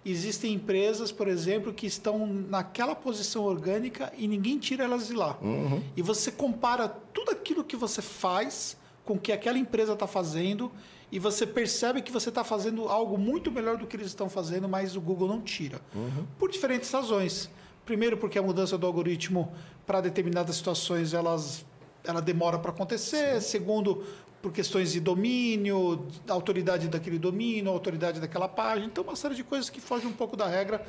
[0.05, 5.37] existem empresas, por exemplo, que estão naquela posição orgânica e ninguém tira elas de lá.
[5.43, 5.83] Uhum.
[5.95, 10.73] E você compara tudo aquilo que você faz com o que aquela empresa está fazendo
[11.11, 14.69] e você percebe que você está fazendo algo muito melhor do que eles estão fazendo,
[14.69, 15.81] mas o Google não tira.
[15.95, 16.27] Uhum.
[16.39, 17.49] Por diferentes razões.
[17.87, 19.51] Primeiro, porque a mudança do algoritmo
[19.87, 21.65] para determinadas situações elas,
[22.05, 23.41] ela demora para acontecer.
[23.41, 23.49] Sim.
[23.49, 24.05] Segundo,
[24.43, 28.87] por questões de domínio, autoridade daquele domínio, autoridade daquela página.
[28.87, 30.85] Então, uma série de coisas que fogem um pouco da regra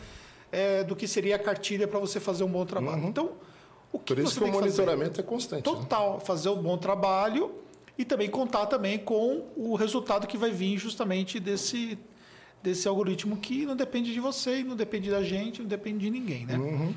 [0.52, 3.04] é, do que seria a cartilha para você fazer um bom trabalho.
[3.04, 3.10] Uhum.
[3.10, 3.32] Então,
[3.92, 5.22] o que Por isso você que o monitoramento fazer?
[5.22, 5.56] é constante.
[5.66, 5.76] Né?
[5.76, 6.14] Total.
[6.16, 6.20] Né?
[6.20, 7.52] Fazer um bom trabalho
[8.00, 12.00] e também contar também com o resultado que vai vir justamente desse,
[12.64, 16.46] desse algoritmo que não depende de você, não depende da gente, não depende de ninguém,
[16.46, 16.58] né?
[16.58, 16.96] Uhum.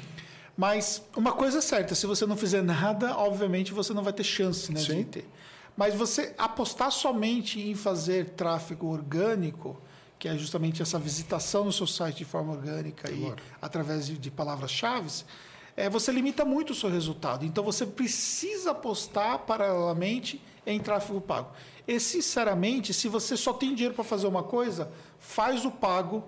[0.57, 4.23] Mas uma coisa é certa, se você não fizer nada, obviamente você não vai ter
[4.23, 5.29] chance né, de ter.
[5.77, 9.83] Mas você apostar somente em fazer tráfego orgânico,
[10.21, 14.31] que é justamente essa visitação no seu site de forma orgânica e através de, de
[14.31, 15.11] palavras-chave,
[15.77, 17.45] é, você limita muito o seu resultado.
[17.45, 21.51] Então você precisa apostar paralelamente em tráfego pago.
[21.87, 26.25] E, sinceramente, se você só tem dinheiro para fazer uma coisa, faz o pago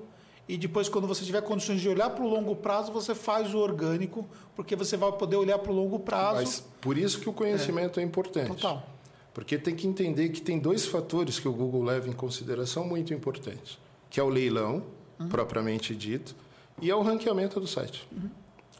[0.47, 3.59] e depois, quando você tiver condições de olhar para o longo prazo, você faz o
[3.59, 6.36] orgânico, porque você vai poder olhar para o longo prazo.
[6.36, 8.48] Mas por isso que o conhecimento é, é importante.
[8.48, 8.86] Total.
[9.32, 13.15] Porque tem que entender que tem dois fatores que o Google leva em consideração muito
[13.15, 13.78] importantes,
[14.11, 14.85] que é o leilão,
[15.19, 15.28] uhum.
[15.28, 16.36] propriamente dito,
[16.81, 18.06] e é o ranqueamento do site.
[18.12, 18.28] Uhum.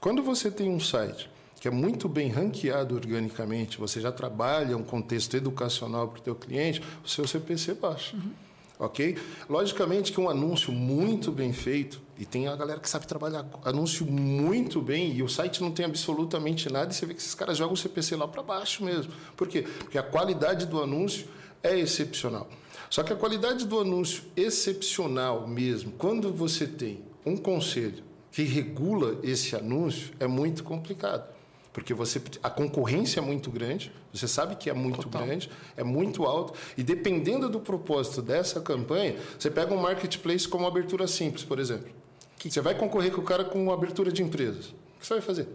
[0.01, 1.31] Quando você tem um site
[1.65, 6.35] que é muito bem ranqueado organicamente, você já trabalha um contexto educacional para o teu
[6.35, 8.15] cliente, o seu CPC baixa.
[8.15, 8.33] Uhum
[8.77, 9.17] ok?
[9.49, 14.05] Logicamente que um anúncio muito bem feito, e tem a galera que sabe trabalhar anúncio
[14.05, 17.57] muito bem, e o site não tem absolutamente nada, e você vê que esses caras
[17.57, 19.13] jogam o CPC lá para baixo mesmo.
[19.35, 19.63] Por quê?
[19.63, 21.29] Porque a qualidade do anúncio
[21.63, 22.47] é excepcional.
[22.91, 29.19] Só que a qualidade do anúncio excepcional mesmo, quando você tem um conselho que regula
[29.23, 31.33] esse anúncio, é muito complicado
[31.75, 35.27] porque você a concorrência é muito grande, você sabe que é muito Total.
[35.27, 40.69] grande, é muito alto, e dependendo do propósito dessa campanha, você pega um marketplace como
[40.69, 41.91] abertura simples, por exemplo.
[42.39, 42.49] Que...
[42.49, 44.67] Você vai concorrer com o cara com uma abertura de empresas.
[44.67, 45.49] O que você vai fazer?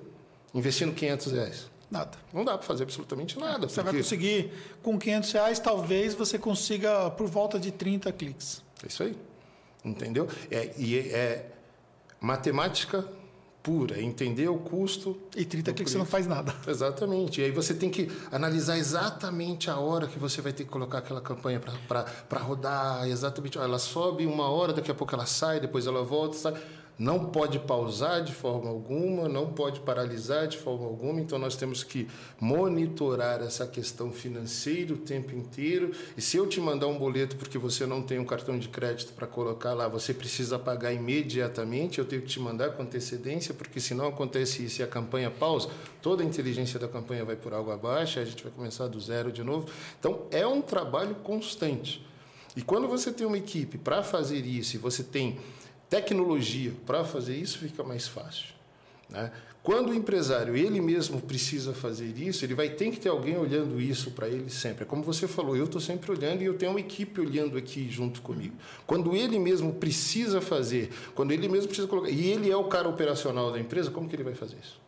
[0.53, 1.71] Investindo 500 reais.
[1.89, 2.17] Nada.
[2.33, 3.69] Não dá para fazer absolutamente nada.
[3.69, 3.91] Você porque...
[3.91, 4.51] vai conseguir,
[4.83, 8.61] com 500 reais, talvez você consiga por volta de 30 cliques.
[8.83, 9.15] É isso aí.
[9.85, 10.27] Entendeu?
[10.51, 11.51] É, e é, é
[12.19, 13.07] matemática
[13.61, 15.17] pura, entender o custo.
[15.35, 16.53] E 30 cliques você não faz nada.
[16.67, 17.41] Exatamente.
[17.41, 20.99] E aí você tem que analisar exatamente a hora que você vai ter que colocar
[20.99, 23.57] aquela campanha para rodar, exatamente.
[23.57, 26.53] Ela sobe uma hora, daqui a pouco ela sai, depois ela volta, sai
[26.99, 31.81] não pode pausar de forma alguma, não pode paralisar de forma alguma, então nós temos
[31.81, 32.09] que
[32.41, 35.91] monitorar essa questão financeira o tempo inteiro.
[36.17, 39.13] E se eu te mandar um boleto porque você não tem um cartão de crédito
[39.13, 43.79] para colocar lá, você precisa pagar imediatamente, eu tenho que te mandar com antecedência, porque
[43.79, 45.69] se não acontece isso e a campanha pausa,
[46.01, 49.31] toda a inteligência da campanha vai por água abaixo, a gente vai começar do zero
[49.31, 49.69] de novo.
[49.97, 52.05] Então é um trabalho constante.
[52.57, 55.37] E quando você tem uma equipe para fazer isso, e você tem
[55.89, 58.53] tecnologia para fazer isso fica mais fácil.
[59.09, 59.31] Né?
[59.61, 63.79] Quando o empresário ele mesmo precisa fazer isso, ele vai ter que ter alguém olhando
[63.79, 64.83] isso para ele sempre.
[64.83, 67.89] É como você falou, eu estou sempre olhando e eu tenho uma equipe olhando aqui
[67.89, 68.55] junto comigo.
[68.87, 72.87] Quando ele mesmo precisa fazer, quando ele mesmo precisa colocar, e ele é o cara
[72.87, 74.79] operacional da empresa, como que ele vai fazer isso?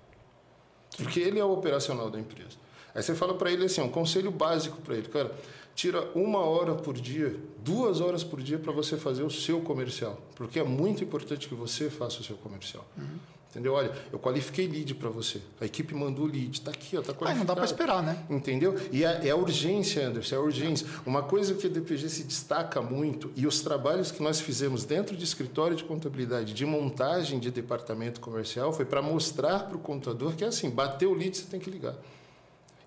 [0.98, 2.58] Porque ele é o operacional da empresa.
[2.96, 5.36] Aí você fala para ele assim, um conselho básico para ele, cara,
[5.76, 10.20] tira uma hora por dia, duas horas por dia para você fazer o seu comercial,
[10.36, 12.86] porque é muito importante que você faça o seu comercial.
[12.98, 13.20] Uhum.
[13.52, 13.74] Entendeu?
[13.74, 15.42] Olha, eu qualifiquei lead para você.
[15.60, 16.54] A equipe mandou lead.
[16.54, 17.32] Está aqui, está qualificado.
[17.32, 18.24] Ah, não dá para esperar, né?
[18.30, 18.74] Entendeu?
[18.94, 20.88] E é, é urgência, Anderson, é urgência.
[21.06, 25.18] Uma coisa que a DPG se destaca muito, e os trabalhos que nós fizemos dentro
[25.18, 30.34] de escritório de contabilidade, de montagem de departamento comercial, foi para mostrar para o contador
[30.34, 31.98] que é assim, bateu o lead, você tem que ligar.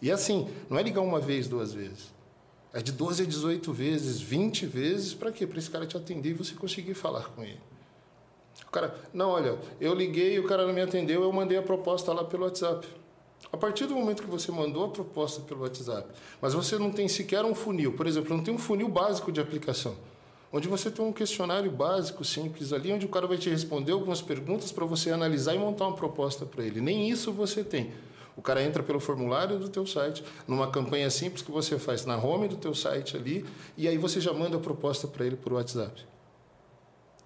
[0.01, 2.14] E assim, não é ligar uma vez, duas vezes.
[2.75, 5.47] É de 12 a 18 vezes, 20 vezes, para quê?
[5.47, 7.61] Para esse cara te atender e você conseguir falar com ele.
[8.67, 12.13] O cara, não, olha, eu liguei o cara não me atendeu, eu mandei a proposta
[12.13, 12.85] lá pelo WhatsApp.
[13.53, 16.09] A partir do momento que você mandou a proposta pelo WhatsApp,
[16.41, 19.41] mas você não tem sequer um funil, por exemplo, não tem um funil básico de
[19.41, 19.95] aplicação,
[20.53, 24.21] onde você tem um questionário básico, simples ali, onde o cara vai te responder algumas
[24.21, 26.81] perguntas para você analisar e montar uma proposta para ele.
[26.81, 27.93] Nem isso você tem.
[28.37, 32.17] O cara entra pelo formulário do teu site, numa campanha simples que você faz na
[32.17, 33.45] home do teu site ali,
[33.77, 36.05] e aí você já manda a proposta para ele por WhatsApp.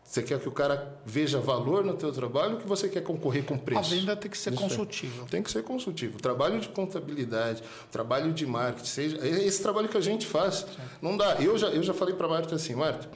[0.09, 3.45] Você quer que o cara veja valor no teu trabalho ou que você quer concorrer
[3.45, 3.93] com preço?
[3.93, 5.27] A venda tem que ser Isso consultiva.
[5.31, 6.17] Tem que ser consultivo.
[6.17, 7.63] O trabalho de contabilidade,
[7.93, 10.65] trabalho de marketing, seja esse trabalho que a gente faz,
[11.03, 11.35] não dá.
[11.35, 13.07] Eu já, eu já falei para a Marta assim, Marta,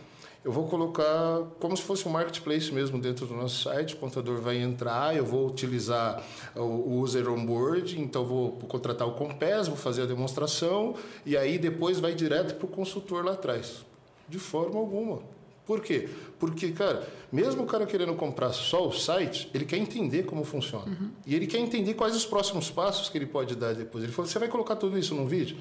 [0.45, 3.95] eu vou colocar como se fosse um marketplace mesmo dentro do nosso site.
[3.95, 6.23] O contador vai entrar, eu vou utilizar
[6.57, 12.01] o user onboard, então vou contratar o Compass, vou fazer a demonstração e aí depois
[12.01, 13.85] vai direto para o consultor lá atrás.
[14.29, 15.21] De forma alguma.
[15.65, 16.09] Por quê?
[16.41, 20.87] Porque, cara, mesmo o cara querendo comprar só o site, ele quer entender como funciona.
[20.87, 21.11] Uhum.
[21.25, 24.03] E ele quer entender quais os próximos passos que ele pode dar depois.
[24.03, 25.57] Ele falou: você vai colocar tudo isso num vídeo?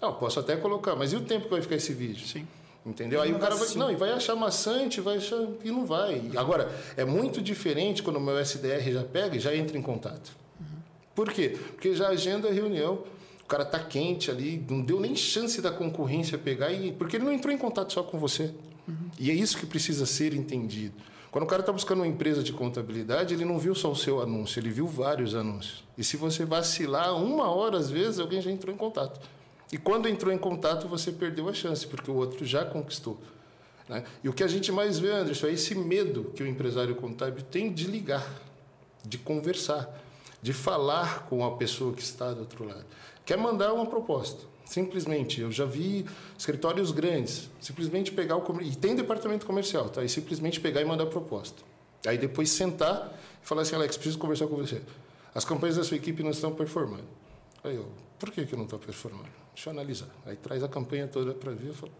[0.00, 2.24] Ah, eu posso até colocar, mas e o tempo que vai ficar esse vídeo?
[2.24, 2.46] Sim.
[2.84, 3.20] Entendeu?
[3.20, 6.22] Aí o cara vai, não, e vai achar maçante, vai achar e não vai.
[6.34, 10.34] Agora, é muito diferente quando o meu SDR já pega e já entra em contato.
[10.58, 10.66] Uhum.
[11.14, 11.58] Por quê?
[11.72, 13.04] Porque já agenda a reunião,
[13.42, 17.24] o cara tá quente ali, não deu nem chance da concorrência pegar e porque ele
[17.24, 18.54] não entrou em contato só com você.
[18.88, 19.10] Uhum.
[19.18, 20.94] E é isso que precisa ser entendido.
[21.30, 24.20] Quando o cara está buscando uma empresa de contabilidade, ele não viu só o seu
[24.20, 25.84] anúncio, ele viu vários anúncios.
[25.96, 29.20] E se você vacilar uma hora, às vezes, alguém já entrou em contato.
[29.72, 33.20] E quando entrou em contato, você perdeu a chance, porque o outro já conquistou.
[33.88, 34.04] Né?
[34.22, 37.42] E o que a gente mais vê, Anderson, é esse medo que o empresário contábil
[37.42, 38.26] tem de ligar,
[39.04, 39.88] de conversar,
[40.42, 42.86] de falar com a pessoa que está do outro lado.
[43.24, 44.48] Quer mandar uma proposta.
[44.64, 46.06] Simplesmente, eu já vi
[46.38, 50.04] escritórios grandes, simplesmente pegar o e tem departamento comercial, tá?
[50.04, 51.62] E simplesmente pegar e mandar proposta.
[52.06, 54.80] Aí depois sentar e falar assim, Alex, preciso conversar com você.
[55.34, 57.08] As campanhas da sua equipe não estão performando.
[57.64, 57.88] Aí eu,
[58.18, 59.39] por que que não está performando?
[59.60, 60.08] Deixa eu analisar.
[60.24, 61.92] Aí traz a campanha toda para ver, eu falo,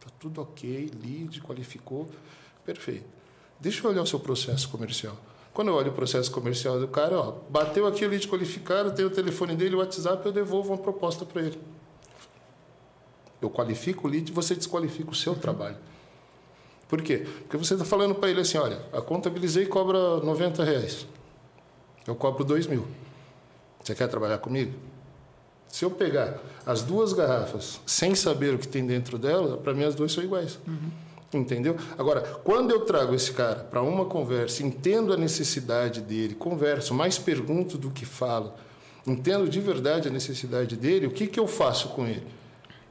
[0.00, 2.08] tá tudo ok, lead, qualificou,
[2.64, 3.04] perfeito.
[3.60, 5.16] Deixa eu olhar o seu processo comercial.
[5.54, 9.04] Quando eu olho o processo comercial do cara, ó, bateu aqui o lead qualificado, tem
[9.04, 11.60] o telefone dele, o WhatsApp, eu devolvo uma proposta para ele.
[13.40, 15.38] Eu qualifico o lead, você desqualifica o seu uhum.
[15.38, 15.76] trabalho.
[16.88, 17.18] Por quê?
[17.18, 21.06] Porque você está falando para ele assim, olha, a contabilizei cobra 90 reais.
[22.04, 22.84] Eu cobro 2 mil.
[23.80, 24.95] Você quer trabalhar comigo?
[25.76, 29.84] Se eu pegar as duas garrafas sem saber o que tem dentro dela, para mim
[29.84, 30.58] as duas são iguais.
[30.66, 31.38] Uhum.
[31.38, 31.76] Entendeu?
[31.98, 37.18] Agora, quando eu trago esse cara para uma conversa, entendo a necessidade dele, converso, mais
[37.18, 38.54] pergunto do que falo,
[39.06, 42.26] entendo de verdade a necessidade dele, o que, que eu faço com ele?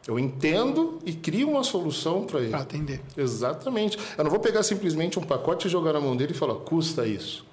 [0.08, 2.52] Eu entendo e crio uma solução para ele.
[2.52, 3.02] Para atender.
[3.18, 3.98] Exatamente.
[4.16, 7.08] Eu não vou pegar simplesmente um pacote e jogar na mão dele e falar, custa
[7.08, 7.48] isso.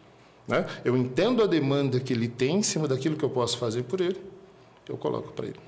[0.46, 0.66] Né?
[0.84, 3.98] Eu entendo a demanda que ele tem em cima daquilo que eu posso fazer por
[3.98, 4.20] ele,
[4.88, 5.60] eu coloco para ele.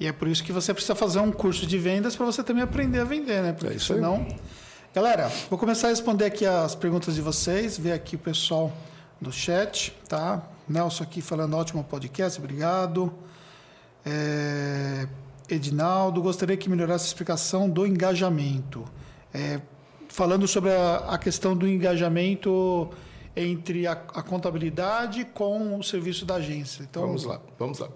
[0.00, 2.62] E é por isso que você precisa fazer um curso de vendas para você também
[2.62, 3.52] aprender a vender, né?
[3.52, 4.26] Porque é isso senão.
[4.28, 4.36] Aí.
[4.94, 8.72] Galera, vou começar a responder aqui as perguntas de vocês, ver aqui o pessoal
[9.20, 10.42] do chat, tá?
[10.68, 13.12] Nelson aqui falando ótimo podcast, obrigado.
[14.06, 15.08] É...
[15.48, 18.84] Edinaldo, gostaria que melhorasse a explicação do engajamento.
[19.32, 19.60] É,
[20.08, 22.90] falando sobre a, a, questão do engajamento
[23.34, 26.82] entre a, a, contabilidade com o serviço da agência.
[26.82, 27.88] Então, vamos lá, vamos lá.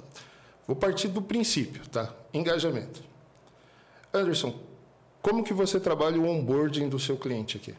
[0.67, 2.13] Vou partir do princípio, tá?
[2.33, 3.03] Engajamento.
[4.13, 4.55] Anderson,
[5.21, 7.75] como que você trabalha o onboarding do seu cliente aqui?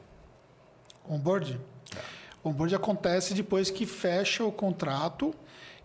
[1.08, 1.60] Onboarding?
[1.96, 2.00] É.
[2.44, 5.34] O onboarding acontece depois que fecha o contrato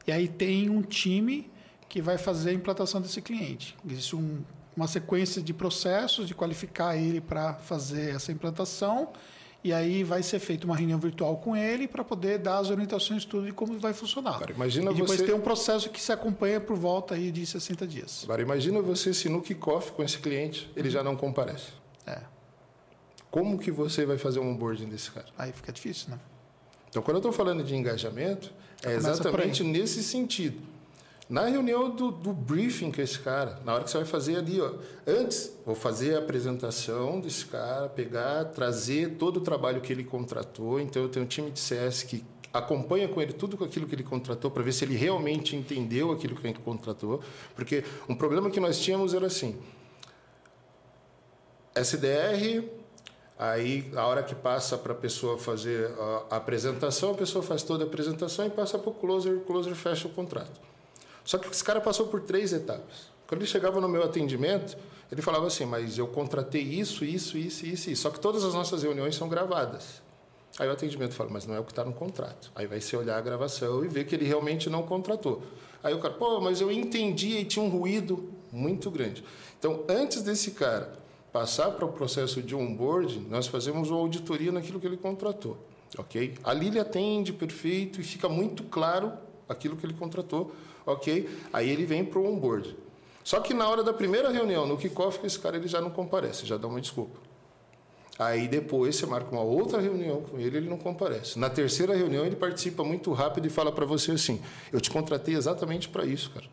[0.07, 1.51] e aí tem um time
[1.89, 3.77] que vai fazer a implantação desse cliente.
[3.89, 4.43] Existe um,
[4.77, 9.12] uma sequência de processos de qualificar ele para fazer essa implantação
[9.62, 13.24] e aí vai ser feita uma reunião virtual com ele para poder dar as orientações
[13.24, 14.36] tudo de como vai funcionar.
[14.36, 15.26] Agora, imagina e depois você...
[15.26, 18.20] tem um processo que se acompanha por volta aí de 60 dias.
[18.24, 21.72] Agora imagina você se no kickoff com esse cliente ele já não comparece.
[22.06, 22.20] É.
[23.30, 25.26] Como que você vai fazer um onboarding desse cara?
[25.36, 26.18] Aí fica difícil, né?
[26.89, 28.51] Então, quando eu estou falando de engajamento,
[28.82, 30.59] é exatamente nesse sentido.
[31.28, 34.59] Na reunião do, do, briefing com esse cara, na hora que você vai fazer ali,
[34.62, 34.72] ó,
[35.06, 40.80] antes, vou fazer a apresentação desse cara, pegar, trazer todo o trabalho que ele contratou.
[40.80, 44.02] Então, eu tenho um time de CS que acompanha com ele tudo aquilo que ele
[44.02, 47.20] contratou para ver se ele realmente entendeu aquilo que ele contratou.
[47.55, 49.55] Porque um problema que nós tínhamos era assim:
[51.74, 52.64] SDR,
[53.38, 55.90] aí a hora que passa para a pessoa fazer
[56.30, 59.74] a apresentação, a pessoa faz toda a apresentação e passa para o closer, o closer
[59.74, 60.68] fecha o contrato.
[61.28, 63.12] Só que esse cara passou por três etapas.
[63.26, 64.78] Quando ele chegava no meu atendimento,
[65.12, 68.00] ele falava assim: Mas eu contratei isso, isso, isso, isso, isso.
[68.00, 70.00] Só que todas as nossas reuniões são gravadas.
[70.59, 72.50] Aí o atendimento fala: Mas não é o que está no contrato.
[72.55, 75.42] Aí vai se olhar a gravação e ver que ele realmente não contratou.
[75.82, 79.22] Aí o cara: Pô, mas eu entendi e tinha um ruído muito grande.
[79.59, 80.94] Então, antes desse cara
[81.30, 85.59] passar para o processo de onboarding, nós fazemos uma auditoria naquilo que ele contratou.
[85.98, 86.38] Ok?
[86.42, 89.12] Ali ele atende perfeito e fica muito claro
[89.46, 90.55] aquilo que ele contratou
[90.93, 91.28] ok?
[91.52, 92.77] Aí ele vem para o onboard.
[93.23, 96.47] Só que na hora da primeira reunião, no kickoff, esse cara ele já não comparece,
[96.47, 97.19] já dá uma desculpa.
[98.19, 101.39] Aí depois você marca uma outra reunião com ele, ele não comparece.
[101.39, 104.40] Na terceira reunião ele participa muito rápido e fala para você assim:
[104.73, 106.47] "Eu te contratei exatamente para isso, cara.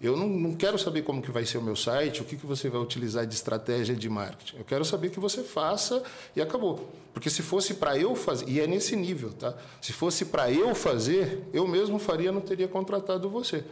[0.00, 2.44] Eu não, não, quero saber como que vai ser o meu site, o que, que
[2.44, 4.58] você vai utilizar de estratégia de marketing.
[4.58, 6.02] Eu quero saber que você faça
[6.34, 6.90] e acabou.
[7.12, 9.54] Porque se fosse para eu fazer, e é nesse nível, tá?
[9.80, 13.64] Se fosse para eu fazer, eu mesmo faria, não teria contratado você.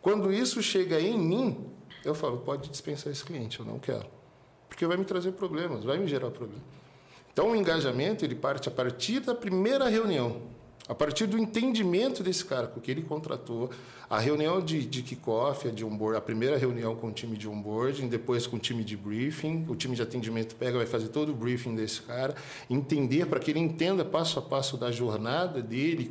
[0.00, 1.66] Quando isso chega em mim,
[2.04, 4.06] eu falo, pode dispensar esse cliente, eu não quero.
[4.68, 6.62] Porque vai me trazer problemas, vai me gerar problema.
[7.32, 10.40] Então, o engajamento, ele parte a partir da primeira reunião.
[10.88, 13.70] A partir do entendimento desse cara, com que ele contratou,
[14.08, 18.06] a reunião de, de kickoff, de onboard, a primeira reunião com o time de onboarding,
[18.06, 21.34] depois com o time de briefing, o time de atendimento pega, vai fazer todo o
[21.34, 22.36] briefing desse cara,
[22.70, 26.04] entender para que ele entenda passo a passo da jornada dele,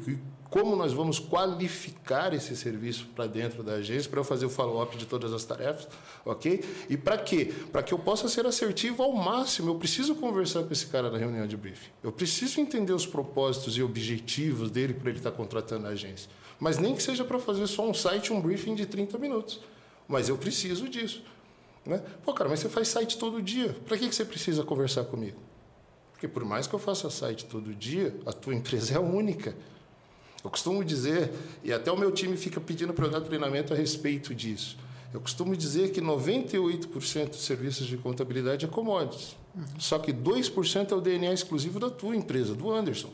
[0.56, 4.96] como nós vamos qualificar esse serviço para dentro da agência, para eu fazer o follow-up
[4.96, 5.86] de todas as tarefas,
[6.24, 6.64] ok?
[6.90, 7.54] E para quê?
[7.74, 9.72] Para que eu possa ser assertivo ao máximo.
[9.72, 11.90] Eu preciso conversar com esse cara na reunião de briefing.
[12.02, 16.30] Eu preciso entender os propósitos e objetivos dele para ele estar tá contratando a agência.
[16.58, 19.60] Mas nem que seja para fazer só um site, um briefing de 30 minutos.
[20.08, 21.22] Mas eu preciso disso.
[21.86, 22.02] Né?
[22.24, 23.76] Pô, cara, mas você faz site todo dia.
[23.86, 25.38] Para que, que você precisa conversar comigo?
[26.14, 29.54] Porque por mais que eu faça site todo dia, a tua empresa é única.
[30.46, 31.32] Eu costumo dizer,
[31.64, 34.78] e até o meu time fica pedindo para eu dar treinamento a respeito disso.
[35.12, 39.36] Eu costumo dizer que 98% dos serviços de contabilidade é commodities.
[39.80, 43.10] Só que 2% é o DNA exclusivo da tua empresa, do Anderson.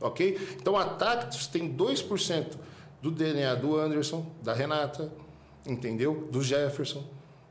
[0.00, 0.56] Ok?
[0.56, 2.56] Então a Tactus tem 2%
[3.02, 5.12] do DNA do Anderson, da Renata,
[5.66, 6.26] entendeu?
[6.32, 7.04] Do Jefferson.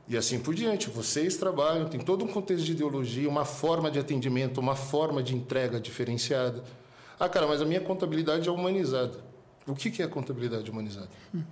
[0.08, 0.90] E assim por diante.
[0.90, 5.36] Vocês trabalham, tem todo um contexto de ideologia, uma forma de atendimento, uma forma de
[5.36, 6.64] entrega diferenciada.
[7.22, 9.16] Ah, cara, mas a minha contabilidade é humanizada.
[9.64, 11.08] O que é contabilidade humanizada?
[11.32, 11.44] Hum.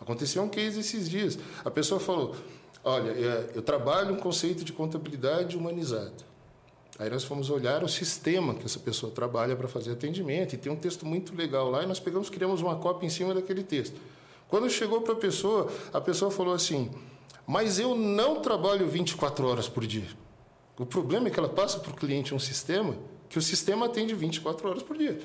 [0.00, 1.36] Aconteceu um case esses dias.
[1.64, 2.36] A pessoa falou:
[2.84, 6.14] Olha, é, eu trabalho um conceito de contabilidade humanizada.
[6.96, 10.70] Aí nós fomos olhar o sistema que essa pessoa trabalha para fazer atendimento, e tem
[10.70, 14.00] um texto muito legal lá, e nós pegamos, criamos uma cópia em cima daquele texto.
[14.46, 16.88] Quando chegou para a pessoa, a pessoa falou assim:
[17.44, 20.06] Mas eu não trabalho 24 horas por dia.
[20.78, 22.94] O problema é que ela passa para o cliente um sistema
[23.28, 25.18] que o sistema atende 24 horas por dia.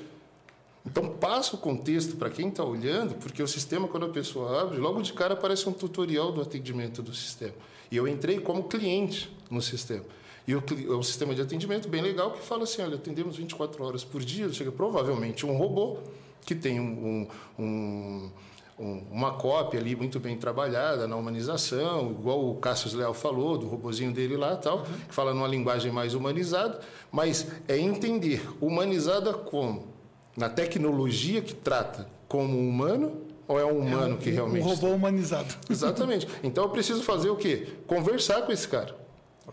[0.86, 4.78] Então, passa o contexto para quem está olhando, porque o sistema, quando a pessoa abre,
[4.78, 7.54] logo de cara aparece um tutorial do atendimento do sistema.
[7.90, 10.04] E eu entrei como cliente no sistema.
[10.46, 13.82] E o, é um sistema de atendimento bem legal que fala assim: olha, atendemos 24
[13.82, 14.52] horas por dia.
[14.52, 15.98] Chega provavelmente um robô
[16.44, 17.26] que tem um,
[17.58, 18.30] um, um,
[18.78, 24.12] uma cópia ali muito bem trabalhada na humanização, igual o Cassius Leal falou, do robozinho
[24.12, 26.80] dele lá tal, que fala numa linguagem mais humanizada,
[27.12, 29.94] mas é entender humanizada como?
[30.36, 34.64] na tecnologia que trata como humano ou é um humano é um, que realmente.
[34.64, 35.54] Um robô humanizado.
[35.68, 36.26] Exatamente.
[36.42, 37.68] Então eu preciso fazer o quê?
[37.86, 38.96] Conversar com esse cara.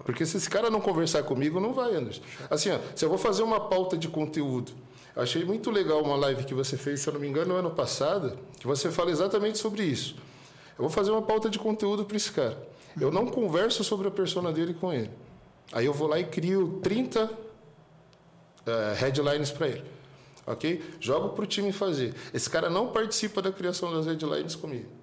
[0.05, 2.21] Porque se esse cara não conversar comigo, não vai, Anderson.
[2.49, 4.71] Assim, ó, se eu vou fazer uma pauta de conteúdo,
[5.15, 7.71] achei muito legal uma live que você fez, se eu não me engano, no ano
[7.71, 10.15] passado, que você fala exatamente sobre isso.
[10.77, 12.57] Eu vou fazer uma pauta de conteúdo para esse cara.
[12.99, 15.09] Eu não converso sobre a persona dele com ele.
[15.71, 17.29] Aí eu vou lá e crio 30 uh,
[18.65, 20.01] eh, headlines para ele
[20.45, 20.81] ok?
[20.99, 22.13] Jogo para o time fazer.
[22.33, 25.00] Esse cara não participa da criação das headlines comigo.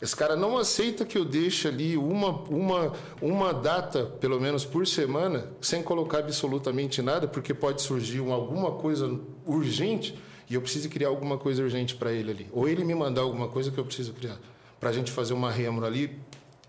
[0.00, 4.86] Esse cara não aceita que eu deixe ali uma, uma, uma data, pelo menos por
[4.86, 10.14] semana, sem colocar absolutamente nada, porque pode surgir uma, alguma coisa urgente
[10.48, 12.48] e eu preciso criar alguma coisa urgente para ele ali.
[12.52, 14.38] Ou ele me mandar alguma coisa que eu preciso criar.
[14.78, 16.18] Para a gente fazer uma rêmora ali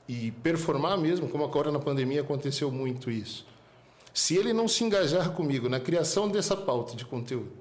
[0.08, 3.46] e performar mesmo, como agora na pandemia aconteceu muito isso.
[4.14, 7.52] Se ele não se engajar comigo na criação dessa pauta de conteúdo,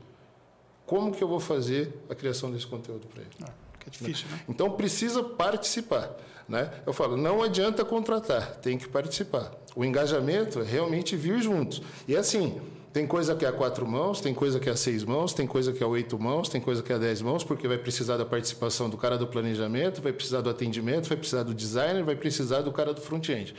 [0.87, 3.31] como que eu vou fazer a criação desse conteúdo para ele?
[3.43, 3.53] Ah,
[3.87, 4.41] é difícil, né?
[4.49, 6.17] Então precisa participar,
[6.49, 6.71] né?
[6.87, 9.53] Eu falo, não adianta contratar, tem que participar.
[9.75, 11.83] O engajamento é realmente vir juntos.
[12.09, 12.61] E assim,
[12.93, 15.47] tem coisa que é a quatro mãos, tem coisa que é a seis mãos, tem
[15.47, 17.77] coisa que é a oito mãos, tem coisa que é a dez mãos, porque vai
[17.77, 22.03] precisar da participação do cara do planejamento, vai precisar do atendimento, vai precisar do designer,
[22.03, 23.55] vai precisar do cara do front-end.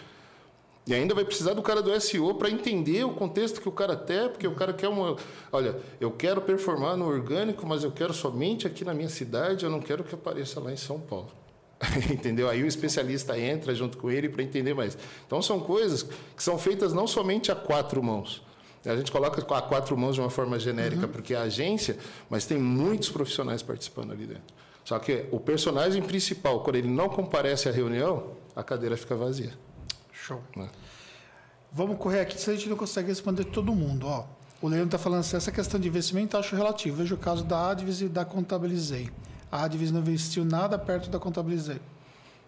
[0.88, 3.96] E ainda vai precisar do cara do SEO para entender o contexto que o cara
[3.96, 5.18] tem, porque o cara quer uma.
[5.52, 9.70] Olha, eu quero performar no orgânico, mas eu quero somente aqui na minha cidade, eu
[9.70, 11.30] não quero que apareça lá em São Paulo.
[12.10, 12.50] Entendeu?
[12.50, 14.98] Aí o especialista entra junto com ele para entender mais.
[15.26, 18.42] Então são coisas que são feitas não somente a quatro mãos.
[18.86, 21.12] A gente coloca a quatro mãos de uma forma genérica, uhum.
[21.12, 21.98] porque é a agência,
[22.30, 24.56] mas tem muitos profissionais participando ali dentro.
[24.86, 29.52] Só que o personagem principal, quando ele não comparece à reunião, a cadeira fica vazia.
[30.28, 30.44] Show.
[30.58, 30.68] É.
[31.72, 34.08] Vamos correr aqui, se a gente não consegue responder todo mundo.
[34.08, 34.26] Ó,
[34.62, 36.98] o Leandro está falando assim, essa questão de investimento acho relativo.
[36.98, 39.10] Vejo o caso da Advis e da Contabilizei.
[39.50, 41.80] A Advis não investiu nada perto da Contabilizei.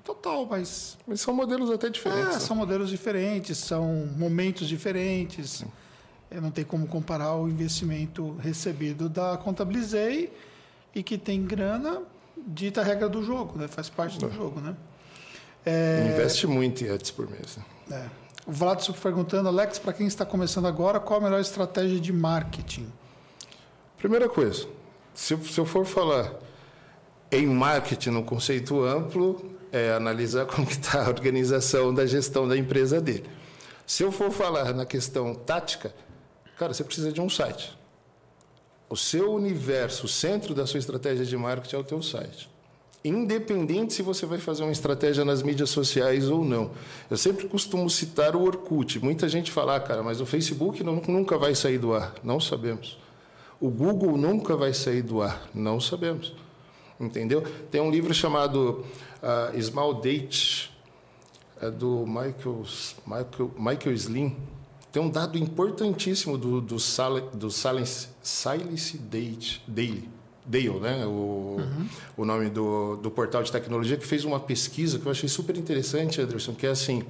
[0.04, 0.98] Total, mas...
[1.08, 2.30] Mas são modelos até diferentes.
[2.30, 2.40] É, né?
[2.40, 5.50] são modelos diferentes, são momentos diferentes.
[5.50, 5.68] Sim.
[6.42, 10.34] Não tem como comparar o investimento recebido da Contabilizei
[10.94, 12.02] e que tem grana,
[12.36, 13.68] dita a regra do jogo, né?
[13.68, 14.32] faz parte do é.
[14.32, 14.60] jogo.
[14.60, 14.76] Né?
[15.70, 16.12] É...
[16.12, 17.60] Investe muito em ads por mês.
[17.92, 18.06] É.
[18.48, 22.92] O Vlad perguntando, Alex, para quem está começando agora, qual a melhor estratégia de marketing?
[23.98, 24.68] Primeira coisa,
[25.14, 26.34] se, se eu for falar
[27.32, 33.00] em marketing no conceito amplo, é analisar como está a organização da gestão da empresa
[33.00, 33.30] dele.
[33.86, 35.94] Se eu for falar na questão tática,
[36.58, 37.78] cara, você precisa de um site.
[38.90, 42.50] O seu universo, o centro da sua estratégia de marketing é o teu site
[43.04, 46.72] independente se você vai fazer uma estratégia nas mídias sociais ou não.
[47.10, 49.00] Eu sempre costumo citar o Orkut.
[49.00, 52.14] Muita gente fala, ah, cara, mas o Facebook nunca vai sair do ar.
[52.24, 52.98] Não sabemos.
[53.60, 55.50] O Google nunca vai sair do ar.
[55.54, 56.34] Não sabemos.
[57.00, 57.42] Entendeu?
[57.72, 58.86] Tem um livro chamado
[59.24, 60.70] uh, Small Date,
[61.62, 62.64] é do Michael,
[63.06, 64.36] Michael, Michael Slim.
[64.92, 66.78] Tem um dado importantíssimo do, do,
[67.34, 70.19] do Silence, Silence Date, Daily
[70.50, 71.06] Dale, né?
[71.06, 71.88] o, uhum.
[72.18, 75.56] o nome do, do portal de tecnologia, que fez uma pesquisa que eu achei super
[75.56, 77.04] interessante, Anderson, que é assim,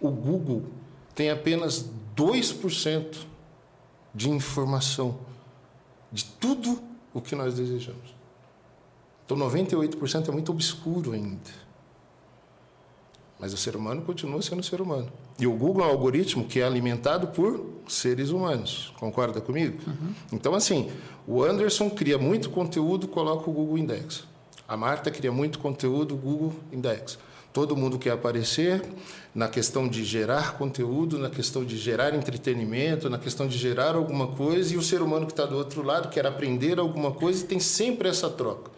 [0.00, 0.64] o Google
[1.14, 1.84] tem apenas
[2.16, 3.18] 2%
[4.14, 5.18] de informação
[6.10, 6.80] de tudo
[7.12, 8.14] o que nós desejamos.
[9.26, 11.50] Então, 98% é muito obscuro ainda.
[13.40, 15.08] Mas o ser humano continua sendo ser humano.
[15.38, 18.92] E o Google é um algoritmo que é alimentado por seres humanos.
[18.98, 19.78] Concorda comigo?
[19.86, 20.14] Uhum.
[20.32, 20.90] Então, assim,
[21.26, 24.24] o Anderson cria muito conteúdo, coloca o Google Index.
[24.68, 27.18] A Marta cria muito conteúdo, Google Index.
[27.52, 28.82] Todo mundo quer aparecer
[29.34, 34.28] na questão de gerar conteúdo, na questão de gerar entretenimento, na questão de gerar alguma
[34.28, 37.46] coisa, e o ser humano que está do outro lado quer aprender alguma coisa e
[37.46, 38.70] tem sempre essa troca.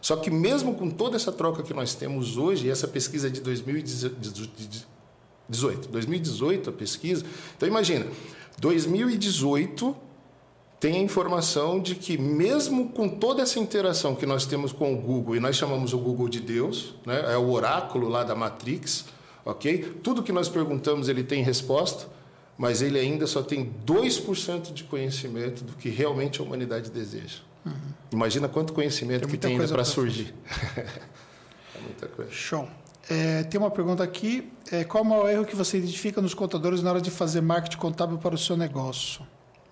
[0.00, 3.40] Só que mesmo com toda essa troca que nós temos hoje, essa pesquisa é de
[3.40, 7.24] 2018, 2018 a pesquisa,
[7.56, 8.06] então imagina,
[8.58, 9.96] 2018
[10.80, 14.96] tem a informação de que mesmo com toda essa interação que nós temos com o
[14.96, 17.34] Google, e nós chamamos o Google de Deus, né?
[17.34, 19.04] é o oráculo lá da Matrix,
[19.44, 19.98] ok?
[20.02, 22.08] Tudo que nós perguntamos ele tem resposta,
[22.56, 27.40] mas ele ainda só tem 2% de conhecimento do que realmente a humanidade deseja.
[27.64, 27.72] Uhum.
[28.12, 30.34] Imagina quanto conhecimento tem que tem ainda para surgir.
[30.76, 32.30] é muita coisa.
[32.30, 32.68] Show.
[33.08, 34.50] É, tem uma pergunta aqui.
[34.70, 37.40] É, qual é o maior erro que você identifica nos contadores na hora de fazer
[37.40, 39.26] marketing contábil para o seu negócio?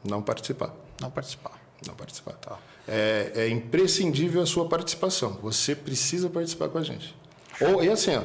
[0.05, 0.75] Não participar.
[1.01, 1.59] Não participar.
[1.87, 2.33] Não participar.
[2.35, 2.59] Tá.
[2.87, 5.39] É, é imprescindível a sua participação.
[5.43, 7.15] Você precisa participar com a gente.
[7.61, 8.23] Ou, e assim, ó,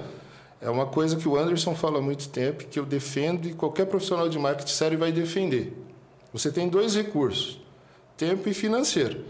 [0.62, 3.86] é uma coisa que o Anderson fala há muito tempo, que eu defendo e qualquer
[3.86, 5.74] profissional de marketing sério vai defender.
[6.32, 7.60] Você tem dois recursos:
[8.18, 9.26] tempo e financeiro.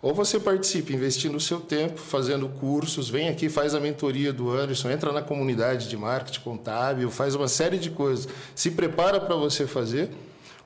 [0.00, 4.50] Ou você participa investindo o seu tempo, fazendo cursos, vem aqui, faz a mentoria do
[4.50, 9.34] Anderson, entra na comunidade de marketing contábil, faz uma série de coisas, se prepara para
[9.34, 10.08] você fazer,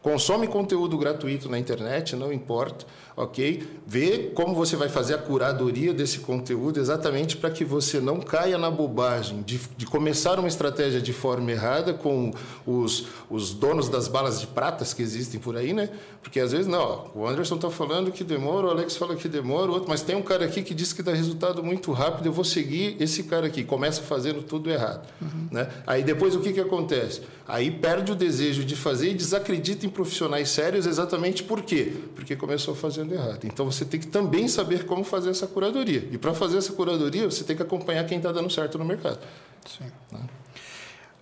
[0.02, 2.84] consome conteúdo gratuito na internet, não importa
[3.16, 3.62] ok?
[3.86, 8.56] Ver como você vai fazer a curadoria desse conteúdo exatamente para que você não caia
[8.56, 12.32] na bobagem de, de, começar uma estratégia de forma errada com
[12.66, 15.90] os, os donos das balas de pratas que existem por aí, né?
[16.22, 19.70] Porque às vezes, não, o Anderson está falando que demora, o Alex fala que demora,
[19.70, 22.32] o outro, mas tem um cara aqui que diz que dá resultado muito rápido, eu
[22.32, 25.06] vou seguir esse cara aqui, começa fazendo tudo errado.
[25.20, 25.48] Uhum.
[25.50, 25.68] Né?
[25.86, 27.22] Aí depois o que, que acontece?
[27.46, 31.92] Aí perde o desejo de fazer e desacredita em profissionais sérios exatamente por quê?
[32.14, 33.44] Porque começou a fazer fazendo errado.
[33.44, 36.08] Então você tem que também saber como fazer essa curadoria.
[36.10, 39.20] E para fazer essa curadoria, você tem que acompanhar quem está dando certo no mercado.
[39.66, 39.90] Sim.
[40.10, 40.20] Né?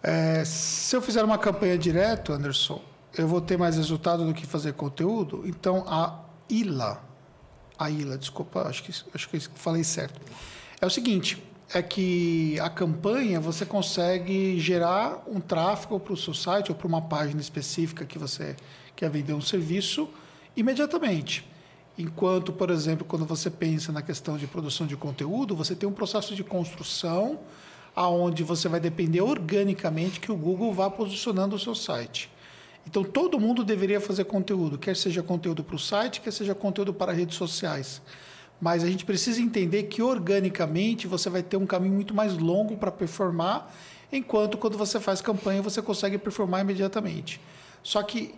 [0.03, 2.81] É, se eu fizer uma campanha direto, Anderson,
[3.17, 5.43] eu vou ter mais resultado do que fazer conteúdo.
[5.47, 7.03] Então a ILA,
[7.79, 10.21] a ILA, desculpa, acho que acho que falei certo.
[10.81, 11.43] É o seguinte,
[11.73, 16.87] é que a campanha você consegue gerar um tráfego para o seu site ou para
[16.87, 18.57] uma página específica que você
[18.97, 20.09] quer vender um serviço
[20.57, 21.49] imediatamente.
[22.01, 25.93] Enquanto, por exemplo, quando você pensa na questão de produção de conteúdo, você tem um
[25.93, 27.41] processo de construção
[27.95, 32.31] aonde você vai depender organicamente que o Google vá posicionando o seu site.
[32.87, 36.95] Então, todo mundo deveria fazer conteúdo, quer seja conteúdo para o site, quer seja conteúdo
[36.95, 38.01] para redes sociais.
[38.59, 42.79] Mas a gente precisa entender que organicamente você vai ter um caminho muito mais longo
[42.79, 43.71] para performar,
[44.11, 47.39] enquanto quando você faz campanha você consegue performar imediatamente.
[47.83, 48.35] Só que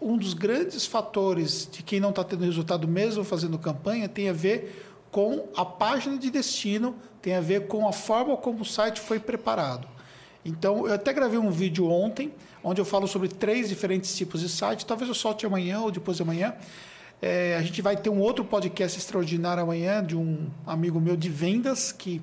[0.00, 4.32] um dos grandes fatores de quem não está tendo resultado mesmo fazendo campanha tem a
[4.32, 9.00] ver com a página de destino, tem a ver com a forma como o site
[9.00, 9.88] foi preparado.
[10.44, 12.32] Então, eu até gravei um vídeo ontem,
[12.62, 14.86] onde eu falo sobre três diferentes tipos de site.
[14.86, 16.54] Talvez eu solte amanhã ou depois de amanhã.
[17.20, 21.28] É, a gente vai ter um outro podcast extraordinário amanhã de um amigo meu de
[21.30, 22.22] vendas que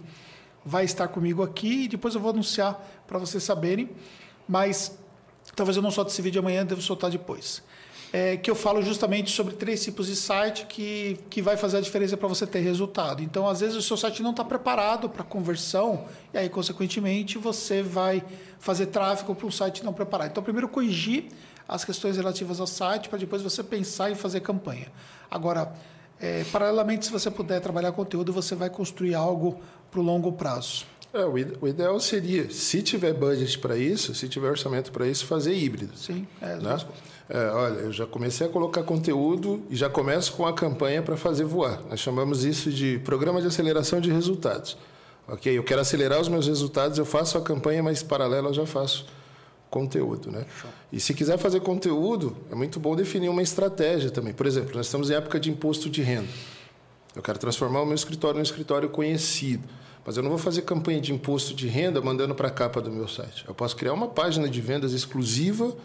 [0.64, 3.90] vai estar comigo aqui e depois eu vou anunciar para vocês saberem.
[4.48, 4.98] Mas
[5.56, 7.62] Talvez eu não solte esse vídeo amanhã, devo soltar depois.
[8.12, 11.82] É, que eu falo justamente sobre três tipos de site que, que vai fazer a
[11.82, 13.24] diferença para você ter resultado.
[13.24, 17.82] Então, às vezes, o seu site não está preparado para conversão, e aí, consequentemente, você
[17.82, 18.24] vai
[18.60, 20.30] fazer tráfego para um site não preparado.
[20.30, 21.26] Então, primeiro corrigir
[21.68, 24.92] as questões relativas ao site, para depois você pensar em fazer campanha.
[25.30, 25.74] Agora,
[26.20, 29.60] é, paralelamente, se você puder trabalhar conteúdo, você vai construir algo
[29.90, 30.86] para o longo prazo.
[31.14, 35.54] É, o ideal seria, se tiver budget para isso, se tiver orçamento para isso, fazer
[35.54, 35.96] híbrido.
[35.96, 36.78] Sim, é, né?
[37.30, 41.16] É, olha, eu já comecei a colocar conteúdo e já começo com a campanha para
[41.16, 41.82] fazer voar.
[41.88, 44.76] Nós chamamos isso de programa de aceleração de resultados.
[45.28, 48.66] Ok, eu quero acelerar os meus resultados, eu faço a campanha, mas paralelo eu já
[48.66, 49.06] faço
[49.70, 50.46] conteúdo, né?
[50.92, 54.34] E se quiser fazer conteúdo, é muito bom definir uma estratégia também.
[54.34, 56.28] Por exemplo, nós estamos em época de imposto de renda.
[57.16, 59.64] Eu quero transformar o meu escritório num escritório conhecido.
[60.06, 62.92] Mas eu não vou fazer campanha de imposto de renda mandando para a capa do
[62.92, 63.46] meu site.
[63.48, 65.76] Eu posso criar uma página de vendas exclusiva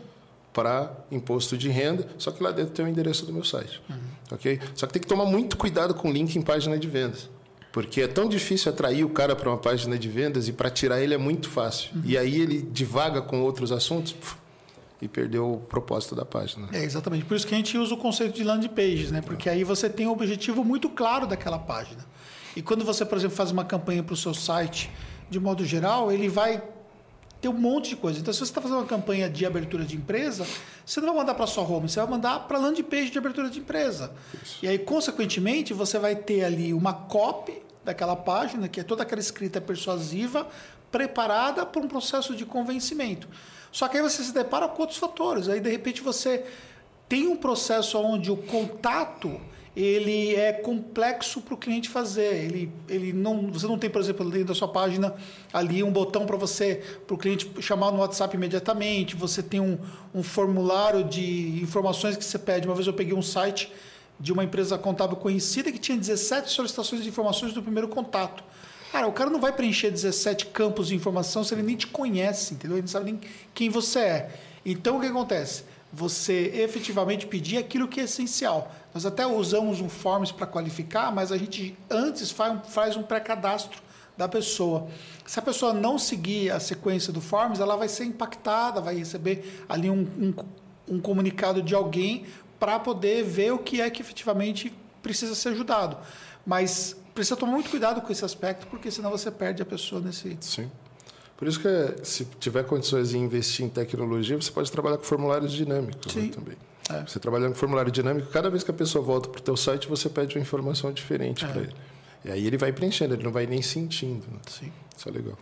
[0.52, 3.80] para imposto de renda, só que lá dentro tem o endereço do meu site.
[3.88, 3.96] Uhum.
[4.32, 4.60] Ok?
[4.74, 7.30] Só que tem que tomar muito cuidado com o link em página de vendas.
[7.70, 11.00] Porque é tão difícil atrair o cara para uma página de vendas e para tirar
[11.00, 11.94] ele é muito fácil.
[11.94, 12.02] Uhum.
[12.04, 14.36] E aí ele divaga com outros assuntos puf,
[15.00, 16.68] e perdeu o propósito da página.
[16.72, 17.24] É, exatamente.
[17.24, 19.20] Por isso que a gente usa o conceito de landing pages, né?
[19.20, 22.04] Porque aí você tem o um objetivo muito claro daquela página.
[22.58, 24.90] E quando você, por exemplo, faz uma campanha para o seu site,
[25.30, 26.60] de modo geral, ele vai
[27.40, 28.18] tem um monte de coisa.
[28.18, 30.44] Então, se você está fazendo uma campanha de abertura de empresa,
[30.84, 33.48] você não vai mandar para sua home, você vai mandar para landing page de abertura
[33.48, 34.12] de empresa.
[34.42, 34.58] Isso.
[34.60, 39.20] E aí, consequentemente, você vai ter ali uma copy daquela página, que é toda aquela
[39.20, 40.44] escrita persuasiva,
[40.90, 43.28] preparada para um processo de convencimento.
[43.70, 45.48] Só que aí você se depara com outros fatores.
[45.48, 46.44] Aí, de repente, você
[47.08, 49.40] tem um processo onde o contato
[49.80, 52.34] ele é complexo para o cliente fazer.
[52.34, 55.14] Ele, ele não, você não tem, por exemplo, dentro da sua página
[55.52, 59.14] ali um botão para você, para o cliente chamar no WhatsApp imediatamente.
[59.14, 59.78] Você tem um,
[60.12, 62.66] um formulário de informações que você pede.
[62.66, 63.72] Uma vez eu peguei um site
[64.18, 68.42] de uma empresa contábil conhecida que tinha 17 solicitações de informações do primeiro contato.
[68.90, 72.54] Cara, o cara não vai preencher 17 campos de informação se ele nem te conhece,
[72.54, 72.78] entendeu?
[72.78, 73.20] Ele não sabe nem
[73.54, 74.30] quem você é.
[74.66, 75.62] Então, o que acontece?
[75.92, 78.74] Você efetivamente pedir aquilo que é essencial.
[78.98, 83.02] Nós até usamos um forms para qualificar, mas a gente antes faz um, faz um
[83.04, 83.80] pré-cadastro
[84.16, 84.88] da pessoa.
[85.24, 89.64] Se a pessoa não seguir a sequência do forms, ela vai ser impactada, vai receber
[89.68, 90.34] ali um, um,
[90.96, 92.26] um comunicado de alguém
[92.58, 95.96] para poder ver o que é que efetivamente precisa ser ajudado.
[96.44, 100.36] Mas precisa tomar muito cuidado com esse aspecto, porque senão você perde a pessoa nesse.
[100.40, 100.68] Sim.
[101.36, 105.52] Por isso que se tiver condições de investir em tecnologia, você pode trabalhar com formulários
[105.52, 106.56] dinâmicos né, também.
[106.90, 107.02] É.
[107.06, 109.88] Você trabalhando com formulário dinâmico, cada vez que a pessoa volta para o teu site,
[109.88, 111.48] você pede uma informação diferente é.
[111.48, 111.74] para ele.
[112.24, 114.26] E aí ele vai preenchendo, ele não vai nem sentindo.
[114.30, 114.38] Né?
[114.46, 114.72] Sim.
[114.96, 115.38] Isso é legal.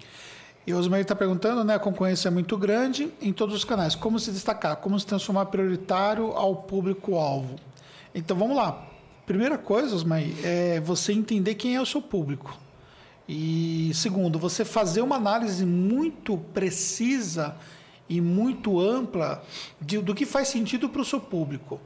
[0.66, 1.76] E o Osmar está perguntando, né?
[1.76, 3.94] A concorrência é muito grande em todos os canais.
[3.94, 4.76] Como se destacar?
[4.76, 7.54] Como se transformar prioritário ao público-alvo?
[8.12, 8.84] Então vamos lá.
[9.24, 12.56] Primeira coisa, Osmar, é você entender quem é o seu público.
[13.28, 17.56] E segundo, você fazer uma análise muito precisa
[18.08, 19.44] e muito ampla
[19.80, 21.80] de, do que faz sentido para o seu público.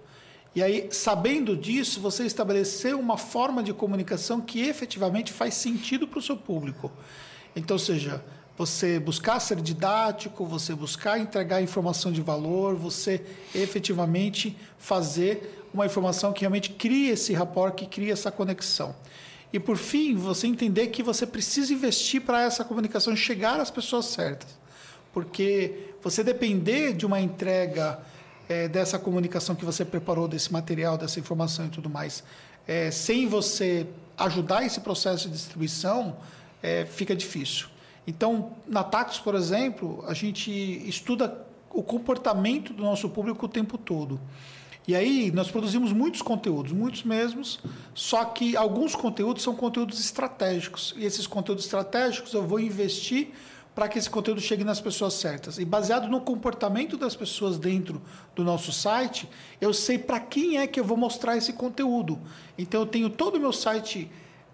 [0.54, 6.18] E aí, sabendo disso, você estabelecer uma forma de comunicação que efetivamente faz sentido para
[6.18, 6.90] o seu público.
[7.54, 8.22] Então, seja,
[8.58, 13.24] você buscar ser didático, você buscar entregar informação de valor, você
[13.54, 18.94] efetivamente fazer uma informação que realmente crie esse rapport, que crie essa conexão.
[19.52, 24.06] E por fim, você entender que você precisa investir para essa comunicação chegar às pessoas
[24.06, 24.48] certas.
[25.12, 28.00] Porque você depender de uma entrega
[28.48, 32.24] é, dessa comunicação que você preparou, desse material, dessa informação e tudo mais,
[32.66, 33.86] é, sem você
[34.16, 36.16] ajudar esse processo de distribuição,
[36.62, 37.68] é, fica difícil.
[38.06, 40.50] Então, na Taxos, por exemplo, a gente
[40.88, 44.20] estuda o comportamento do nosso público o tempo todo.
[44.88, 47.60] E aí nós produzimos muitos conteúdos, muitos mesmos,
[47.94, 50.94] só que alguns conteúdos são conteúdos estratégicos.
[50.96, 53.28] E esses conteúdos estratégicos eu vou investir
[53.74, 55.58] para que esse conteúdo chegue nas pessoas certas.
[55.58, 58.02] E baseado no comportamento das pessoas dentro
[58.34, 59.28] do nosso site,
[59.60, 62.18] eu sei para quem é que eu vou mostrar esse conteúdo.
[62.58, 64.10] Então eu tenho todo o meu site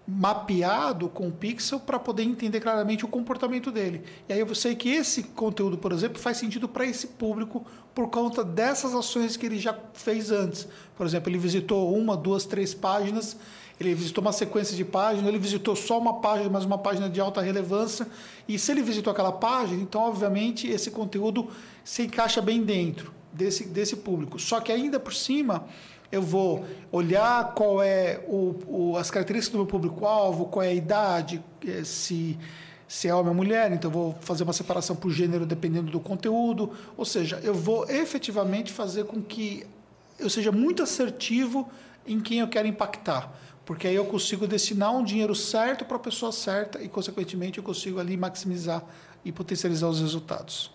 [0.07, 4.05] mapeado com o pixel para poder entender claramente o comportamento dele.
[4.29, 8.09] E aí eu sei que esse conteúdo, por exemplo, faz sentido para esse público por
[8.09, 10.69] conta dessas ações que ele já fez antes.
[10.95, 13.37] Por exemplo, ele visitou uma, duas, três páginas
[13.79, 17.21] ele visitou uma sequência de páginas, ele visitou só uma página, mas uma página de
[17.21, 18.07] alta relevância.
[18.49, 21.49] E se ele visitou aquela página, então, obviamente, esse conteúdo
[21.85, 24.39] se encaixa bem dentro desse, desse público.
[24.39, 25.67] Só que ainda por cima,
[26.11, 30.75] eu vou olhar qual é o, o as características do meu público-alvo, qual é a
[30.75, 32.39] idade, eh, se,
[32.89, 36.73] se é homem ou mulher, então vou fazer uma separação por gênero dependendo do conteúdo.
[36.97, 39.67] Ou seja, eu vou efetivamente fazer com que
[40.19, 41.69] eu seja muito assertivo
[42.07, 43.31] em quem eu quero impactar
[43.67, 47.65] porque aí eu consigo destinar um dinheiro certo para a pessoa certa e, consequentemente, eu
[47.65, 48.83] consigo ali maximizar
[49.25, 50.71] e potencializar os resultados.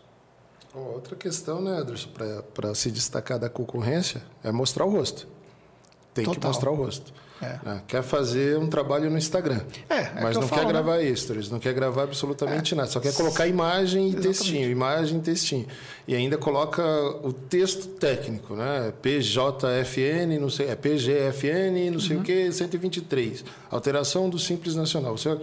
[0.75, 2.09] Outra questão, né, Anderson,
[2.53, 5.25] para se destacar da concorrência é mostrar o rosto.
[6.13, 6.39] Tem Total.
[6.39, 7.13] que mostrar o rosto.
[7.41, 7.59] É.
[7.63, 7.81] Né?
[7.87, 9.61] Quer fazer um trabalho no Instagram.
[9.89, 10.73] É, é mas não falo, quer né?
[10.73, 12.77] gravar stories, não quer gravar absolutamente é.
[12.77, 12.89] nada.
[12.89, 14.37] Só quer colocar imagem e Exatamente.
[14.37, 15.67] textinho, imagem e textinho.
[16.07, 16.83] E ainda coloca
[17.23, 18.93] o texto técnico, né?
[19.01, 22.21] PJFN, não sei, é PGFN, não sei uhum.
[22.21, 23.43] o que, 123.
[23.69, 25.17] Alteração do Simples Nacional.
[25.17, 25.35] Você,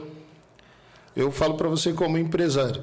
[1.17, 2.83] eu falo para você como empresário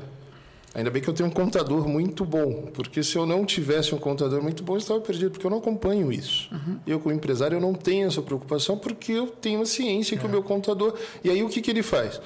[0.76, 3.98] Ainda bem que eu tenho um contador muito bom, porque se eu não tivesse um
[3.98, 6.54] contador muito bom, eu estava perdido, porque eu não acompanho isso.
[6.54, 6.80] Uhum.
[6.86, 10.28] Eu, como empresário, eu não tenho essa preocupação, porque eu tenho a ciência que é.
[10.28, 10.94] o meu contador...
[11.24, 12.20] E aí, o que, que ele faz?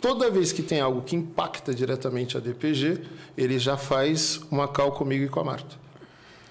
[0.00, 3.02] Toda vez que tem algo que impacta diretamente a DPG,
[3.38, 5.76] ele já faz uma cal comigo e com a Marta.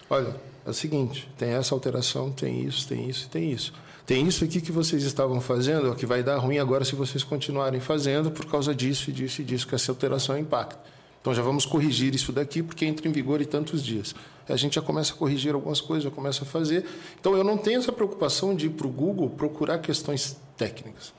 [0.09, 0.33] Olha,
[0.65, 3.73] é o seguinte, tem essa alteração, tem isso, tem isso e tem isso.
[4.05, 7.81] Tem isso aqui que vocês estavam fazendo, que vai dar ruim agora se vocês continuarem
[7.81, 11.00] fazendo por causa disso e disso e disso, que essa alteração impacta.
[11.21, 14.15] Então já vamos corrigir isso daqui porque entra em vigor em tantos dias.
[14.49, 16.85] A gente já começa a corrigir algumas coisas, já começa a fazer.
[17.19, 21.13] Então eu não tenho essa preocupação de ir para o Google procurar questões técnicas.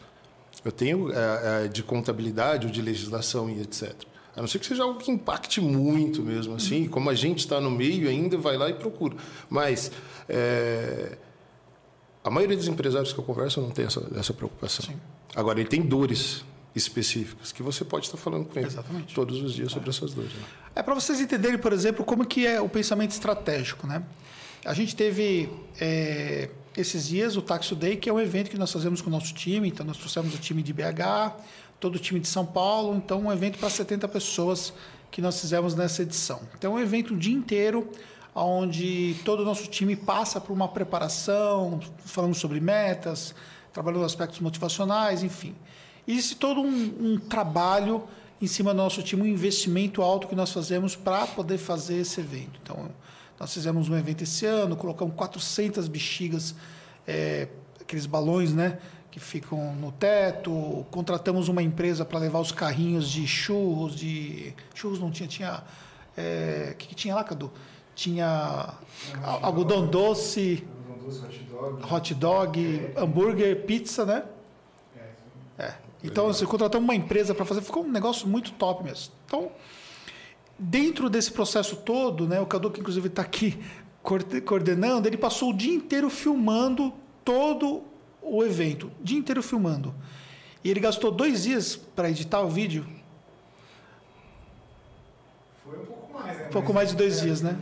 [0.64, 3.94] Eu tenho é, é, de contabilidade ou de legislação e etc.
[4.34, 6.88] A não ser que seja algo que impacte muito mesmo, assim.
[6.88, 9.16] Como a gente está no meio ainda, vai lá e procura.
[9.48, 9.92] Mas
[10.28, 11.16] é,
[12.24, 14.86] a maioria dos empresários que eu converso não tem essa, essa preocupação.
[14.86, 14.98] Sim.
[15.34, 19.14] Agora, ele tem dores específicas que você pode estar falando com ele Exatamente.
[19.14, 19.90] todos os dias sobre é.
[19.90, 20.32] essas dores.
[20.32, 20.44] Né?
[20.74, 24.02] É para vocês entenderem, por exemplo, como que é o pensamento estratégico, né?
[24.64, 25.50] A gente teve
[25.80, 29.12] é, esses dias o Taxo Day, que é um evento que nós fazemos com o
[29.12, 29.68] nosso time.
[29.68, 31.34] Então, nós trouxemos o time de BH,
[31.80, 32.94] todo o time de São Paulo.
[32.96, 34.72] Então, um evento para 70 pessoas
[35.10, 36.40] que nós fizemos nessa edição.
[36.56, 37.90] Então, é um evento o dia inteiro,
[38.34, 43.34] onde todo o nosso time passa por uma preparação, falando sobre metas,
[43.72, 45.54] trabalhando aspectos motivacionais, enfim.
[46.06, 48.04] Existe todo um, um trabalho
[48.40, 52.20] em cima do nosso time, um investimento alto que nós fazemos para poder fazer esse
[52.20, 52.58] evento.
[52.60, 52.90] Então,
[53.38, 56.54] nós fizemos um evento esse ano, colocamos 400 bexigas,
[57.06, 57.48] é,
[57.80, 58.78] aqueles balões, né?
[59.12, 60.84] Que ficam no teto.
[60.90, 64.54] Contratamos uma empresa para levar os carrinhos de churros, de.
[64.74, 65.54] Churros não tinha, tinha.
[65.54, 65.62] O
[66.16, 67.50] é, que, que tinha lá, Cadu?
[67.94, 68.74] Tinha
[69.22, 70.64] algodão doce,
[71.08, 74.24] hot dog, hot dog hambúrguer, pizza, né?
[76.02, 76.06] É.
[76.06, 79.12] Então, você contratamos uma empresa para fazer, ficou um negócio muito top mesmo.
[79.26, 79.50] Então,
[80.58, 83.58] dentro desse processo todo, né, o Cadu, que inclusive está aqui
[84.44, 86.92] coordenando, ele passou o dia inteiro filmando
[87.24, 87.82] todo
[88.20, 89.94] o evento, o dia inteiro filmando.
[90.64, 92.86] E ele gastou dois dias para editar o vídeo.
[95.64, 96.46] Foi um pouco mais, né?
[96.46, 97.58] Um pouco mais de dois dias, né?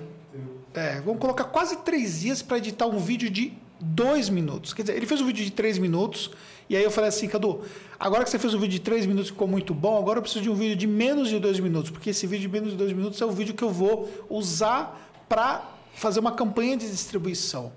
[0.75, 4.73] É, vamos colocar quase três dias para editar um vídeo de dois minutos.
[4.73, 6.31] Quer dizer, ele fez um vídeo de três minutos
[6.71, 7.61] e aí eu falei assim, Cadu,
[7.99, 10.23] agora que você fez um vídeo de 3 minutos que ficou muito bom, agora eu
[10.23, 12.77] preciso de um vídeo de menos de 2 minutos, porque esse vídeo de menos de
[12.77, 17.73] 2 minutos é o vídeo que eu vou usar para fazer uma campanha de distribuição.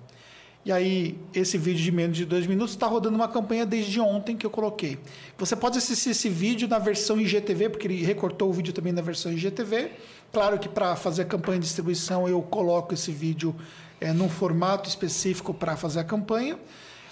[0.66, 4.38] E aí, esse vídeo de menos de dois minutos está rodando uma campanha desde ontem
[4.38, 4.98] que eu coloquei.
[5.38, 9.02] Você pode assistir esse vídeo na versão IGTV, porque ele recortou o vídeo também na
[9.02, 9.92] versão IGTV.
[10.32, 13.54] Claro que para fazer a campanha de distribuição eu coloco esse vídeo
[14.00, 16.58] é, num formato específico para fazer a campanha.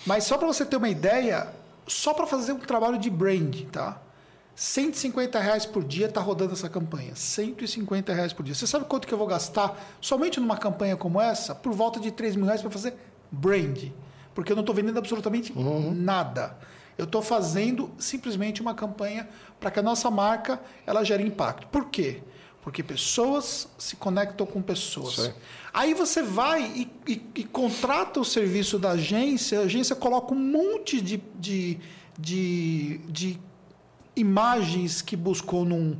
[0.05, 1.49] Mas só para você ter uma ideia,
[1.87, 4.01] só para fazer um trabalho de brand, tá?
[4.55, 7.15] 150 reais por dia está rodando essa campanha.
[7.15, 8.53] 150 reais por dia.
[8.53, 11.55] Você sabe quanto que eu vou gastar somente numa campanha como essa?
[11.55, 12.93] Por volta de 3 mil reais para fazer
[13.31, 13.85] brand.
[14.35, 15.93] Porque eu não estou vendendo absolutamente uhum.
[15.93, 16.57] nada.
[16.97, 19.27] Eu estou fazendo simplesmente uma campanha
[19.59, 21.67] para que a nossa marca ela gere impacto.
[21.67, 22.21] Por quê?
[22.61, 25.31] Porque pessoas se conectam com pessoas.
[25.73, 30.39] Aí você vai e, e, e, contrata o serviço da agência, a agência coloca um
[30.39, 31.79] monte de, de,
[32.19, 33.39] de, de
[34.15, 35.97] imagens que buscou num,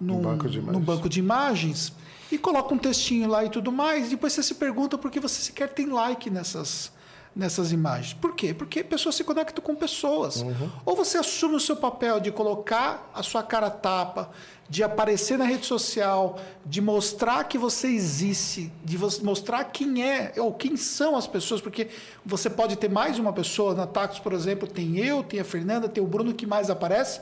[0.00, 1.92] num, banco num, banco de imagens
[2.30, 4.06] e coloca um textinho lá e tudo mais.
[4.06, 6.92] E depois você se pergunta por que você sequer tem like nessas,
[7.34, 8.14] nessas imagens.
[8.14, 8.52] Por quê?
[8.52, 10.42] Porque pessoas se conectam com pessoas.
[10.42, 10.70] Uhum.
[10.84, 14.30] Ou você assume o seu papel de colocar a sua cara tapa,
[14.68, 20.52] de aparecer na rede social, de mostrar que você existe, de mostrar quem é ou
[20.52, 21.88] quem são as pessoas, porque
[22.24, 23.74] você pode ter mais de uma pessoa.
[23.74, 27.20] Na Tacos, por exemplo, tem eu, tem a Fernanda, tem o Bruno que mais aparece.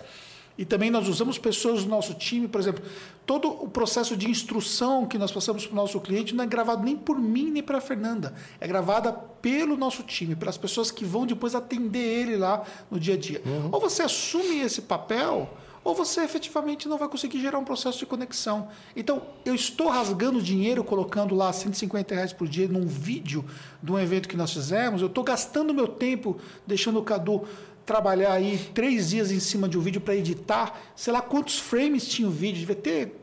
[0.58, 2.82] E também nós usamos pessoas do nosso time, por exemplo,
[3.26, 6.82] todo o processo de instrução que nós passamos para o nosso cliente não é gravado
[6.82, 11.04] nem por mim nem para a Fernanda, é gravada pelo nosso time, pelas pessoas que
[11.04, 13.42] vão depois atender ele lá no dia a dia.
[13.44, 13.68] Uhum.
[13.72, 15.50] Ou você assume esse papel,
[15.86, 18.68] ou você efetivamente não vai conseguir gerar um processo de conexão.
[18.96, 23.44] Então, eu estou rasgando dinheiro colocando lá 150 reais por dia num vídeo
[23.80, 27.46] de um evento que nós fizemos, eu estou gastando meu tempo deixando o Cadu
[27.86, 32.06] trabalhar aí três dias em cima de um vídeo para editar, sei lá quantos frames
[32.06, 33.14] tinha o vídeo, devia ter.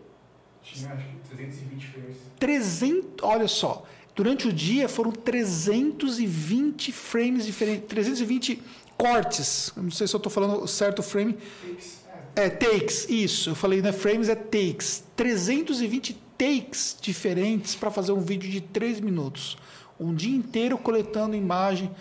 [0.63, 2.17] Tinha acho que 320 frames.
[2.39, 3.85] 300, olha só,
[4.15, 8.63] durante o dia foram 320 frames diferentes, 320
[8.97, 9.73] cortes.
[9.75, 11.33] Eu não sei se eu estou falando certo frame.
[11.33, 12.03] Takes.
[12.35, 13.51] É, takes, isso.
[13.51, 13.91] Eu falei, né?
[13.91, 15.03] Frames é takes.
[15.15, 19.57] 320 takes diferentes para fazer um vídeo de 3 minutos.
[19.99, 21.91] Um dia inteiro coletando imagem.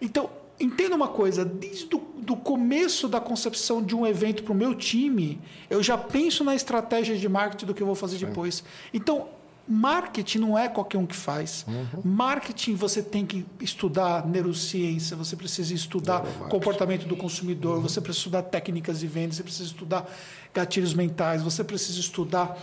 [0.00, 0.28] Então,
[0.60, 4.72] entenda uma coisa, desde o do começo da concepção de um evento para o meu
[4.72, 8.26] time, eu já penso na estratégia de marketing do que eu vou fazer Sim.
[8.26, 8.62] depois.
[8.94, 9.26] Então,
[9.66, 11.64] marketing não é qualquer um que faz.
[11.66, 12.02] Uhum.
[12.04, 17.82] Marketing você tem que estudar neurociência, você precisa estudar comportamento do consumidor, uhum.
[17.82, 20.08] você precisa estudar técnicas de venda, você precisa estudar
[20.52, 22.60] gatilhos mentais, você precisa estudar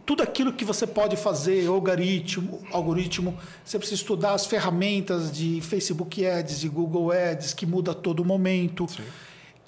[0.00, 6.24] tudo aquilo que você pode fazer, algoritmo, algoritmo, você precisa estudar as ferramentas de Facebook
[6.26, 8.86] Ads e Google Ads, que muda a todo momento.
[8.88, 9.02] Sim.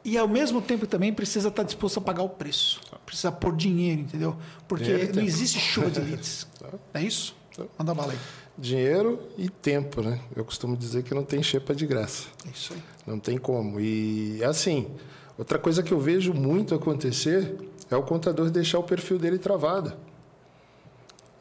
[0.04, 2.80] E ao mesmo tempo também precisa estar disposto a pagar o preço.
[2.90, 2.96] Tá.
[3.04, 4.36] Precisa pôr dinheiro, entendeu?
[4.66, 6.46] Porque dinheiro não existe chuva de leads.
[6.58, 6.68] tá.
[6.94, 7.36] É isso?
[7.54, 7.64] Tá.
[7.78, 8.18] Manda bala aí.
[8.56, 10.20] Dinheiro e tempo, né?
[10.34, 12.28] Eu costumo dizer que não tem xepa de graça.
[12.46, 12.82] É isso aí.
[13.06, 13.80] Não tem como.
[13.80, 14.86] E assim,
[15.38, 17.56] outra coisa que eu vejo muito acontecer
[17.90, 19.92] é o contador deixar o perfil dele travado.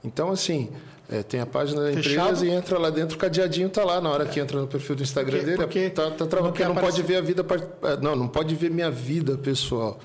[0.03, 0.69] Então, assim,
[1.09, 2.27] é, tem a página da Fechado.
[2.30, 4.95] empresa e entra lá dentro, o cadeadinho está lá na hora que entra no perfil
[4.95, 5.57] do Instagram Porque- dele.
[5.57, 7.03] porque tá, tá travado, não porque não pode aparecer.
[7.03, 7.45] ver a vida.
[7.84, 9.99] é, Não, não pode ver minha vida pessoal.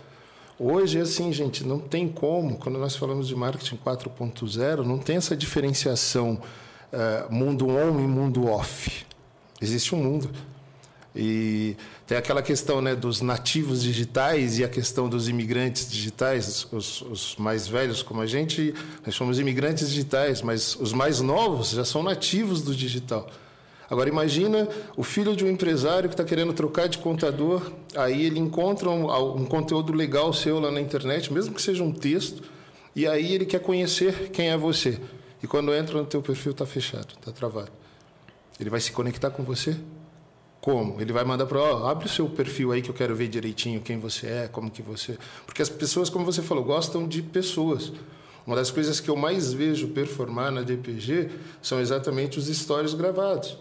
[0.58, 5.36] Hoje, assim, gente, não tem como, quando nós falamos de marketing 4.0, não tem essa
[5.36, 6.40] diferenciação
[6.92, 9.04] é, mundo on e mundo off.
[9.60, 10.30] Existe um mundo.
[11.16, 11.76] E
[12.06, 17.36] tem aquela questão né, dos nativos digitais e a questão dos imigrantes digitais, os, os
[17.36, 18.74] mais velhos como a gente,
[19.06, 23.30] nós somos imigrantes digitais, mas os mais novos já são nativos do digital.
[23.88, 24.66] Agora imagina
[24.96, 29.36] o filho de um empresário que está querendo trocar de contador, aí ele encontra um,
[29.36, 32.42] um conteúdo legal seu lá na internet, mesmo que seja um texto,
[32.96, 34.98] e aí ele quer conhecer quem é você.
[35.40, 37.70] E quando entra no teu perfil está fechado, está travado.
[38.58, 39.76] Ele vai se conectar com você?
[40.64, 40.98] Como?
[40.98, 43.82] Ele vai mandar para, ó, abre o seu perfil aí que eu quero ver direitinho
[43.82, 45.18] quem você é, como que você.
[45.44, 47.92] Porque as pessoas, como você falou, gostam de pessoas.
[48.46, 51.28] Uma das coisas que eu mais vejo performar na DPG
[51.60, 53.58] são exatamente os stories gravados.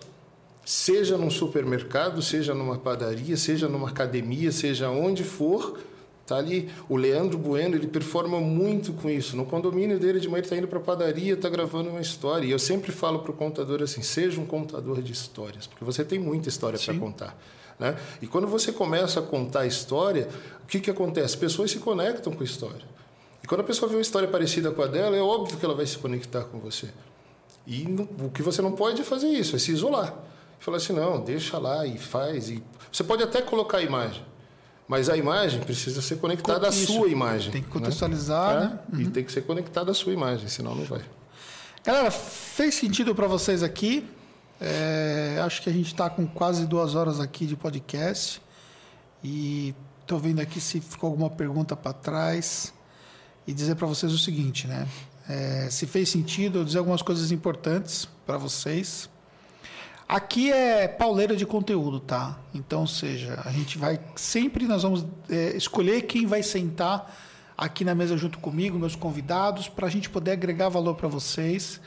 [0.63, 5.77] Seja num supermercado, seja numa padaria, seja numa academia, seja onde for,
[6.25, 6.69] tá ali.
[6.87, 9.35] O Leandro Bueno, ele performa muito com isso.
[9.35, 12.45] No condomínio dele, de manhã, ele está indo para a padaria, está gravando uma história.
[12.45, 16.03] E eu sempre falo para o contador assim: seja um contador de histórias, porque você
[16.03, 17.37] tem muita história para contar.
[17.79, 17.97] Né?
[18.21, 20.29] E quando você começa a contar a história,
[20.63, 21.25] o que, que acontece?
[21.25, 22.93] As pessoas se conectam com a história.
[23.43, 25.73] E quando a pessoa vê uma história parecida com a dela, é óbvio que ela
[25.75, 26.87] vai se conectar com você.
[27.67, 30.13] E não- o que você não pode é fazer isso, é se isolar.
[30.59, 32.49] Falar assim, não, deixa lá e faz.
[32.49, 32.63] E...
[32.89, 34.23] Você pode até colocar a imagem,
[34.87, 37.51] mas a imagem precisa ser conectada à sua imagem.
[37.51, 37.73] Tem que né?
[37.73, 38.79] contextualizar, né?
[38.93, 41.01] É, E tem que ser conectada à sua imagem, senão não vai.
[41.83, 44.07] Galera, fez sentido para vocês aqui?
[44.59, 48.41] É, acho que a gente está com quase duas horas aqui de podcast.
[49.23, 52.73] E estou vendo aqui se ficou alguma pergunta para trás.
[53.45, 54.87] E dizer para vocês o seguinte, né?
[55.27, 59.09] É, se fez sentido, eu dizer algumas coisas importantes para vocês.
[60.13, 62.37] Aqui é pauleira de conteúdo, tá?
[62.53, 67.11] Então, ou seja, a gente vai sempre nós vamos é, escolher quem vai sentar
[67.57, 71.81] aqui na mesa junto comigo, meus convidados, para a gente poder agregar valor para vocês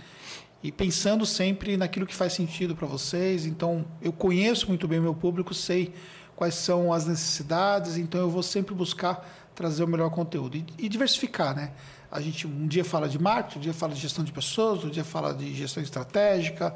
[0.60, 3.46] e pensando sempre naquilo que faz sentido para vocês.
[3.46, 5.94] Então, eu conheço muito bem meu público, sei
[6.34, 9.24] quais são as necessidades, então eu vou sempre buscar
[9.54, 11.70] trazer o melhor conteúdo e, e diversificar, né?
[12.10, 14.90] A gente um dia fala de marketing, um dia fala de gestão de pessoas, outro
[14.90, 16.74] dia fala de gestão estratégica,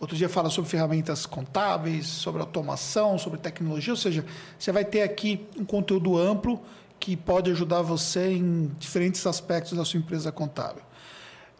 [0.00, 4.24] outro dia fala sobre ferramentas contábeis, sobre automação, sobre tecnologia, ou seja,
[4.58, 6.60] você vai ter aqui um conteúdo amplo
[6.98, 10.82] que pode ajudar você em diferentes aspectos da sua empresa contábil.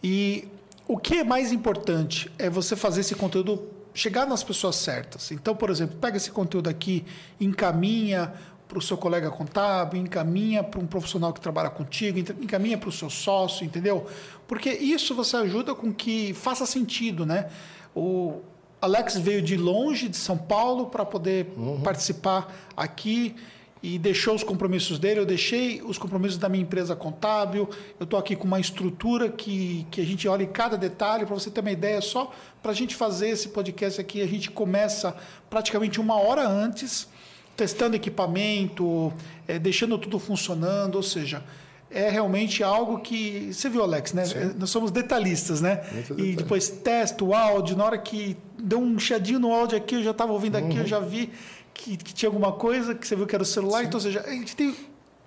[0.02, 0.48] E
[0.88, 5.30] o que é mais importante é você fazer esse conteúdo chegar nas pessoas certas.
[5.30, 7.04] Então, por exemplo, pega esse conteúdo aqui,
[7.40, 8.32] encaminha
[8.66, 12.92] para o seu colega contábil, encaminha para um profissional que trabalha contigo, encaminha para o
[12.92, 14.06] seu sócio, entendeu?
[14.46, 17.50] Porque isso você ajuda com que faça sentido, né?
[17.94, 18.40] O
[18.80, 21.52] Alex veio de longe, de São Paulo, para poder
[21.82, 23.34] participar aqui
[23.82, 27.68] e deixou os compromissos dele, eu deixei os compromissos da minha empresa contábil,
[27.98, 31.34] eu estou aqui com uma estrutura que, que a gente olha em cada detalhe, para
[31.34, 32.30] você ter uma ideia, só
[32.62, 35.16] para a gente fazer esse podcast aqui, a gente começa
[35.48, 37.08] praticamente uma hora antes,
[37.56, 39.12] testando equipamento,
[39.48, 41.42] eh, deixando tudo funcionando, ou seja,
[41.90, 43.52] é realmente algo que.
[43.52, 44.22] Você viu, Alex, né?
[44.58, 45.82] Nós somos detalhistas, né?
[45.92, 46.36] Muito E detalhe.
[46.36, 50.12] depois testa o áudio, na hora que deu um chiadinho no áudio aqui, eu já
[50.12, 51.30] estava ouvindo aqui, eu já vi
[51.74, 53.82] que, que tinha alguma coisa, que você viu que era o celular.
[53.82, 54.74] Então, ou seja, a gente tem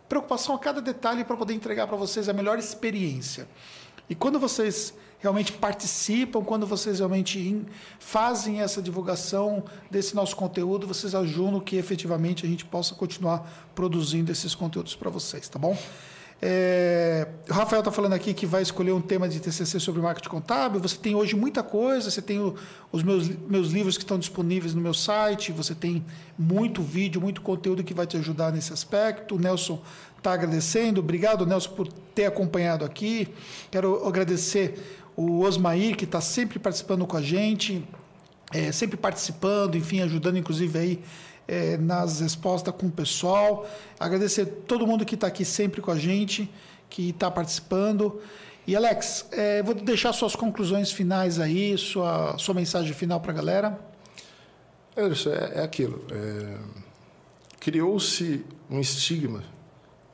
[0.07, 3.47] preocupação a cada detalhe para poder entregar para vocês a melhor experiência.
[4.09, 7.65] E quando vocês realmente participam, quando vocês realmente
[7.97, 14.31] fazem essa divulgação desse nosso conteúdo, vocês ajudam que efetivamente a gente possa continuar produzindo
[14.31, 15.77] esses conteúdos para vocês, tá bom?
[16.45, 20.27] É, o Rafael está falando aqui que vai escolher um tema de TCC sobre marketing
[20.27, 20.77] contábil.
[20.81, 22.11] Você tem hoje muita coisa.
[22.11, 22.53] Você tem o-
[22.91, 25.53] os meus, meus livros que estão disponíveis no meu site.
[25.53, 26.03] Você tem
[26.37, 29.35] muito vídeo, muito conteúdo que vai te ajudar nesse aspecto.
[29.35, 29.81] O Nelson
[30.17, 30.99] está agradecendo.
[30.99, 33.29] Obrigado, Nelson, por ter acompanhado aqui.
[33.71, 37.87] Quero agradecer o Osmair, que está sempre participando com a gente,
[38.51, 40.99] é, sempre participando, enfim, ajudando, inclusive, aí
[41.47, 43.67] é, nas respostas com o pessoal.
[43.99, 46.49] Agradecer todo mundo que está aqui sempre com a gente,
[46.89, 48.21] que está participando.
[48.65, 53.35] E, Alex, é, vou deixar suas conclusões finais aí, sua, sua mensagem final para a
[53.35, 53.79] galera.
[54.95, 56.05] Anderson, é, é aquilo.
[56.11, 56.57] é,
[57.59, 59.43] Criou-se um estigma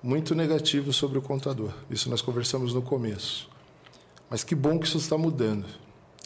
[0.01, 1.73] muito negativo sobre o contador.
[1.89, 3.49] Isso nós conversamos no começo.
[4.29, 5.65] Mas que bom que isso está mudando.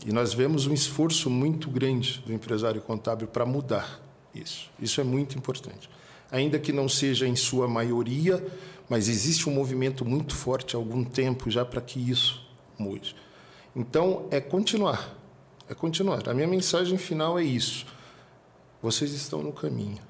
[0.06, 4.03] E nós vemos um esforço muito grande do empresário contábil para mudar
[4.34, 4.70] isso.
[4.80, 5.90] Isso é muito importante.
[6.32, 8.46] Ainda que não seja em sua maioria,
[8.90, 12.46] mas existe um movimento muito forte há algum tempo já para que isso
[12.78, 13.16] mude.
[13.76, 15.16] Então, é continuar.
[15.70, 16.28] É continuar.
[16.28, 17.86] A minha mensagem final é isso.
[18.82, 20.02] Vocês estão no caminho.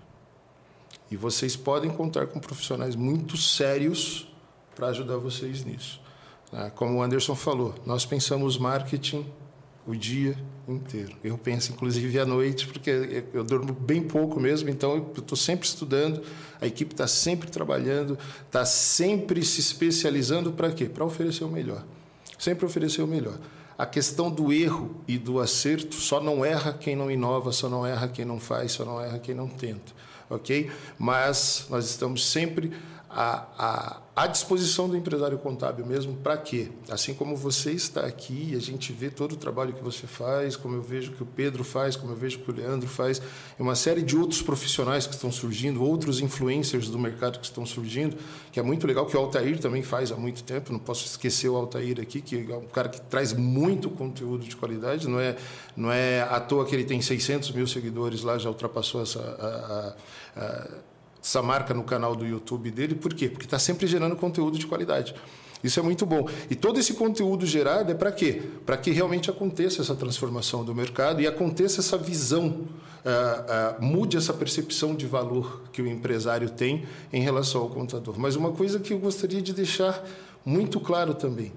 [1.11, 4.27] E vocês podem contar com profissionais muito sérios
[4.75, 6.01] para ajudar vocês nisso.
[6.51, 6.71] Né?
[6.75, 9.25] Como o Anderson falou, nós pensamos marketing
[9.85, 10.37] o dia
[10.67, 11.15] inteiro.
[11.23, 15.67] Eu penso, inclusive, à noite, porque eu durmo bem pouco mesmo, então eu estou sempre
[15.67, 16.21] estudando,
[16.61, 20.85] a equipe está sempre trabalhando, está sempre se especializando para quê?
[20.85, 21.83] Para oferecer o melhor.
[22.39, 23.37] Sempre oferecer o melhor.
[23.77, 27.85] A questão do erro e do acerto só não erra quem não inova, só não
[27.85, 29.91] erra quem não faz, só não erra quem não tenta,
[30.29, 30.69] ok?
[30.97, 32.71] Mas nós estamos sempre
[33.15, 36.69] à, à, à disposição do empresário contábil mesmo, para quê?
[36.89, 40.75] Assim como você está aqui, a gente vê todo o trabalho que você faz, como
[40.75, 43.21] eu vejo que o Pedro faz, como eu vejo que o Leandro faz,
[43.57, 47.65] e uma série de outros profissionais que estão surgindo, outros influencers do mercado que estão
[47.65, 48.17] surgindo,
[48.51, 51.49] que é muito legal, que o Altair também faz há muito tempo, não posso esquecer
[51.49, 55.35] o Altair aqui, que é um cara que traz muito conteúdo de qualidade, não é,
[55.75, 59.19] não é à toa que ele tem 600 mil seguidores lá, já ultrapassou essa...
[59.19, 60.92] A, a, a,
[61.23, 62.95] essa marca no canal do YouTube dele.
[62.95, 63.29] Por quê?
[63.29, 65.15] Porque está sempre gerando conteúdo de qualidade.
[65.63, 66.27] Isso é muito bom.
[66.49, 68.41] E todo esse conteúdo gerado é para quê?
[68.65, 74.17] Para que realmente aconteça essa transformação do mercado e aconteça essa visão, uh, uh, mude
[74.17, 76.83] essa percepção de valor que o empresário tem
[77.13, 78.15] em relação ao contador.
[78.17, 80.03] Mas uma coisa que eu gostaria de deixar
[80.45, 81.53] muito claro também: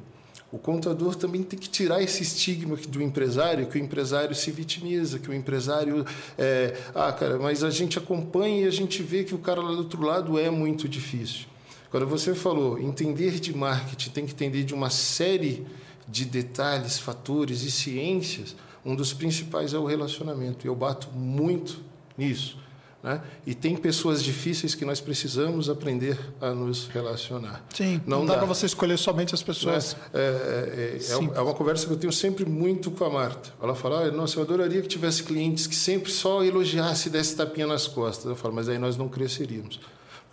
[0.51, 5.19] o contador também tem que tirar esse estigma do empresário, que o empresário se vitimiza,
[5.19, 6.05] que o empresário.
[6.39, 9.73] É, ah, cara, mas a gente acompanha e a gente vê que o cara lá
[9.73, 11.47] do outro lado é muito difícil.
[11.91, 15.67] Quando você falou entender de marketing, tem que entender de uma série
[16.09, 18.55] de detalhes, fatores e ciências,
[18.85, 20.67] um dos principais é o relacionamento.
[20.67, 21.81] Eu bato muito
[22.17, 22.59] nisso.
[23.07, 23.23] Né?
[23.47, 27.65] E tem pessoas difíceis que nós precisamos aprender a nos relacionar.
[27.73, 28.39] Sim, não, não dá, dá.
[28.41, 29.97] para você escolher somente as pessoas.
[30.13, 33.53] É, é, é, é, uma conversa que eu tenho sempre muito com a Marta.
[33.63, 37.37] Ela fala: ah, Nossa, eu adoraria que tivesse clientes que sempre só elogiasse e desse
[37.37, 38.27] tapinha nas costas.
[38.27, 39.79] Eu falo: Mas aí nós não cresceríamos.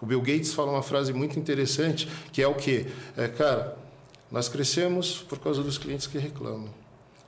[0.01, 2.87] O Bill Gates fala uma frase muito interessante que é o quê?
[3.15, 3.77] É, cara,
[4.31, 6.69] nós crescemos por causa dos clientes que reclamam.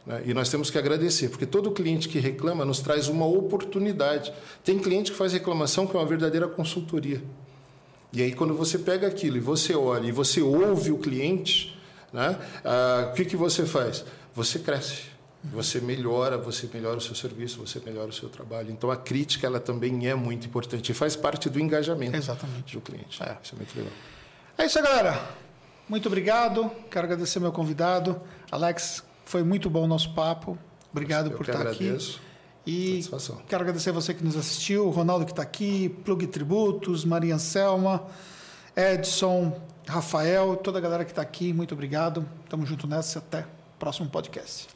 [0.06, 0.24] Né?
[0.26, 4.34] E nós temos que agradecer, porque todo cliente que reclama nos traz uma oportunidade.
[4.64, 7.22] Tem cliente que faz reclamação que é uma verdadeira consultoria.
[8.14, 11.78] E aí, quando você pega aquilo e você olha e você ouve o cliente,
[12.14, 12.40] né?
[12.64, 14.06] ah, o que, que você faz?
[14.34, 15.16] Você cresce.
[15.52, 18.72] Você melhora, você melhora o seu serviço, você melhora o seu trabalho.
[18.72, 22.74] Então a crítica ela também é muito importante e faz parte do engajamento Exatamente.
[22.74, 23.22] do cliente.
[23.22, 23.38] É.
[23.44, 23.94] Isso é muito legal.
[24.58, 25.22] É isso galera.
[25.88, 26.72] Muito obrigado.
[26.90, 28.20] Quero agradecer meu convidado,
[28.50, 29.04] Alex.
[29.26, 30.58] Foi muito bom o nosso papo.
[30.92, 32.20] Obrigado Eu por estar agradeço.
[32.66, 32.72] aqui.
[32.72, 33.42] E Satisfação.
[33.48, 37.36] quero agradecer a você que nos assistiu, o Ronaldo que está aqui, Plug Tributos, Maria
[37.36, 38.04] Anselma,
[38.76, 42.28] Edson, Rafael, toda a galera que está aqui, muito obrigado.
[42.50, 43.20] Tamo junto nessa.
[43.20, 43.46] Até o
[43.78, 44.75] próximo podcast.